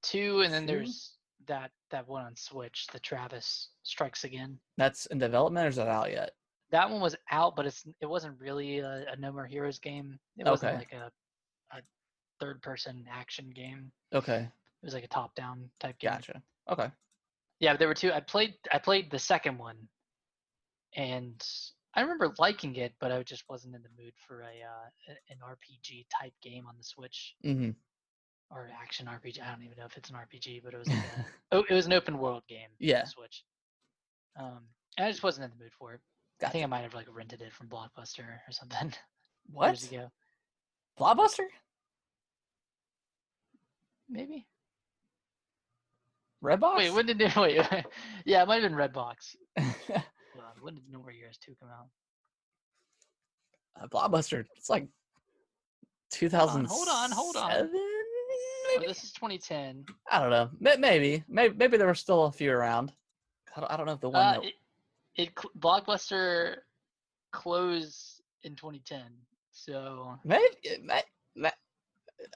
two, 0.03 0.41
and 0.41 0.53
then 0.53 0.63
Two? 0.63 0.67
there's 0.67 1.13
that 1.47 1.71
that 1.91 2.07
one 2.07 2.26
on 2.26 2.36
Switch, 2.36 2.88
the 2.93 2.99
Travis 2.99 3.69
Strikes 3.84 4.24
Again. 4.24 4.57
That's 4.78 5.05
in 5.07 5.17
development, 5.19 5.65
or 5.65 5.69
is 5.69 5.76
that 5.78 5.88
out 5.88 6.11
yet? 6.11 6.32
That 6.71 6.89
one 6.89 7.01
was 7.01 7.15
out, 7.32 7.55
but 7.55 7.65
it's 7.65 7.84
it 8.01 8.05
wasn't 8.05 8.39
really 8.39 8.80
a, 8.80 9.05
a 9.11 9.15
No 9.17 9.32
More 9.32 9.45
Heroes 9.45 9.80
game. 9.80 10.19
It 10.38 10.45
wasn't 10.45 10.71
Okay. 10.71 10.80
like 10.80 10.91
a 10.93 11.11
a 11.76 11.82
third 12.39 12.61
person 12.61 13.05
action 13.11 13.49
game. 13.49 13.91
Okay, 14.13 14.39
It 14.41 14.86
was 14.86 14.93
like 14.93 15.03
a 15.03 15.07
top 15.07 15.34
down 15.36 15.69
type 15.80 15.97
game. 15.99 16.11
gotcha. 16.11 16.41
Okay. 16.69 16.89
Yeah, 17.59 17.78
there 17.78 17.88
were 17.88 17.93
two. 17.93 18.11
I 18.11 18.19
played 18.19 18.55
I 18.71 18.78
played 18.78 19.09
the 19.09 19.19
second 19.19 19.57
one, 19.57 19.78
and 20.95 21.41
I 21.96 22.02
remember 22.02 22.34
liking 22.39 22.76
it, 22.76 22.94
but 23.00 23.12
I 23.12 23.22
just 23.24 23.44
wasn't 23.50 23.76
in 23.76 23.84
the 23.84 24.04
mood 24.04 24.14
for 24.28 24.41
a 24.41 24.46
uh, 24.46 25.14
an 25.30 25.38
RPG 25.44 26.06
type 26.10 26.34
game 26.41 26.66
on 26.68 26.76
the 26.78 26.84
Switch 26.84 27.36
Mm-hmm. 27.46 27.72
or 28.50 28.70
action 28.82 29.06
RPG. 29.08 29.41
I 29.41 29.52
don't 29.52 29.64
even 29.64 29.78
know 29.78 29.86
if 29.86 29.96
it's 29.98 30.10
an 30.10 30.16
RPG, 30.16 30.64
but 30.64 30.74
it 30.74 30.80
was 30.80 30.88
like 30.88 30.98
a, 30.98 31.26
oh, 31.58 31.64
it 31.70 31.74
was 31.74 31.86
an 31.86 31.94
open 31.94 32.18
world 32.18 32.44
game. 32.48 32.66
on 32.72 32.76
the 32.80 32.86
Yeah. 32.88 33.04
Switch. 33.06 33.44
Um, 34.39 34.62
and 34.98 35.06
I 35.08 35.12
just 35.12 35.24
wasn't 35.24 35.46
in 35.46 35.52
the 35.58 35.64
mood 35.64 35.74
for 35.78 35.94
it. 35.94 36.02
I 36.44 36.50
think 36.50 36.64
I 36.64 36.68
might 36.68 36.82
have 36.82 36.94
like 36.96 37.08
rented 37.14 37.41
it 37.41 37.54
from 37.54 37.68
Blockbuster 37.70 38.24
or 38.48 38.52
something 38.52 38.91
What? 39.52 39.68
years 39.68 39.89
ago. 39.91 40.12
Blockbuster? 41.00 41.46
Maybe. 44.10 44.46
Redbox? 46.44 46.78
Wait, 46.78 46.94
when 46.94 47.06
did 47.06 47.22
it, 47.22 47.36
wait? 47.38 47.56
yeah, 48.26 48.41
it 48.44 48.48
might 48.48 48.62
have 48.62 48.70
been 48.72 48.78
Redbox. 48.78 49.36
Hold 50.64 50.76
when 50.76 50.76
did 50.76 50.97
More 50.97 51.11
Heroes 51.11 51.38
two 51.38 51.55
come 51.59 51.70
out? 51.70 51.88
uh, 53.82 53.88
Blockbuster. 53.88 54.45
It's 54.55 54.70
like 54.70 54.88
on, 56.24 56.66
hold 56.66 56.88
on, 56.88 57.11
hold 57.11 57.36
on. 57.36 57.51
Oh, 57.51 58.76
Maybe? 58.76 58.88
this 58.88 59.03
is 59.03 59.11
2010. 59.11 59.86
I 60.11 60.20
don't 60.20 60.30
know. 60.30 60.49
Maybe. 60.78 61.24
Maybe. 61.28 61.55
Maybe 61.55 61.78
there 61.78 61.88
were 61.88 61.95
still 61.95 62.26
a 62.26 62.32
few 62.32 62.51
around. 62.51 62.91
I 63.55 63.59
don't, 63.59 63.72
I 63.72 63.78
don't 63.78 63.86
know 63.86 63.93
if 63.93 63.99
the 63.99 64.09
one. 64.09 64.22
Uh, 64.22 64.34
that, 64.34 64.43
it, 64.45 64.53
it 65.16 65.36
Blockbuster 65.59 66.55
closed 67.32 68.22
in 68.43 68.55
2010. 68.55 69.01
So 69.51 70.18
maybe. 70.24 70.43
it 70.64 70.84
may- 70.84 71.01
may- 71.36 71.51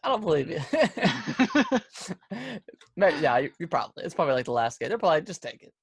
I 0.03 0.09
don't 0.09 0.21
believe 0.21 0.49
you. 0.49 0.59
Maybe, 2.97 3.19
yeah, 3.21 3.38
you, 3.38 3.51
you 3.57 3.67
probably. 3.67 4.03
It's 4.03 4.13
probably 4.13 4.34
like 4.34 4.45
the 4.45 4.51
last 4.51 4.80
game. 4.80 4.89
They're 4.89 4.97
probably 4.97 5.21
just 5.21 5.41
take 5.41 5.63
it. 5.63 5.73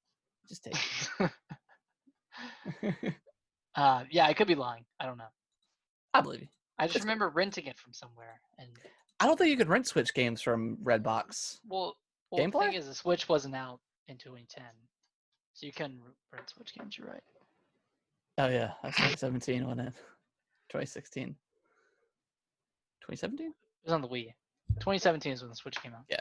Just 0.48 0.64
take 0.64 0.74
it. 0.74 1.30
uh, 3.74 4.04
yeah, 4.10 4.26
I 4.26 4.34
could 4.34 4.46
be 4.46 4.54
lying. 4.54 4.84
I 5.00 5.06
don't 5.06 5.18
know. 5.18 5.24
I 6.12 6.20
believe 6.20 6.42
you. 6.42 6.48
I 6.78 6.86
just 6.86 7.04
remember 7.04 7.28
renting 7.28 7.66
it 7.66 7.78
from 7.78 7.92
somewhere. 7.92 8.40
And 8.58 8.68
I 9.20 9.26
don't 9.26 9.38
think 9.38 9.50
you 9.50 9.56
could 9.56 9.68
rent 9.68 9.86
Switch 9.86 10.12
games 10.12 10.42
from 10.42 10.76
Redbox. 10.82 11.60
well, 11.68 11.96
well 12.30 12.44
the 12.44 12.50
thing 12.50 12.72
is, 12.74 12.86
the 12.86 12.94
Switch 12.94 13.28
wasn't 13.28 13.54
out 13.54 13.80
in 14.08 14.16
2010, 14.16 14.64
so 15.54 15.66
you 15.66 15.72
couldn't 15.72 16.00
rent 16.32 16.48
Switch 16.48 16.74
games. 16.74 16.98
You're 16.98 17.08
right. 17.08 17.22
Oh 18.38 18.48
yeah, 18.48 18.72
that's 18.82 18.96
2017, 18.96 19.64
wasn't 19.64 19.88
it? 19.88 19.94
2016. 20.70 21.36
2017? 23.02 23.46
It 23.46 23.54
was 23.84 23.92
on 23.92 24.02
the 24.02 24.08
Wii. 24.08 24.32
2017 24.80 25.32
is 25.32 25.42
when 25.42 25.50
the 25.50 25.56
Switch 25.56 25.80
came 25.80 25.94
out. 25.94 26.04
Yeah. 26.08 26.20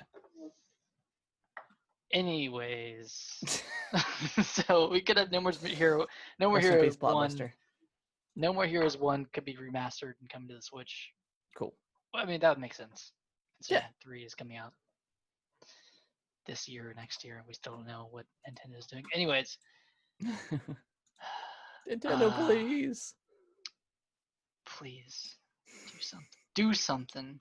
Anyways, 2.14 3.43
so 4.43 4.88
we 4.89 5.01
could 5.01 5.18
have 5.18 5.32
No 5.32 5.41
More 5.41 5.51
Hero, 5.51 6.05
No 6.39 6.49
More 6.49 6.59
Heroes 6.59 6.99
one. 6.99 7.51
No 8.36 8.53
More 8.53 8.66
Heroes 8.66 8.97
one 8.97 9.26
could 9.34 9.45
be 9.45 9.55
remastered 9.55 10.14
and 10.22 10.30
come 10.30 10.47
to 10.47 10.53
the 10.53 10.61
Switch. 10.61 11.09
Cool. 11.57 11.74
Well, 12.14 12.24
I 12.24 12.26
mean, 12.26 12.39
that 12.41 12.49
would 12.49 12.59
make 12.59 12.74
sense. 12.74 13.11
Yeah. 13.68 13.84
Three 14.01 14.24
is 14.24 14.36
coming 14.36 14.57
out 14.57 14.74
this 16.45 16.68
year 16.68 16.89
or 16.89 16.93
next 16.93 17.24
year, 17.24 17.38
and 17.38 17.47
we 17.47 17.53
still 17.53 17.76
don't 17.76 17.88
know 17.88 18.07
what 18.11 18.26
Nintendo 18.47 18.78
is 18.78 18.86
doing. 18.86 19.03
Anyways, 19.14 19.57
Nintendo, 21.89 22.32
Uh, 22.32 22.45
please. 22.45 23.16
please 24.66 25.38
do 25.91 25.99
something. 25.99 26.28
Do 26.55 26.74
something. 26.74 27.39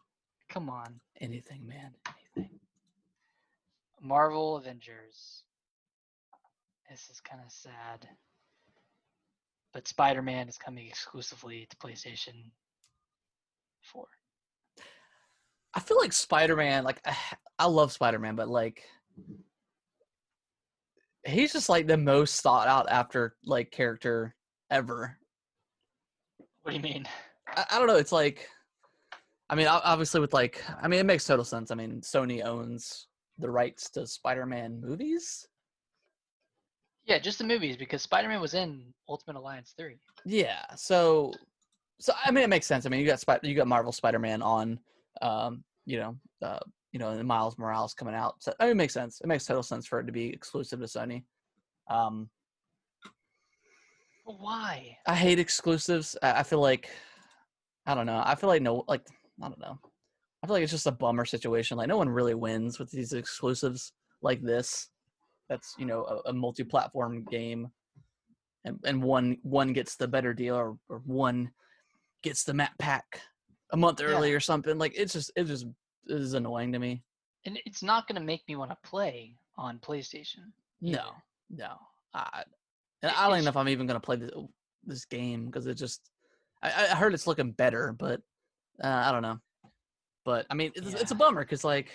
Come 0.49 0.71
on. 0.71 1.01
Anything, 1.21 1.67
man. 1.67 1.93
Marvel 4.03 4.57
Avengers. 4.57 5.45
This 6.91 7.09
is 7.09 7.21
kind 7.21 7.41
of 7.45 7.51
sad. 7.51 8.09
but 9.73 9.89
Spider-Man 9.89 10.49
is 10.49 10.59
coming 10.59 10.87
exclusively 10.87 11.67
to 11.71 11.77
PlayStation 11.77 12.51
4. 13.83 14.05
I 15.75 15.81
feel 15.81 15.99
like 15.99 16.13
Spider 16.13 16.57
Man, 16.57 16.85
like 16.85 17.01
I 17.59 17.67
love 17.67 17.93
Spider 17.93 18.19
Man, 18.19 18.37
but 18.37 18.49
like 18.49 18.83
he's 21.25 21.53
just 21.53 21.69
like 21.71 21.87
the 21.87 21.97
most 21.97 22.43
thought 22.43 22.69
out 22.69 22.91
after 22.91 23.37
like 23.47 23.71
character 23.71 24.35
ever. 24.71 25.17
What 26.63 26.73
do 26.73 26.77
you 26.77 26.83
mean? 26.83 27.07
I, 27.49 27.65
I 27.71 27.79
don't 27.79 27.87
know. 27.87 27.97
It's 27.97 28.13
like, 28.13 28.49
I 29.49 29.55
mean, 29.55 29.67
obviously 29.67 30.21
with 30.21 30.35
like, 30.35 30.63
I 30.83 30.89
mean, 30.89 31.01
it 31.01 31.07
makes 31.07 31.25
total 31.25 31.45
sense. 31.45 31.71
I 31.71 31.75
mean, 31.75 32.03
Sony 32.03 32.45
owns 32.45 33.07
the 33.43 33.51
rights 33.51 33.91
to 33.91 34.07
Spider 34.07 34.47
Man 34.47 34.81
movies. 34.81 35.47
Yeah, 37.05 37.19
just 37.19 37.39
the 37.39 37.45
movies 37.45 37.77
because 37.77 38.03
Spider-Man 38.03 38.41
was 38.41 38.55
in 38.55 38.85
Ultimate 39.09 39.37
Alliance 39.37 39.75
3. 39.77 39.97
Yeah. 40.25 40.63
So, 40.77 41.33
so 41.99 42.13
I 42.25 42.31
mean, 42.31 42.45
it 42.45 42.51
makes 42.51 42.67
sense. 42.67 42.87
I 42.87 42.89
mean, 42.89 43.01
you 43.01 43.07
got 43.07 43.21
Spider, 43.21 43.47
you 43.47 43.55
got 43.55 43.67
Marvel 43.67 43.93
Spider 43.93 44.19
Man 44.19 44.41
on, 44.41 44.79
um, 45.21 45.65
you 45.85 45.99
know, 45.99 46.17
uh, 46.43 46.61
you 46.93 47.01
know, 47.01 47.11
and 47.11 47.27
Miles 47.27 47.59
Morales 47.59 47.95
coming 47.95 48.15
out. 48.15 48.37
So 48.39 48.53
I 48.61 48.65
mean, 48.65 48.73
it 48.73 48.77
makes 48.77 48.95
sense. 48.95 49.21
It 49.21 49.27
makes 49.27 49.45
total 49.45 49.63
sense 49.63 49.87
for 49.87 49.99
it 49.99 50.05
to 50.05 50.13
be 50.13 50.29
exclusive 50.29 50.79
to 50.81 50.87
Sony. 50.87 51.25
Um, 51.91 52.29
why? 54.25 54.97
I 55.07 55.17
hate 55.17 55.41
exclusives. 55.41 56.17
I, 56.23 56.33
I 56.33 56.43
feel 56.45 56.61
like, 56.61 56.89
I 57.85 57.97
don't 57.97 58.07
know. 58.07 58.23
I 58.25 58.37
feel 58.37 58.49
like 58.49 58.63
no, 58.63 58.85
like 58.87 59.03
I 59.43 59.49
don't 59.49 59.61
know. 59.61 59.79
I 60.43 60.47
feel 60.47 60.55
like 60.55 60.63
it's 60.63 60.73
just 60.73 60.87
a 60.87 60.93
bummer 60.93 61.25
situation. 61.25 61.77
Like 61.77 61.89
no 61.89 61.97
one 61.97 62.09
really 62.09 62.35
wins 62.35 62.79
with 62.79 62.91
these 62.91 63.13
exclusives 63.13 63.93
like 64.23 64.43
this. 64.43 64.89
That's 65.49 65.75
you 65.79 65.87
know 65.87 66.05
a, 66.05 66.31
a 66.31 66.33
multi-platform 66.33 67.25
game, 67.31 67.71
and 68.65 68.79
and 68.85 69.03
one 69.03 69.39
one 69.43 69.73
gets 69.73 69.97
the 69.97 70.09
better 70.09 70.33
deal 70.35 70.57
or, 70.57 70.77
or 70.89 71.03
one 71.05 71.51
gets 72.23 72.45
the 72.45 72.55
map 72.55 72.77
pack 72.79 73.21
a 73.73 73.77
month 73.77 74.01
Yeah. 74.01 74.07
early 74.07 74.33
or 74.33 74.41
something. 74.41 74.79
Like 74.79 74.93
it's 74.97 75.13
just 75.13 75.31
it 75.37 75.45
just 75.45 75.67
it 76.09 76.17
is 76.17 76.35
annoying 76.35 76.73
to 76.73 76.79
me. 76.79 77.03
And 77.45 77.59
it's 77.67 77.83
not 77.83 78.07
going 78.07 78.21
to 78.21 78.25
make 78.25 78.47
me 78.47 78.55
want 78.55 78.71
to 78.71 78.77
play 78.89 79.35
on 79.57 79.79
PlayStation. 79.81 80.53
No, 80.81 80.91
either. 80.91 81.03
no. 81.51 81.73
I, 82.15 82.45
and 83.03 83.11
It- 83.11 83.19
I 83.21 83.29
don't 83.29 83.43
know 83.43 83.49
if 83.51 83.57
I'm 83.57 83.69
even 83.69 83.87
gonna 83.89 83.99
play 84.01 84.17
this 84.17 84.31
this 84.85 85.05
game 85.05 85.47
because 85.47 85.67
it 85.67 85.75
just. 85.75 86.11
I, 86.63 86.69
I 86.93 86.95
heard 86.95 87.13
it's 87.15 87.27
looking 87.27 87.51
better, 87.53 87.93
but 87.99 88.21
uh, 88.83 88.87
I 89.07 89.11
don't 89.13 89.23
know. 89.23 89.41
But 90.25 90.47
I 90.51 90.55
mean, 90.55 90.73
it's, 90.75 90.95
it's 90.95 91.11
a 91.11 91.17
bummer 91.17 91.43
because 91.43 91.65
like, 91.65 91.89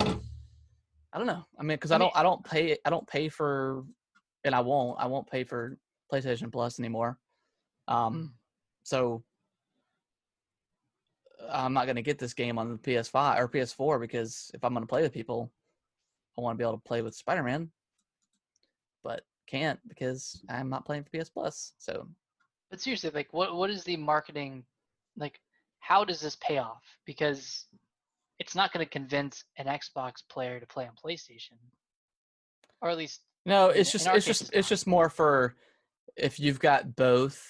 I 0.00 1.16
don't 1.16 1.26
know. 1.26 1.44
I 1.58 1.62
mean, 1.62 1.76
because 1.76 1.90
I, 1.90 1.96
I 1.96 1.98
mean- 1.98 2.08
don't 2.14 2.16
I 2.16 2.22
don't 2.22 2.44
pay 2.44 2.78
I 2.84 2.90
don't 2.90 3.06
pay 3.06 3.28
for, 3.28 3.84
and 4.44 4.54
I 4.54 4.60
won't 4.60 4.98
I 5.00 5.06
won't 5.06 5.30
pay 5.30 5.44
for 5.44 5.78
PlayStation 6.12 6.52
Plus 6.52 6.78
anymore. 6.78 7.18
Um, 7.86 8.34
so 8.82 9.22
I'm 11.50 11.72
not 11.72 11.86
gonna 11.86 12.02
get 12.02 12.18
this 12.18 12.34
game 12.34 12.58
on 12.58 12.70
the 12.70 12.78
PS5 12.78 13.38
or 13.38 13.48
PS4 13.48 14.00
because 14.00 14.50
if 14.54 14.64
I'm 14.64 14.74
gonna 14.74 14.86
play 14.86 15.02
with 15.02 15.12
people, 15.12 15.50
I 16.36 16.40
want 16.42 16.58
to 16.58 16.62
be 16.62 16.66
able 16.66 16.78
to 16.78 16.84
play 16.84 17.02
with 17.02 17.14
Spider-Man, 17.14 17.70
but 19.02 19.22
can't 19.46 19.80
because 19.88 20.42
I'm 20.48 20.68
not 20.68 20.84
playing 20.84 21.04
for 21.04 21.10
PS 21.10 21.30
Plus. 21.30 21.72
So 21.78 22.08
But 22.70 22.80
seriously, 22.80 23.10
like, 23.14 23.32
what 23.32 23.56
what 23.56 23.70
is 23.70 23.84
the 23.84 23.96
marketing? 23.96 24.64
Like, 25.16 25.40
how 25.80 26.04
does 26.04 26.20
this 26.20 26.36
pay 26.36 26.58
off? 26.58 26.82
Because 27.06 27.66
it's 28.38 28.54
not 28.54 28.72
going 28.72 28.84
to 28.84 28.90
convince 28.90 29.44
an 29.56 29.66
Xbox 29.66 30.14
player 30.28 30.60
to 30.60 30.66
play 30.66 30.86
on 30.86 30.92
PlayStation, 31.02 31.58
or 32.80 32.90
at 32.90 32.96
least 32.96 33.20
no, 33.46 33.68
it's 33.70 33.90
just 33.90 34.06
it's 34.06 34.26
just 34.26 34.50
it's 34.52 34.68
just 34.68 34.86
more 34.86 35.08
for 35.08 35.56
if 36.16 36.38
you've 36.38 36.60
got 36.60 36.94
both, 36.96 37.42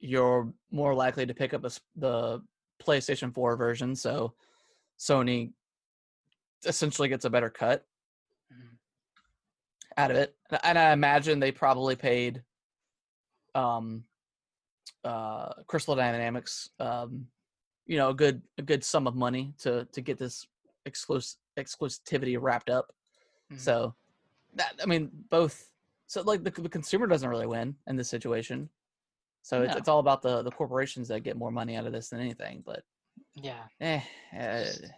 you're 0.00 0.52
more 0.70 0.94
likely 0.94 1.26
to 1.26 1.34
pick 1.34 1.52
up 1.54 1.64
a, 1.64 1.70
the 1.96 2.40
PlayStation 2.82 3.34
4 3.34 3.56
version. 3.56 3.94
So 3.96 4.34
Sony 4.98 5.52
essentially 6.64 7.08
gets 7.08 7.24
a 7.24 7.30
better 7.30 7.50
cut 7.50 7.84
Mhm. 8.52 8.78
out 9.96 10.10
of 10.10 10.16
it, 10.16 10.36
and- 10.50 10.60
and 10.64 10.78
I 10.78 10.92
imagine 10.92 11.38
they 11.40 11.52
probably 11.52 11.96
paid 11.96 12.42
um 13.54 14.04
uh 15.04 15.52
Crystal 15.66 15.94
Dynamics 15.94 16.70
um 16.80 17.26
you 17.86 17.96
know 17.98 18.08
a 18.10 18.14
good 18.14 18.42
a 18.58 18.62
good 18.62 18.82
sum 18.82 19.06
of 19.06 19.14
money 19.14 19.54
to 19.58 19.84
to 19.92 20.00
get 20.00 20.18
this 20.18 20.46
exclusive 20.86 21.36
exclusivity 21.58 22.36
wrapped 22.40 22.70
up. 22.70 22.92
Mhm. 23.52 23.60
So 23.60 23.94
that 24.54 24.74
I 24.82 24.86
mean 24.86 25.10
both 25.30 25.70
so 26.06 26.22
like 26.22 26.42
the, 26.44 26.50
the 26.50 26.68
consumer 26.68 27.06
doesn't 27.06 27.28
really 27.28 27.46
win 27.46 27.76
in 27.86 27.96
this 27.96 28.08
situation. 28.08 28.68
So 29.42 29.62
it's, 29.62 29.74
No. 29.74 29.78
it's 29.78 29.88
all 29.88 29.98
about 30.00 30.22
the 30.22 30.42
the 30.42 30.50
corporations 30.50 31.08
that 31.08 31.20
get 31.20 31.36
more 31.36 31.50
money 31.50 31.76
out 31.76 31.86
of 31.86 31.92
this 31.92 32.08
than 32.08 32.20
anything. 32.20 32.62
But 32.64 32.82
yeah, 33.34 33.64
eh, 33.80 34.00
drives 34.32 34.80
me 34.82 34.88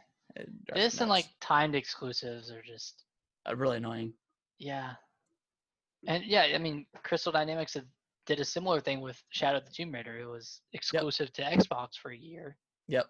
this 0.74 1.00
and 1.00 1.10
like 1.10 1.26
timed 1.40 1.74
exclusives 1.74 2.50
are 2.50 2.62
just 2.62 3.04
Uh, 3.48 3.56
really 3.56 3.76
annoying. 3.78 4.12
yeah, 4.58 4.94
and 6.06 6.24
yeah, 6.24 6.42
I 6.54 6.58
mean, 6.58 6.86
Crystal 7.02 7.32
Dynamics 7.32 7.74
had- 7.74 7.88
did 8.26 8.40
a 8.40 8.44
similar 8.44 8.80
thing 8.80 9.00
with 9.00 9.22
Shadow 9.30 9.58
of 9.58 9.64
the 9.64 9.72
Tomb 9.72 9.92
Raider. 9.92 10.18
It 10.18 10.26
was 10.26 10.60
exclusive 10.72 11.32
to 11.34 11.42
Xbox 11.42 11.90
for 12.00 12.10
a 12.10 12.16
year. 12.16 12.56
Yep. 12.88 13.06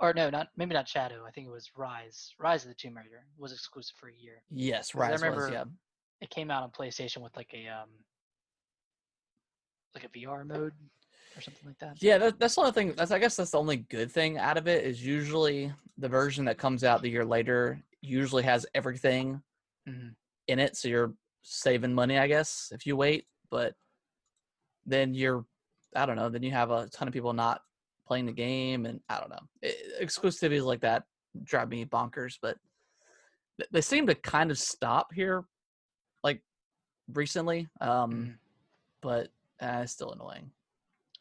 Or 0.00 0.12
no, 0.14 0.30
not 0.30 0.48
maybe 0.56 0.74
not 0.74 0.88
Shadow. 0.88 1.24
I 1.26 1.30
think 1.30 1.46
it 1.46 1.50
was 1.50 1.70
Rise. 1.76 2.32
Rise 2.38 2.62
of 2.64 2.68
the 2.68 2.74
Tomb 2.74 2.96
Raider 2.96 3.26
was 3.38 3.52
exclusive 3.52 3.96
for 3.96 4.08
a 4.08 4.14
year. 4.14 4.42
Yes, 4.50 4.92
'Cause 4.92 5.00
I 5.00 5.04
Rise 5.04 5.12
was 5.12 5.22
remember 5.22 5.50
yeah. 5.52 5.64
it 6.20 6.30
came 6.30 6.50
out 6.50 6.62
on 6.62 6.70
PlayStation 6.70 7.18
with 7.18 7.36
like 7.36 7.52
a 7.54 7.68
um 7.68 7.90
like 9.94 10.04
a 10.04 10.08
VR 10.08 10.44
mode 10.44 10.72
or 11.36 11.40
something 11.40 11.66
like 11.66 11.78
that. 11.78 12.02
Yeah, 12.02 12.18
that, 12.18 12.38
that's 12.38 12.56
the 12.56 12.60
only 12.62 12.72
thing. 12.72 12.92
That's 12.94 13.10
I 13.12 13.18
guess 13.18 13.36
that's 13.36 13.52
the 13.52 13.58
only 13.58 13.76
good 13.78 14.10
thing 14.10 14.38
out 14.38 14.56
of 14.56 14.66
it 14.66 14.84
is 14.84 15.04
usually 15.04 15.72
the 15.98 16.08
version 16.08 16.44
that 16.46 16.58
comes 16.58 16.82
out 16.82 17.02
the 17.02 17.10
year 17.10 17.24
later 17.24 17.80
usually 18.00 18.42
has 18.42 18.66
everything 18.74 19.42
Mhm. 19.88 20.14
in 20.48 20.58
it, 20.58 20.76
so 20.76 20.88
you're 20.88 21.14
saving 21.42 21.94
money, 21.94 22.18
I 22.18 22.26
guess, 22.26 22.72
if 22.74 22.84
you 22.86 22.96
wait. 22.96 23.26
But 23.50 23.76
then 24.86 25.14
you're, 25.14 25.44
I 25.94 26.06
don't 26.06 26.16
know, 26.16 26.28
then 26.28 26.42
you 26.42 26.50
have 26.50 26.70
a 26.70 26.88
ton 26.88 27.08
of 27.08 27.14
people 27.14 27.32
not 27.32 27.62
playing 28.06 28.26
the 28.26 28.32
game, 28.32 28.86
and 28.86 29.00
I 29.08 29.20
don't 29.20 29.30
know, 29.30 29.38
it, 29.62 30.02
exclusivities 30.02 30.64
like 30.64 30.80
that 30.80 31.04
drive 31.42 31.68
me 31.68 31.84
bonkers. 31.84 32.38
But 32.40 32.58
they 33.70 33.80
seem 33.80 34.06
to 34.08 34.14
kind 34.14 34.50
of 34.50 34.58
stop 34.58 35.12
here, 35.12 35.44
like 36.22 36.42
recently. 37.12 37.68
Um, 37.80 38.12
Mhm. 38.26 38.38
but 39.00 39.30
uh, 39.60 39.80
it's 39.82 39.92
still 39.92 40.12
annoying. 40.12 40.50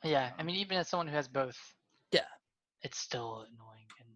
Yeah, 0.03 0.33
I 0.37 0.43
mean, 0.43 0.55
even 0.57 0.77
as 0.77 0.89
someone 0.89 1.07
who 1.07 1.15
has 1.15 1.27
both, 1.27 1.57
Yeah. 2.11 2.27
it's 2.81 2.97
still 2.97 3.41
annoying 3.53 3.87
and 3.99 4.09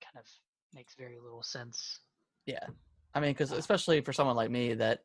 kind 0.00 0.18
of 0.18 0.26
makes 0.74 0.94
very 0.94 1.18
little 1.18 1.42
sense. 1.42 2.00
Yeah, 2.46 2.66
I 3.14 3.20
mean, 3.20 3.32
because 3.32 3.52
Uh, 3.52 3.56
especially 3.56 4.00
for 4.02 4.12
someone 4.12 4.36
like 4.36 4.50
me 4.50 4.74
that 4.74 5.04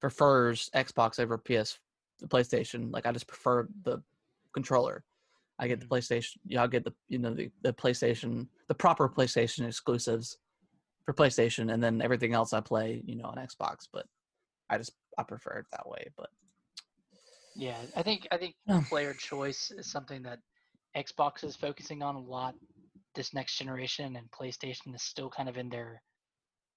prefers 0.00 0.68
Xbox 0.74 1.18
over 1.18 1.38
PS, 1.38 1.78
the 2.20 2.28
PlayStation. 2.28 2.92
Like 2.92 3.06
I 3.06 3.12
just 3.12 3.26
prefer 3.26 3.68
the 3.84 4.02
controller. 4.54 5.04
I 5.58 5.68
get 5.68 5.80
the 5.80 5.86
Mhm. 5.86 5.90
PlayStation. 5.90 6.36
Yeah, 6.46 6.62
I'll 6.62 6.68
get 6.68 6.84
the 6.84 6.94
you 7.08 7.18
know 7.18 7.34
the 7.34 7.50
the 7.62 7.72
PlayStation, 7.72 8.48
the 8.68 8.74
proper 8.74 9.08
PlayStation 9.08 9.66
exclusives 9.66 10.38
for 11.04 11.14
PlayStation, 11.14 11.72
and 11.72 11.82
then 11.82 12.00
everything 12.02 12.34
else 12.34 12.52
I 12.52 12.60
play, 12.60 13.02
you 13.04 13.16
know, 13.16 13.24
on 13.26 13.36
Xbox. 13.36 13.88
But 13.92 14.06
I 14.68 14.78
just 14.78 14.92
I 15.18 15.22
prefer 15.22 15.58
it 15.58 15.66
that 15.72 15.86
way. 15.88 16.08
But 16.16 16.30
Yeah, 17.56 17.80
I 17.96 18.02
think 18.02 18.26
I 18.30 18.38
think 18.38 18.54
player 18.88 19.12
choice 19.14 19.70
is 19.70 19.90
something 19.90 20.22
that 20.22 20.38
Xbox 20.96 21.44
is 21.44 21.56
focusing 21.56 22.02
on 22.02 22.14
a 22.16 22.20
lot 22.20 22.54
this 23.14 23.34
next 23.34 23.56
generation, 23.56 24.16
and 24.16 24.30
PlayStation 24.30 24.94
is 24.94 25.02
still 25.02 25.28
kind 25.30 25.48
of 25.48 25.56
in 25.58 25.68
their 25.68 26.02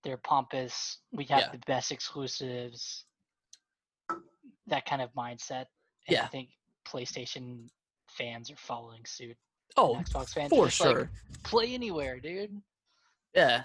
their 0.04 0.18
pompous. 0.18 1.00
We 1.14 1.24
have 1.26 1.41
Yeah. 1.41 1.52
the 1.52 1.60
best 1.60 1.91
exclusives. 1.91 3.06
That 4.68 4.86
kind 4.86 5.01
of 5.01 5.09
mindset. 5.14 5.66
And 6.07 6.18
I 6.18 6.26
think 6.28 6.49
PlayStation 6.88 7.68
fans 8.09 8.51
are 8.51 8.55
following 8.57 9.01
suit. 9.05 9.36
oh, 9.78 9.95
Xbox 9.95 10.30
fans 10.34 10.49
for 10.49 10.66
just 10.66 10.80
like, 10.82 10.89
sure, 10.89 11.11
play 11.43 11.74
anywhere, 11.74 12.20
dude. 12.20 12.61
yeah. 13.34 13.64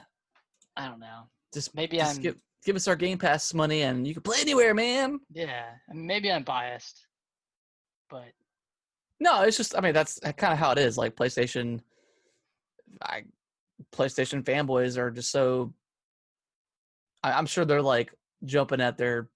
I 0.76 0.86
don't 0.88 1.00
know. 1.00 1.24
Just 1.52 1.74
Maybe 1.74 1.96
just 1.96 2.16
I'm 2.16 2.22
give 2.22 2.36
give 2.64 2.76
us 2.76 2.86
our 2.86 2.94
Game 2.94 3.18
Pass 3.18 3.52
money, 3.52 3.82
and 3.82 4.06
you 4.06 4.14
can 4.14 4.22
play 4.22 4.38
anywhere, 4.40 4.74
man. 4.74 5.18
yeah. 5.32 5.64
Maybe 5.92 6.30
I'm 6.30 6.44
biased, 6.44 7.04
but 8.08 8.28
No, 9.18 9.42
it's 9.42 9.56
just 9.56 9.76
I 9.76 9.80
mean 9.80 9.92
that's 9.94 10.20
kind 10.36 10.52
of 10.52 10.58
how 10.58 10.70
it 10.70 10.78
is. 10.78 10.96
Like 10.96 11.16
PlayStation, 11.16 11.80
I 13.02 13.24
PlayStation 13.92 14.44
fanboys 14.44 14.96
are 14.96 15.10
just 15.10 15.30
so. 15.32 15.72
I, 17.24 17.32
I'm 17.32 17.46
sure 17.46 17.64
they're 17.64 17.82
like 17.82 18.12
jumping 18.44 18.80
at 18.80 18.96
their, 18.96 19.28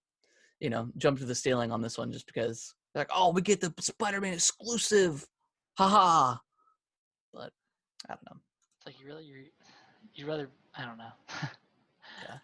you 0.62 0.70
know, 0.70 0.88
jump 0.96 1.18
to 1.18 1.24
the 1.24 1.34
ceiling 1.34 1.72
on 1.72 1.82
this 1.82 1.98
one 1.98 2.12
just 2.12 2.26
because 2.26 2.72
they're 2.94 3.00
like, 3.00 3.10
oh, 3.14 3.32
we 3.32 3.42
get 3.42 3.60
the 3.60 3.72
Spider-Man 3.80 4.32
exclusive, 4.34 5.26
haha. 5.76 6.36
But 7.34 7.50
I 8.08 8.14
don't 8.14 8.24
know. 8.30 8.36
It's 8.78 8.86
like 8.86 9.00
you 9.00 9.06
really 9.06 9.24
you 9.24 9.44
you 10.14 10.26
rather 10.26 10.48
I 10.76 10.84
don't 10.84 10.98
know. 10.98 11.10
Yeah. 12.28 12.36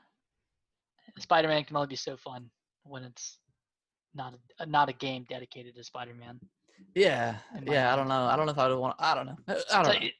Spider-Man 1.20 1.64
can 1.64 1.76
only 1.76 1.86
be 1.88 1.96
so 1.96 2.16
fun 2.16 2.50
when 2.82 3.04
it's 3.04 3.38
not 4.14 4.34
a, 4.58 4.66
not 4.66 4.88
a 4.88 4.92
game 4.94 5.24
dedicated 5.28 5.76
to 5.76 5.84
Spider-Man. 5.84 6.40
Yeah, 6.94 7.36
yeah. 7.64 7.92
I 7.92 7.96
don't 7.96 8.08
know. 8.08 8.24
I 8.26 8.36
don't 8.36 8.46
know 8.46 8.52
if 8.52 8.58
I 8.58 8.68
would 8.68 8.78
want. 8.78 8.96
I 8.98 9.14
don't 9.14 9.26
know. 9.26 9.36
I 9.48 9.52
don't 9.52 9.68
So 9.68 9.82
know. 9.92 9.98
it- 10.00 10.12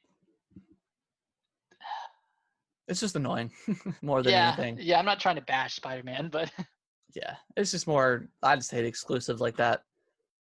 It's 2.87 2.99
just 3.01 3.15
annoying 3.15 3.51
more 4.01 4.23
than 4.23 4.31
yeah, 4.33 4.55
anything. 4.57 4.77
yeah. 4.81 4.97
I'm 4.99 5.05
not 5.05 5.19
trying 5.19 5.35
to 5.35 5.41
bash 5.43 5.75
Spider-Man, 5.75 6.29
but 6.31 6.51
Yeah, 7.15 7.35
it's 7.57 7.71
just 7.71 7.87
more. 7.87 8.27
I 8.43 8.55
just 8.55 8.71
hate 8.71 8.85
exclusive 8.85 9.41
like 9.41 9.57
that. 9.57 9.83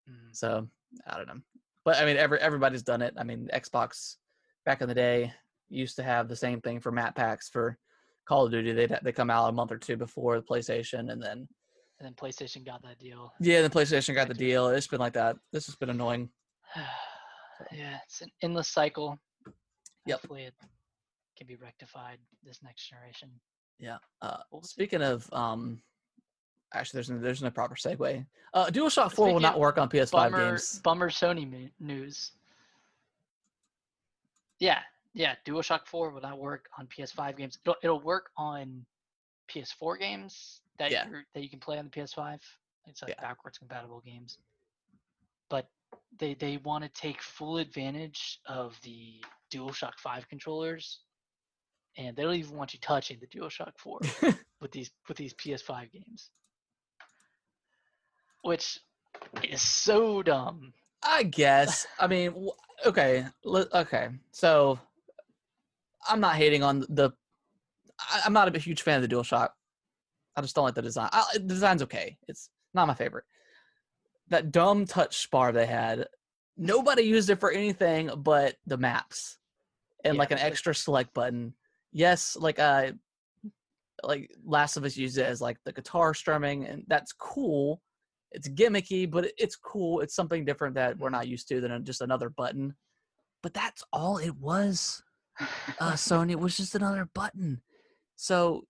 Mm, 0.09 0.35
So 0.35 0.67
I 1.07 1.17
don't 1.17 1.27
know. 1.27 1.41
But 1.85 1.97
I 1.97 2.05
mean, 2.05 2.17
every 2.17 2.39
everybody's 2.39 2.83
done 2.83 3.01
it. 3.01 3.13
I 3.17 3.23
mean, 3.23 3.49
Xbox 3.53 4.17
back 4.65 4.81
in 4.81 4.89
the 4.89 4.95
day 4.95 5.31
used 5.69 5.95
to 5.97 6.03
have 6.03 6.27
the 6.27 6.35
same 6.35 6.59
thing 6.61 6.79
for 6.79 6.91
map 6.91 7.15
packs 7.15 7.47
for 7.49 7.77
Call 8.25 8.45
of 8.45 8.51
Duty. 8.51 8.73
They 8.73 8.87
they 9.01 9.11
come 9.13 9.29
out 9.29 9.47
a 9.47 9.51
month 9.53 9.71
or 9.71 9.77
two 9.77 9.95
before 9.95 10.35
the 10.35 10.45
PlayStation, 10.45 11.11
and 11.11 11.21
then 11.21 11.47
and 11.99 12.05
then 12.05 12.13
PlayStation 12.13 12.65
got 12.65 12.81
that 12.83 12.99
deal. 12.99 13.33
yeah, 13.39 13.61
the 13.61 13.69
PlayStation 13.69 14.13
got 14.13 14.27
the 14.27 14.33
deal. 14.33 14.67
It's 14.67 14.87
been 14.87 14.99
like 14.99 15.13
that. 15.13 15.37
This 15.53 15.65
has 15.67 15.75
been 15.75 15.89
annoying. 15.89 16.29
yeah, 17.71 17.97
it's 18.05 18.21
an 18.21 18.29
endless 18.43 18.67
cycle. 18.67 19.17
Yep. 20.05 20.21
Hopefully, 20.21 20.43
it 20.43 20.53
can 21.37 21.47
be 21.47 21.55
rectified 21.55 22.17
this 22.43 22.59
next 22.63 22.87
generation. 22.89 23.29
Yeah. 23.79 23.97
Uh, 24.21 24.37
speaking 24.63 25.01
of, 25.01 25.31
um, 25.33 25.81
actually, 26.73 26.97
there's 26.97 27.09
no, 27.09 27.17
there's 27.19 27.41
no 27.43 27.49
proper 27.49 27.75
segue. 27.75 28.25
Uh, 28.53 28.65
DualShock 28.67 29.11
Four 29.11 29.33
will 29.33 29.39
not 29.39 29.59
work 29.59 29.77
on 29.77 29.89
PS5 29.89 30.11
Bummer, 30.11 30.49
games. 30.51 30.79
bummer 30.83 31.09
Sony 31.09 31.71
news. 31.79 32.31
Yeah, 34.59 34.79
yeah. 35.13 35.35
DualShock 35.45 35.85
4 35.85 36.09
will 36.09 36.21
not 36.21 36.39
work 36.39 36.65
on 36.79 36.87
PS5 36.87 37.37
games. 37.37 37.59
It'll, 37.63 37.75
it'll 37.83 37.99
work 38.01 38.31
on 38.37 38.85
PS4 39.53 39.99
games 39.99 40.61
that 40.79 40.91
Yeah. 40.91 41.05
that 41.33 41.41
you 41.43 41.49
can 41.49 41.59
play 41.59 41.77
on 41.77 41.85
the 41.85 41.91
PS5. 41.91 42.39
It's 42.87 43.01
like 43.01 43.09
Yeah. 43.15 43.21
backwards 43.21 43.57
compatible 43.57 44.01
games. 44.01 44.39
But 45.49 45.69
they 46.17 46.33
they 46.33 46.57
want 46.57 46.83
to 46.83 46.89
take 46.89 47.21
full 47.21 47.57
advantage 47.59 48.39
of 48.47 48.79
the 48.81 49.21
DualShock 49.51 49.93
5 49.99 50.27
controllers, 50.27 51.01
and 51.97 52.15
they 52.15 52.23
don't 52.23 52.35
even 52.35 52.57
want 52.57 52.73
you 52.73 52.79
touching 52.79 53.19
the 53.19 53.27
DualShock 53.27 53.73
4 53.77 53.99
with 54.61 54.71
these 54.71 54.91
with 55.07 55.17
these 55.17 55.33
PS5 55.35 55.91
games, 55.91 56.31
which 58.41 58.79
is 59.43 59.61
so 59.61 60.21
dumb. 60.23 60.73
I 61.03 61.23
guess. 61.23 61.85
I 61.99 62.07
mean, 62.07 62.49
okay, 62.85 63.25
okay. 63.45 64.09
So 64.31 64.79
I'm 66.07 66.19
not 66.19 66.35
hating 66.35 66.63
on 66.63 66.85
the. 66.89 67.11
I'm 68.23 68.33
not 68.33 68.53
a 68.53 68.59
huge 68.59 68.81
fan 68.81 69.01
of 69.01 69.09
the 69.09 69.15
DualShock. 69.15 69.49
I 70.35 70.41
just 70.41 70.55
don't 70.55 70.65
like 70.65 70.75
the 70.75 70.81
design. 70.81 71.09
I, 71.11 71.23
the 71.33 71.39
design's 71.39 71.81
okay. 71.83 72.17
It's 72.27 72.49
not 72.73 72.87
my 72.87 72.93
favorite. 72.93 73.25
That 74.29 74.51
dumb 74.51 74.85
touch 74.85 75.29
bar 75.31 75.51
they 75.51 75.65
had, 75.65 76.07
nobody 76.57 77.03
used 77.03 77.29
it 77.29 77.39
for 77.39 77.51
anything 77.51 78.11
but 78.17 78.55
the 78.67 78.77
maps 78.77 79.37
and 80.03 80.15
Yeah, 80.15 80.19
like 80.19 80.31
an 80.31 80.39
extra 80.39 80.75
select 80.75 81.13
button. 81.13 81.53
Yes, 81.91 82.37
like 82.39 82.59
uh, 82.59 82.91
like 84.03 84.31
Last 84.45 84.77
of 84.77 84.83
Us 84.83 84.97
used 84.97 85.17
it 85.17 85.25
as 85.25 85.41
like 85.41 85.57
the 85.63 85.71
guitar 85.71 86.13
strumming, 86.13 86.65
and 86.65 86.83
that's 86.87 87.13
cool 87.13 87.81
it's 88.31 88.49
gimmicky, 88.49 89.09
but 89.09 89.31
it's 89.37 89.55
cool. 89.55 90.01
It's 90.01 90.15
something 90.15 90.45
different 90.45 90.75
that 90.75 90.97
we're 90.97 91.09
not 91.09 91.27
used 91.27 91.47
to 91.49 91.61
than 91.61 91.83
just 91.85 92.01
another 92.01 92.29
button. 92.29 92.75
But 93.43 93.53
that's 93.53 93.83
all 93.93 94.17
it 94.17 94.35
was. 94.35 95.01
Uh, 95.79 95.93
Sony 95.93 96.31
it 96.31 96.39
was 96.39 96.57
just 96.57 96.75
another 96.75 97.07
button. 97.13 97.61
So, 98.15 98.65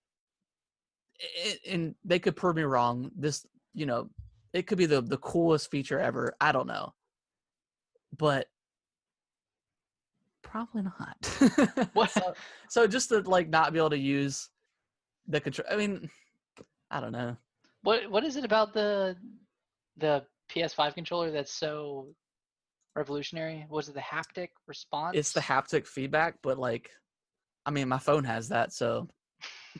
i- 1.20 1.58
and 1.70 1.94
they 2.04 2.18
could 2.18 2.36
prove 2.36 2.56
me 2.56 2.62
wrong. 2.62 3.10
This, 3.16 3.46
you 3.74 3.86
know, 3.86 4.10
it 4.52 4.66
could 4.66 4.78
be 4.78 4.86
the 4.86 5.00
the 5.00 5.16
coolest 5.18 5.70
feature 5.70 5.98
ever. 5.98 6.34
I 6.40 6.52
don't 6.52 6.66
know, 6.66 6.92
but 8.16 8.48
probably 10.42 10.82
not. 10.82 11.88
What- 11.94 12.10
so, 12.10 12.34
so 12.68 12.86
just 12.86 13.08
to 13.10 13.20
like 13.20 13.48
not 13.48 13.72
be 13.72 13.78
able 13.78 13.90
to 13.90 13.98
use 13.98 14.48
the 15.26 15.40
control. 15.40 15.66
I 15.70 15.76
mean, 15.76 16.10
I 16.90 17.00
don't 17.00 17.12
know. 17.12 17.36
What 17.82 18.10
what 18.10 18.24
is 18.24 18.36
it 18.36 18.44
about 18.44 18.72
the 18.74 19.16
the 19.98 20.24
PS5 20.50 20.94
controller 20.94 21.30
that's 21.30 21.52
so 21.52 22.08
revolutionary? 22.96 23.66
Was 23.70 23.88
it 23.88 23.94
the 23.94 24.00
haptic 24.00 24.48
response? 24.66 25.16
it's 25.16 25.32
the 25.32 25.40
haptic 25.40 25.86
feedback, 25.86 26.36
but 26.42 26.58
like, 26.58 26.90
I 27.66 27.70
mean, 27.70 27.88
my 27.88 27.98
phone 27.98 28.24
has 28.24 28.48
that, 28.48 28.72
so 28.72 29.08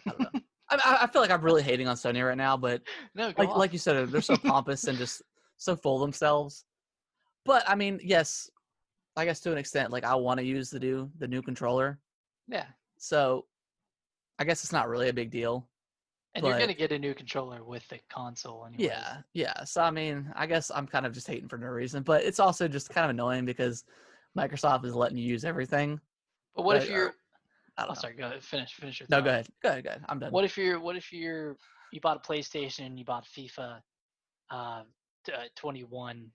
I 0.07 0.11
don't 0.11 0.21
know. 0.21 0.41
I, 0.71 0.99
I- 1.03 1.07
feel 1.07 1.23
like 1.23 1.31
I'm 1.31 1.41
really 1.41 1.63
hating 1.63 1.89
on 1.89 1.97
Sony 1.97 2.27
right 2.27 2.37
now, 2.37 2.57
but 2.57 2.83
no, 3.15 3.33
like 3.39 3.49
like 3.57 3.73
you 3.73 3.79
said, 3.79 4.11
they're 4.11 4.21
so 4.21 4.37
pompous 4.45 4.85
and 4.85 4.99
just 4.99 5.23
so 5.57 5.75
full 5.75 5.97
of 5.97 6.03
themselves. 6.03 6.65
But 7.47 7.65
I 7.67 7.75
mean, 7.75 7.99
yes, 8.05 8.51
I 9.17 9.25
guess 9.25 9.41
to 9.41 9.53
an 9.53 9.59
extent, 9.59 9.91
like 9.91 10.05
I 10.05 10.15
want 10.15 10.39
to 10.41 10.45
use 10.45 10.69
the 10.69 10.79
new 10.79 11.11
the 11.19 11.27
new 11.27 11.41
controller, 11.41 11.99
yeah, 12.49 12.67
so 12.99 13.47
I 14.39 14.45
guess 14.45 14.63
it's 14.63 14.73
not 14.73 14.89
really 14.91 15.09
a 15.09 15.13
big 15.15 15.31
deal. 15.31 15.67
And 16.35 16.47
you're 16.47 16.59
gonna 16.59 16.75
get 16.75 16.93
a 16.93 16.99
new 16.99 17.15
controller 17.15 17.65
with 17.65 17.87
the 17.89 17.99
console 18.11 18.67
anyways. 18.67 18.91
Yeah, 18.91 19.17
yeah. 19.35 19.65
So 19.65 19.83
I 19.83 19.91
mean, 19.91 20.31
I 20.37 20.47
guess 20.47 20.71
I'm 20.71 20.87
kind 20.87 21.07
of 21.07 21.13
just 21.13 21.27
hating 21.27 21.49
for 21.49 21.59
no 21.59 21.67
reason, 21.69 22.03
but 22.03 22.23
it's 22.25 22.41
also 22.41 22.69
just 22.69 22.91
kind 22.91 23.05
of 23.05 23.11
annoying 23.11 23.45
because 23.45 23.85
Microsoft 24.37 24.85
is 24.85 24.95
letting 24.95 25.17
you 25.17 25.25
use 25.25 25.45
everything. 25.45 26.01
But 26.55 26.63
what 26.63 26.77
if 26.77 26.87
But, 26.87 26.91
uh, 26.91 26.95
you're? 26.97 27.15
I 27.77 27.83
don't 27.83 27.91
Oh, 27.91 27.95
know. 27.95 28.01
sorry. 28.01 28.15
Go 28.15 28.27
ahead. 28.27 28.43
Finish. 28.43 28.75
Finish 28.75 29.01
your. 29.01 29.07
No, 29.11 29.23
go 29.23 29.31
ahead. 29.31 29.49
Go 29.63 29.69
ahead. 29.71 29.85
Go 29.85 29.91
ahead. 29.91 30.05
I'm 30.09 30.19
done. 30.19 30.33
What 30.33 30.45
if 30.45 30.57
you're? 30.59 30.81
What 30.81 30.97
if 30.97 31.13
you're? 31.13 31.57
You 31.93 32.01
bought 32.01 32.19
a 32.25 32.29
PlayStation 32.29 32.87
and 32.87 32.99
you 32.99 33.05
bought 33.05 33.25
FIFA, 33.25 33.81
uh, 34.51 34.83
t- 35.25 35.33
uh 35.33 35.45
21. 35.57 36.31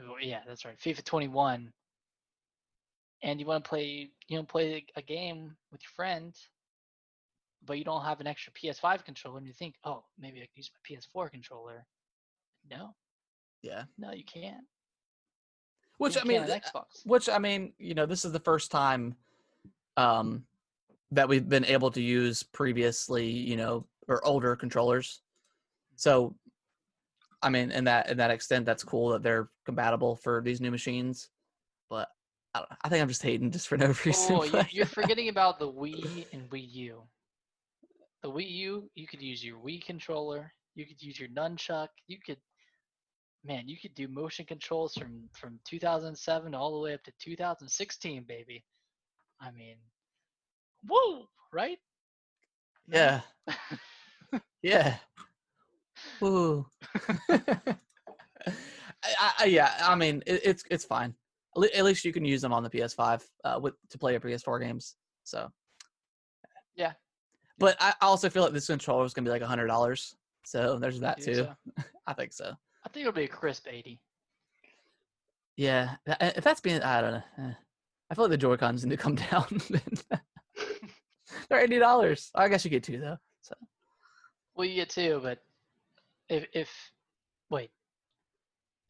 Oh, 0.00 0.16
Yeah, 0.20 0.40
that's 0.46 0.64
right. 0.64 0.78
FIFA 0.78 1.04
21. 1.04 1.72
And 3.22 3.40
you 3.40 3.46
want 3.46 3.64
to 3.64 3.68
play, 3.68 4.10
you 4.28 4.38
know, 4.38 4.44
play 4.44 4.86
a 4.96 5.02
game 5.02 5.56
with 5.72 5.82
your 5.82 5.90
friend, 5.96 6.34
but 7.64 7.78
you 7.78 7.84
don't 7.84 8.04
have 8.04 8.20
an 8.20 8.26
extra 8.26 8.52
PS5 8.52 9.04
controller, 9.04 9.38
and 9.38 9.46
you 9.46 9.52
think, 9.52 9.74
oh, 9.84 10.04
maybe 10.18 10.38
I 10.38 10.46
can 10.46 10.50
use 10.56 10.70
my 10.72 10.96
PS4 11.22 11.30
controller. 11.30 11.86
No, 12.70 12.94
Yeah. 13.62 13.84
no, 13.96 14.12
you 14.12 14.24
can't. 14.24 14.64
Which 15.98 16.14
You 16.14 16.20
I 16.20 16.24
mean, 16.24 16.38
can't 16.40 16.50
on 16.52 16.60
th- 16.60 16.62
Xbox. 16.72 17.06
which 17.06 17.28
I 17.28 17.38
mean, 17.38 17.72
you 17.78 17.94
know, 17.94 18.06
this 18.06 18.24
is 18.24 18.32
the 18.32 18.40
first 18.40 18.70
time 18.70 19.16
um 19.96 20.44
that 21.10 21.28
we've 21.28 21.48
been 21.48 21.64
able 21.64 21.90
to 21.90 22.00
use 22.02 22.42
previously, 22.42 23.26
you 23.28 23.56
know, 23.56 23.86
or 24.06 24.24
older 24.24 24.54
controllers. 24.54 25.22
So 25.96 26.36
I 27.42 27.48
mean, 27.50 27.70
in 27.72 27.84
that 27.84 28.10
in 28.10 28.16
that 28.18 28.30
extent 28.30 28.64
that's 28.66 28.84
cool 28.84 29.08
that 29.10 29.22
they're 29.22 29.48
compatible 29.64 30.14
for 30.16 30.40
these 30.40 30.60
new 30.60 30.70
machines. 30.70 31.30
But 31.90 32.08
I 32.54 32.60
don't. 32.60 32.68
I 32.84 32.88
think 32.88 33.02
I'm 33.02 33.08
just 33.08 33.22
hating 33.22 33.50
just 33.50 33.66
for 33.68 33.76
no 33.76 33.86
reason. 34.04 34.36
Oh, 34.36 34.44
you're 34.70 34.86
forgetting 34.86 35.28
about 35.30 35.58
the 35.58 35.70
Wii 35.72 36.26
and 36.32 36.48
Wii 36.50 36.72
U. 36.74 37.02
The 38.22 38.30
Wii 38.30 38.50
U, 38.50 38.90
you 38.94 39.06
could 39.06 39.22
use 39.22 39.44
your 39.44 39.58
Wii 39.58 39.84
controller. 39.84 40.52
You 40.74 40.86
could 40.86 41.00
use 41.02 41.18
your 41.18 41.28
nunchuck. 41.30 41.88
You 42.06 42.18
could, 42.24 42.38
man, 43.44 43.68
you 43.68 43.76
could 43.80 43.94
do 43.94 44.08
motion 44.08 44.44
controls 44.44 44.94
from 44.94 45.28
from 45.32 45.60
2007 45.68 46.54
all 46.54 46.72
the 46.72 46.80
way 46.80 46.94
up 46.94 47.02
to 47.04 47.12
2016, 47.20 48.24
baby. 48.26 48.64
I 49.40 49.50
mean, 49.52 49.76
woo, 50.88 51.26
right? 51.52 51.78
Yeah. 52.88 53.20
yeah. 54.62 54.96
Ooh. 56.22 56.66
I, 59.04 59.32
I, 59.40 59.44
yeah, 59.44 59.72
I 59.80 59.94
mean, 59.94 60.22
it, 60.26 60.40
it's 60.44 60.64
it's 60.70 60.84
fine. 60.84 61.14
At 61.56 61.74
at 61.74 61.84
least 61.84 62.04
you 62.04 62.12
can 62.12 62.24
use 62.24 62.42
them 62.42 62.52
on 62.52 62.62
the 62.62 62.70
PS5 62.70 63.22
uh, 63.44 63.58
with 63.60 63.74
to 63.90 63.98
play 63.98 64.12
your 64.12 64.20
PS4 64.20 64.60
games. 64.60 64.96
So 65.24 65.48
Yeah. 66.76 66.92
But 67.58 67.76
I 67.80 67.94
also 68.00 68.28
feel 68.30 68.42
like 68.44 68.52
this 68.52 68.66
controller 68.66 69.04
is 69.04 69.14
gonna 69.14 69.24
be 69.26 69.30
like 69.30 69.42
a 69.42 69.46
hundred 69.46 69.66
dollars. 69.66 70.16
So 70.44 70.78
there's 70.78 71.00
that 71.00 71.20
too. 71.20 71.34
so? 71.34 71.54
I 72.06 72.12
think 72.14 72.32
so. 72.32 72.54
I 72.84 72.88
think 72.88 73.02
it'll 73.06 73.12
be 73.12 73.24
a 73.24 73.28
crisp 73.28 73.66
80. 73.70 74.00
Yeah, 75.56 75.96
tha- 76.06 76.36
if 76.38 76.44
that's 76.44 76.60
being, 76.60 76.80
I 76.82 77.00
don't 77.00 77.12
know. 77.14 77.22
eh. 77.44 77.52
I 78.10 78.14
feel 78.14 78.24
like 78.24 78.30
the 78.30 78.36
Joy 78.38 78.56
Cons 78.56 78.84
need 78.84 78.96
to 78.96 79.02
come 79.02 79.14
down. 79.30 79.46
They're 81.48 81.60
eighty 81.60 81.78
dollars. 81.78 82.30
I 82.34 82.48
guess 82.48 82.64
you 82.64 82.70
get 82.70 82.82
two 82.82 82.98
though. 82.98 83.16
So 83.42 83.54
Well, 84.54 84.66
you 84.66 84.74
get 84.76 84.88
two, 84.90 85.20
but 85.22 85.38
if 86.28 86.46
if 86.52 86.70
wait, 87.50 87.70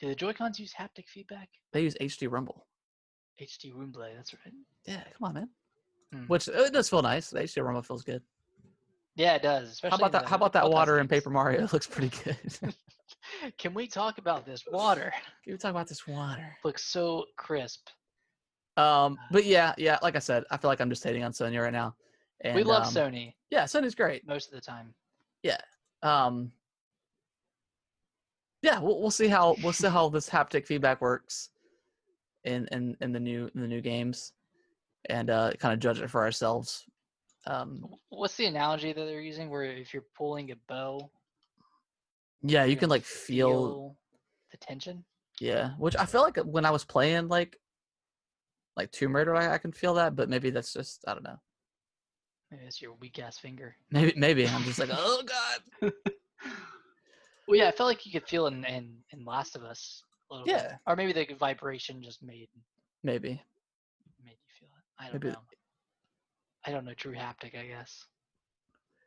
do 0.00 0.08
the 0.08 0.14
Joy 0.14 0.32
Cons 0.32 0.58
use 0.60 0.72
haptic 0.78 1.08
feedback? 1.08 1.48
they 1.72 1.82
use 1.82 1.94
HD 2.00 2.30
Rumble. 2.30 2.66
HD 3.40 3.72
Rumble, 3.74 4.04
that's 4.16 4.34
right. 4.34 4.54
Yeah, 4.86 5.02
come 5.16 5.28
on, 5.28 5.34
man. 5.34 5.48
Hmm. 6.12 6.24
Which 6.26 6.48
it 6.48 6.72
does 6.72 6.88
feel 6.88 7.02
nice. 7.02 7.30
The 7.30 7.40
HD 7.40 7.62
Rumble 7.64 7.82
feels 7.82 8.02
good. 8.02 8.22
Yeah, 9.18 9.34
it 9.34 9.42
does. 9.42 9.72
Especially 9.72 9.90
How 9.90 9.96
about 9.96 10.12
that? 10.12 10.22
the 10.22 10.28
How 10.30 10.36
about 10.36 10.52
that 10.52 10.70
water 10.70 11.00
in. 11.00 11.08
Paper 11.08 11.28
Mario? 11.28 11.60
It 11.64 11.72
looks 11.72 11.88
pretty 11.88 12.12
good. 12.24 12.38
Can 13.58 13.74
we 13.74 13.88
talk 13.88 14.18
about 14.18 14.46
this 14.46 14.64
water? 14.70 15.12
Can 15.44 15.52
we 15.54 15.58
talk 15.58 15.72
about 15.72 15.88
this 15.88 16.06
water? 16.06 16.56
Looks 16.64 16.84
so 16.84 17.24
crisp. 17.36 17.88
Um, 18.76 19.18
but 19.32 19.44
yeah, 19.44 19.74
yeah. 19.76 19.98
Like 20.02 20.14
I 20.14 20.20
said, 20.20 20.44
I 20.52 20.56
feel 20.56 20.70
like 20.70 20.80
I'm 20.80 20.88
just 20.88 21.02
hating 21.02 21.24
on 21.24 21.32
Sony 21.32 21.60
right 21.60 21.72
now. 21.72 21.96
And, 22.42 22.54
we 22.54 22.62
love 22.62 22.84
um, 22.84 22.94
Sony 22.94 23.34
Yeah, 23.50 23.64
Sony's 23.64 23.96
great. 23.96 24.24
most 24.24 24.46
of 24.46 24.54
the 24.54 24.60
time. 24.60 24.94
Yeah. 25.42 25.58
Um, 26.04 26.52
yeah, 28.62 28.78
we'll, 28.78 29.00
we'll 29.00 29.10
see 29.10 29.26
how 29.26 29.56
we'll 29.64 29.72
see 29.72 29.88
how 29.88 30.08
this 30.08 30.30
haptic 30.30 30.64
feedback 30.64 31.00
works 31.00 31.50
in 32.44 32.68
in 32.70 32.96
in 33.00 33.12
the 33.12 33.20
new 33.20 33.50
in 33.52 33.60
the 33.60 33.66
new 33.66 33.80
games, 33.80 34.32
and 35.10 35.28
uh, 35.28 35.52
kind 35.58 35.74
of 35.74 35.80
judge 35.80 36.00
it 36.00 36.08
for 36.08 36.22
ourselves. 36.22 36.84
Um, 37.48 37.84
What's 38.10 38.36
the 38.36 38.46
analogy 38.46 38.92
that 38.92 39.04
they're 39.04 39.20
using? 39.20 39.48
Where 39.48 39.64
if 39.64 39.92
you're 39.94 40.04
pulling 40.16 40.50
a 40.50 40.56
bow, 40.68 41.10
yeah, 42.42 42.64
you 42.64 42.72
you're 42.72 42.80
can 42.80 42.90
like 42.90 43.04
feel 43.04 43.96
the 44.52 44.58
tension. 44.58 45.04
Yeah, 45.40 45.70
which 45.78 45.96
I 45.96 46.04
feel 46.04 46.20
like 46.22 46.36
when 46.38 46.64
I 46.66 46.70
was 46.70 46.84
playing 46.84 47.28
like 47.28 47.56
like 48.76 48.92
Tomb 48.92 49.16
Raider, 49.16 49.34
I, 49.34 49.54
I 49.54 49.58
can 49.58 49.72
feel 49.72 49.94
that, 49.94 50.14
but 50.14 50.28
maybe 50.28 50.50
that's 50.50 50.72
just 50.72 51.04
I 51.08 51.14
don't 51.14 51.24
know. 51.24 51.38
Maybe 52.50 52.64
it's 52.66 52.80
your 52.82 52.94
weak 53.00 53.18
ass 53.18 53.38
finger. 53.38 53.76
Maybe 53.90 54.12
maybe 54.16 54.46
I'm 54.46 54.62
just 54.64 54.78
like 54.78 54.90
oh 54.92 55.22
god. 55.24 55.92
Well, 57.46 57.56
yeah, 57.56 57.68
I 57.68 57.70
felt 57.70 57.88
like 57.88 58.04
you 58.04 58.12
could 58.12 58.28
feel 58.28 58.46
in 58.46 58.62
in, 58.66 58.94
in 59.10 59.24
Last 59.24 59.56
of 59.56 59.62
Us 59.62 60.02
a 60.30 60.34
little 60.34 60.44
bit. 60.46 60.54
Yeah. 60.54 60.76
Or 60.86 60.96
maybe 60.96 61.14
the 61.14 61.26
vibration 61.34 62.02
just 62.02 62.22
made 62.22 62.48
Maybe 63.02 63.40
made 64.22 64.32
you 64.32 64.50
feel 64.60 64.68
it. 64.68 64.84
I 65.02 65.04
don't 65.10 65.14
Maybe- 65.24 65.32
know. 65.32 65.40
I 66.66 66.70
don't 66.70 66.84
know 66.84 66.94
true 66.94 67.14
haptic. 67.14 67.58
I 67.58 67.66
guess. 67.66 68.04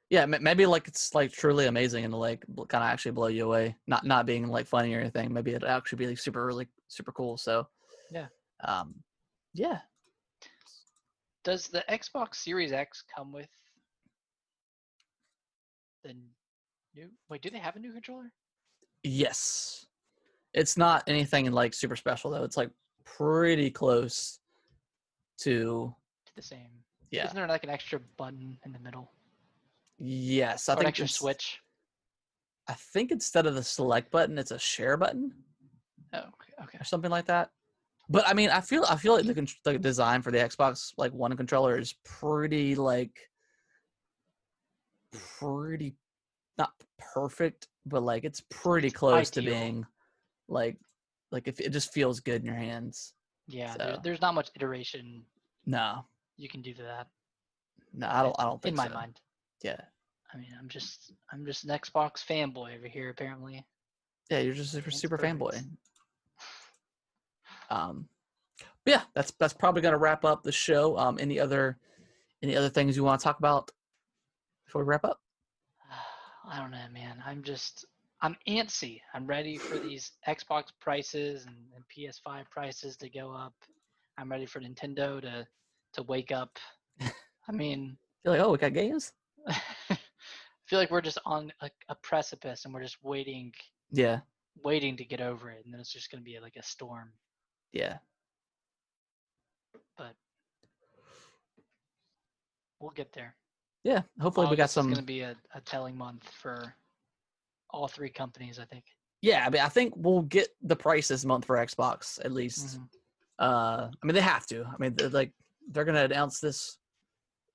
yeah, 0.09 0.25
ma- 0.25 0.37
maybe 0.41 0.65
like 0.65 0.87
it's 0.87 1.13
like 1.13 1.31
truly 1.31 1.67
amazing 1.67 2.05
and 2.05 2.13
like 2.13 2.43
kind 2.69 2.83
of 2.83 2.89
actually 2.89 3.11
blow 3.11 3.27
you 3.27 3.45
away. 3.45 3.75
Not 3.87 4.05
not 4.05 4.25
being 4.25 4.47
like 4.47 4.67
funny 4.67 4.93
or 4.93 4.99
anything. 4.99 5.33
Maybe 5.33 5.51
it'd 5.51 5.63
actually 5.63 5.97
be 5.97 6.07
like 6.07 6.17
super 6.19 6.45
really 6.45 6.67
super 6.87 7.11
cool. 7.11 7.37
So 7.37 7.67
Yeah. 8.11 8.27
um, 8.63 8.95
yeah, 9.53 9.79
Does 11.43 11.67
the 11.67 11.83
Xbox 11.89 12.35
Series 12.35 12.71
X 12.71 13.03
come 13.13 13.31
with 13.33 13.49
the 16.03 16.15
new? 16.95 17.09
Wait, 17.29 17.41
do 17.41 17.49
they 17.49 17.59
have 17.59 17.75
a 17.75 17.79
new 17.79 17.91
controller? 17.93 18.31
yes. 19.03 19.85
It's 20.53 20.75
not 20.77 21.03
anything 21.07 21.49
like 21.51 21.73
super 21.73 21.95
special 21.95 22.29
though. 22.31 22.43
It's 22.43 22.57
like 22.57 22.71
pretty 23.05 23.71
close 23.71 24.39
to 25.39 25.95
To 26.25 26.35
the 26.35 26.41
same. 26.41 26.80
Yeah. 27.11 27.25
Isn't 27.25 27.35
there 27.35 27.47
like 27.47 27.63
an 27.63 27.69
extra 27.69 27.99
button 28.17 28.57
in 28.65 28.71
the 28.71 28.79
middle? 28.79 29.11
Yes, 29.99 30.67
I 30.69 30.73
or 30.73 30.75
an 30.75 30.77
think 30.79 30.87
extra 30.89 31.03
it's- 31.05 31.17
switch? 31.17 31.59
I 32.67 32.73
think 32.73 33.11
instead 33.11 33.45
of 33.47 33.55
the 33.55 33.63
select 33.63 34.11
button, 34.11 34.37
it's 34.37 34.51
a 34.51 34.59
share 34.59 34.95
button. 34.95 35.33
Oh, 36.13 36.19
okay. 36.19 36.53
okay. 36.63 36.77
or 36.79 36.83
something 36.83 37.11
like 37.11 37.25
that. 37.25 37.49
But 38.09 38.27
I 38.27 38.33
mean, 38.33 38.49
I 38.49 38.61
feel 38.61 38.85
I 38.89 38.95
feel 38.97 39.15
like 39.15 39.25
the, 39.25 39.53
the 39.63 39.79
design 39.79 40.21
for 40.21 40.31
the 40.31 40.37
Xbox 40.37 40.93
like 40.97 41.11
One 41.13 41.35
controller 41.37 41.77
is 41.77 41.93
pretty 42.03 42.75
like 42.75 43.17
pretty 45.39 45.95
not 46.57 46.71
perfect, 47.13 47.67
but 47.85 48.03
like 48.03 48.23
it's 48.23 48.41
pretty 48.49 48.91
close 48.91 49.29
to 49.31 49.41
being 49.41 49.85
like 50.47 50.77
like 51.31 51.47
if 51.47 51.59
it 51.59 51.69
just 51.71 51.93
feels 51.93 52.19
good 52.19 52.41
in 52.41 52.45
your 52.45 52.55
hands. 52.55 53.13
Yeah, 53.47 53.75
there, 53.77 53.93
So- 53.95 53.99
there's 54.03 54.21
not 54.21 54.33
much 54.35 54.49
iteration 54.55 55.23
No, 55.65 56.05
you 56.41 56.49
can 56.49 56.61
do 56.61 56.73
to 56.73 56.83
that. 56.83 57.07
no, 57.93 58.07
I 58.09 58.23
don't. 58.23 58.35
I 58.39 58.43
don't 58.43 58.61
think 58.61 58.73
in 58.73 58.77
my 58.77 58.87
so. 58.87 58.93
mind. 58.93 59.21
Yeah, 59.63 59.79
I 60.33 60.37
mean, 60.37 60.47
I'm 60.59 60.67
just 60.67 61.13
I'm 61.31 61.45
just 61.45 61.63
an 61.63 61.69
Xbox 61.69 62.25
fanboy 62.25 62.77
over 62.77 62.87
here 62.87 63.09
apparently. 63.09 63.65
yeah, 64.29 64.39
you're 64.39 64.53
just 64.53 64.73
a 64.73 64.91
super, 64.91 65.17
fanboy. 65.17 65.63
Um, 67.69 68.07
yeah, 68.85 69.03
that's 69.13 69.31
that's 69.39 69.53
probably 69.53 69.81
gonna 69.81 69.97
wrap 69.97 70.25
up 70.25 70.43
the 70.43 70.51
show. 70.51 70.97
Um, 70.97 71.17
any 71.19 71.39
other 71.39 71.77
any 72.41 72.55
other 72.57 72.69
things 72.69 72.97
you 72.97 73.03
want 73.03 73.19
to 73.19 73.23
talk 73.23 73.39
about 73.39 73.69
before 74.65 74.83
we 74.83 74.89
wrap 74.89 75.05
up? 75.05 75.21
I 76.49 76.59
don't 76.59 76.71
know, 76.71 76.87
man. 76.91 77.21
I'm 77.25 77.43
just 77.43 77.85
I'm 78.21 78.35
antsy. 78.47 79.01
I'm 79.13 79.27
ready 79.27 79.57
for 79.57 79.77
these 79.77 80.11
Xbox 80.27 80.65
prices 80.79 81.45
and, 81.45 81.55
and 81.75 81.83
PS5 81.87 82.49
prices 82.49 82.97
to 82.97 83.09
go 83.09 83.31
up. 83.31 83.53
I'm 84.17 84.29
ready 84.29 84.45
for 84.45 84.59
Nintendo 84.59 85.21
to 85.21 85.47
to 85.93 86.03
wake 86.03 86.31
up. 86.31 86.57
I 87.01 87.51
mean, 87.51 87.97
You're 88.23 88.35
like, 88.35 88.43
oh, 88.45 88.51
we 88.51 88.57
got 88.57 88.73
games. 88.73 89.13
I 89.47 89.97
feel 90.65 90.79
like 90.79 90.91
we're 90.91 91.01
just 91.01 91.17
on 91.25 91.51
a, 91.61 91.69
a 91.89 91.95
precipice 91.95 92.65
and 92.65 92.73
we're 92.73 92.83
just 92.83 92.97
waiting 93.03 93.51
Yeah, 93.91 94.19
waiting 94.63 94.95
to 94.97 95.03
get 95.05 95.19
over 95.21 95.49
it 95.49 95.63
and 95.65 95.73
then 95.73 95.81
it's 95.81 95.91
just 95.91 96.11
going 96.11 96.21
to 96.23 96.25
be 96.25 96.39
like 96.39 96.55
a 96.57 96.63
storm. 96.63 97.11
yeah. 97.73 97.97
But 99.97 100.15
we'll 102.79 102.91
get 102.91 103.11
there. 103.13 103.35
Yeah, 103.83 104.01
hopefully 104.19 104.47
we 104.47 104.55
got 104.55 104.63
August 104.63 104.73
some. 104.75 104.87
is 104.87 104.93
going 104.93 105.03
to 105.05 105.07
be 105.07 105.21
a, 105.21 105.35
a 105.55 105.61
telling 105.61 105.97
month 105.97 106.29
for 106.29 106.75
all 107.71 107.87
three 107.87 108.09
companies, 108.09 108.59
I 108.59 108.65
think. 108.65 108.83
Yeah, 109.21 109.45
I 109.45 109.49
mean, 109.49 109.61
I 109.61 109.69
think 109.69 109.93
we'll 109.97 110.21
get 110.23 110.49
the 110.61 110.75
price 110.75 111.07
this 111.07 111.25
month 111.25 111.45
for 111.45 111.57
Xbox 111.57 112.23
at 112.23 112.31
least. 112.31 112.79
Mhm. 112.79 112.87
Uh, 113.39 113.87
I 113.91 114.05
mean, 114.05 114.13
they 114.15 114.21
have 114.21 114.45
to. 114.47 114.63
I 114.65 114.75
mean, 114.79 114.95
like 115.11 115.31
they're 115.71 115.85
gonna 115.85 116.03
announce 116.05 116.39
this 116.39 116.77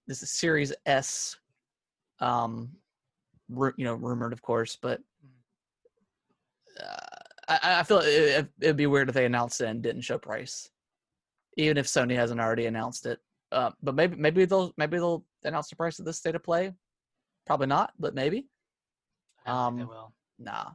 this 0.07 0.23
is 0.23 0.31
Series 0.31 0.73
S, 0.87 1.37
um, 2.21 2.71
ru- 3.49 3.75
you 3.77 3.85
know, 3.85 3.95
rumored 3.95 4.33
of 4.33 4.41
course, 4.43 4.77
but 4.81 5.01
uh, 6.81 7.07
I, 7.49 7.81
I 7.81 7.83
feel 7.83 8.01
it, 8.03 8.49
it'd 8.61 8.77
be 8.77 8.87
weird 8.87 9.09
if 9.09 9.15
they 9.15 9.25
announced 9.25 9.61
it 9.61 9.67
and 9.69 9.83
didn't 9.83 10.03
show 10.03 10.19
price, 10.19 10.71
even 11.57 11.77
if 11.77 11.87
Sony 11.87 12.15
hasn't 12.15 12.41
already 12.41 12.67
announced 12.67 13.07
it. 13.07 13.19
Uh, 13.53 13.71
but 13.83 13.95
maybe 13.95 14.17
maybe 14.17 14.45
they'll 14.45 14.73
maybe 14.77 14.97
they'll 14.99 15.25
announce 15.45 15.69
the 15.71 15.77
price 15.77 15.99
of 15.99 16.05
this 16.05 16.19
state 16.19 16.35
of 16.35 16.43
play. 16.43 16.73
Probably 17.47 17.69
not, 17.69 17.93
but 17.99 18.15
maybe. 18.15 18.49
I 19.45 19.51
don't 19.51 19.57
think 19.57 19.67
Um, 19.67 19.79
they 19.79 19.85
will. 19.85 20.13
Nah. 20.39 20.71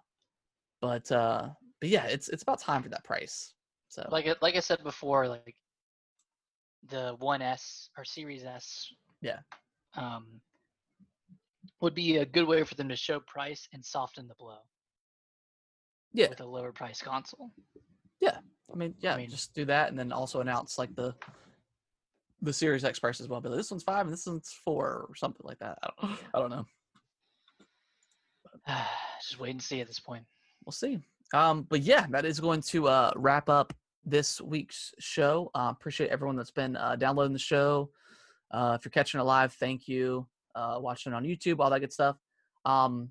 But 0.82 1.12
uh 1.12 1.50
but 1.80 1.90
yeah, 1.90 2.06
it's 2.06 2.30
it's 2.30 2.44
about 2.44 2.60
time 2.60 2.82
for 2.82 2.90
that 2.90 3.04
price. 3.04 3.54
So 3.90 4.08
Like 4.12 4.26
like 4.42 4.56
I 4.56 4.62
said 4.62 4.82
before, 4.84 5.28
like 5.28 5.56
the 6.90 7.16
One 7.20 7.42
S 7.42 7.90
or 7.98 8.04
Series 8.06 8.44
S, 8.44 8.88
Yeah. 9.22 9.40
um, 9.96 10.42
would 11.80 11.94
be 11.96 12.18
a 12.18 12.26
good 12.26 12.48
way 12.48 12.64
for 12.64 12.76
them 12.76 12.90
to 12.90 12.96
show 12.96 13.20
price 13.20 13.68
and 13.74 13.84
soften 13.86 14.28
the 14.28 14.36
blow. 14.36 14.58
Yeah. 16.14 16.28
with 16.30 16.42
a 16.42 16.46
lower 16.46 16.74
price 16.74 17.02
console. 17.02 17.52
Yeah. 18.20 18.38
I 18.72 18.76
mean, 18.76 18.96
yeah, 19.00 19.14
I 19.14 19.18
mean- 19.18 19.30
just 19.30 19.54
do 19.54 19.64
that 19.66 19.90
and 19.90 19.98
then 19.98 20.12
also 20.12 20.42
announce 20.42 20.78
like 20.78 20.94
the 20.96 21.16
the 22.44 22.52
Series 22.52 22.84
X 22.84 23.00
price 23.00 23.22
as 23.22 23.28
well. 23.28 23.40
But 23.40 23.56
this 23.56 23.70
one's 23.70 23.84
five 23.84 24.06
and 24.08 24.12
this 24.14 24.26
one's 24.26 24.52
four 24.66 25.06
or 25.08 25.16
something 25.16 25.46
like 25.46 25.60
that. 25.60 25.78
I 25.84 25.90
don't, 26.02 26.20
I 26.34 26.40
don't 26.40 26.50
know. 26.50 26.66
Just 29.22 29.40
wait 29.40 29.52
and 29.52 29.62
see 29.62 29.80
at 29.82 29.88
this 29.88 30.00
point. 30.00 30.26
We'll 30.66 30.72
see. 30.72 31.00
Um, 31.34 31.64
but 31.70 31.82
yeah, 31.82 32.08
that 32.10 32.26
is 32.26 32.40
going 32.40 32.62
to 32.64 32.88
uh 32.88 33.12
wrap 33.16 33.48
up 33.50 33.74
this 34.06 34.42
week's 34.42 34.94
show. 35.00 35.52
Uh, 35.54 35.68
appreciate 35.72 36.10
everyone 36.10 36.36
that's 36.36 36.52
been 36.52 36.76
uh, 36.76 36.96
downloading 36.96 37.34
the 37.34 37.40
show. 37.40 37.90
Uh, 38.52 38.76
if 38.78 38.86
you're 38.86 38.92
catching 38.92 39.20
it 39.20 39.24
live, 39.24 39.54
thank 39.54 39.88
you. 39.88 40.28
Uh, 40.56 40.78
watching 40.80 41.14
it 41.14 41.16
on 41.16 41.24
YouTube, 41.24 41.60
all 41.60 41.70
that 41.70 41.80
good 41.80 41.94
stuff. 41.94 42.18
Um, 42.66 43.10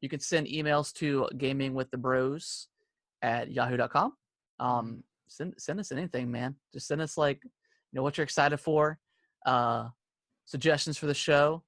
you 0.00 0.08
can 0.08 0.20
send 0.20 0.46
emails 0.46 0.92
to 0.94 1.28
gaming 1.38 1.74
with 1.74 1.90
the 1.90 1.96
bros 1.96 2.68
at 3.22 3.50
yahoo.com. 3.50 4.12
Um, 4.60 5.02
send, 5.28 5.54
send 5.58 5.80
us 5.80 5.90
anything, 5.92 6.30
man. 6.30 6.54
Just 6.72 6.86
send 6.86 7.00
us 7.00 7.16
like, 7.16 7.40
you 7.44 7.50
know, 7.94 8.02
what 8.02 8.18
you're 8.18 8.24
excited 8.24 8.58
for, 8.58 8.98
uh, 9.46 9.88
suggestions 10.44 10.98
for 10.98 11.06
the 11.06 11.14
show. 11.14 11.62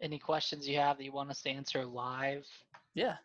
Any 0.00 0.18
questions 0.18 0.68
you 0.68 0.78
have 0.78 0.98
that 0.98 1.04
you 1.04 1.12
want 1.12 1.30
us 1.30 1.42
to 1.42 1.50
answer 1.50 1.84
live 1.84 2.46
Yeah. 2.94 3.16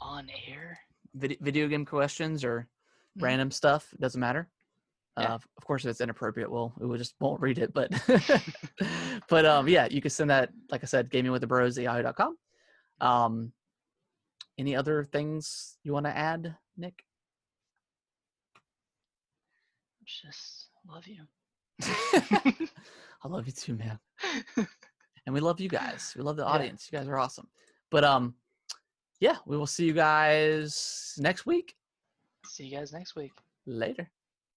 on 0.00 0.28
air? 0.48 0.78
Vid- 1.14 1.38
video 1.40 1.68
game 1.68 1.84
questions 1.84 2.44
or 2.44 2.68
Mhm. 3.18 3.22
random 3.22 3.50
stuff. 3.50 3.92
It 3.92 4.00
doesn't 4.00 4.20
matter. 4.20 4.48
Yeah. 5.18 5.34
Uh, 5.34 5.38
of 5.56 5.64
course, 5.64 5.84
if 5.84 5.90
it's 5.90 6.00
inappropriate, 6.00 6.50
we'll 6.50 6.72
we 6.78 6.86
will 6.86 6.98
just 6.98 7.14
won't 7.20 7.40
read 7.40 7.58
it. 7.58 7.72
But 7.74 7.90
but 9.28 9.44
um, 9.44 9.68
yeah, 9.68 9.88
you 9.90 10.00
can 10.00 10.10
send 10.10 10.30
that. 10.30 10.50
Like 10.70 10.82
I 10.82 10.86
said, 10.86 11.10
gaming 11.10 11.32
with 11.32 11.40
the 11.40 11.46
bros 11.46 11.76
at 11.78 11.84
yahoo.com. 11.84 12.36
Um, 13.00 13.52
any 14.58 14.74
other 14.76 15.04
things 15.04 15.76
you 15.84 15.92
want 15.92 16.06
to 16.06 16.16
add, 16.16 16.56
Nick? 16.76 17.04
Just 20.04 20.68
love 20.88 21.06
you. 21.06 21.22
I 21.82 23.28
love 23.28 23.46
you 23.46 23.52
too, 23.52 23.74
man. 23.76 23.98
And 25.26 25.34
we 25.34 25.40
love 25.40 25.60
you 25.60 25.68
guys. 25.68 26.14
We 26.16 26.22
love 26.22 26.36
the 26.36 26.46
audience. 26.46 26.88
You 26.90 26.98
guys 26.98 27.06
are 27.08 27.18
awesome. 27.18 27.48
But 27.90 28.02
um, 28.04 28.34
yeah, 29.20 29.36
we 29.46 29.56
will 29.56 29.66
see 29.66 29.84
you 29.84 29.92
guys 29.92 31.14
next 31.18 31.44
week. 31.46 31.74
See 32.44 32.64
you 32.64 32.76
guys 32.76 32.92
next 32.92 33.14
week. 33.16 33.32
Later. 33.66 34.10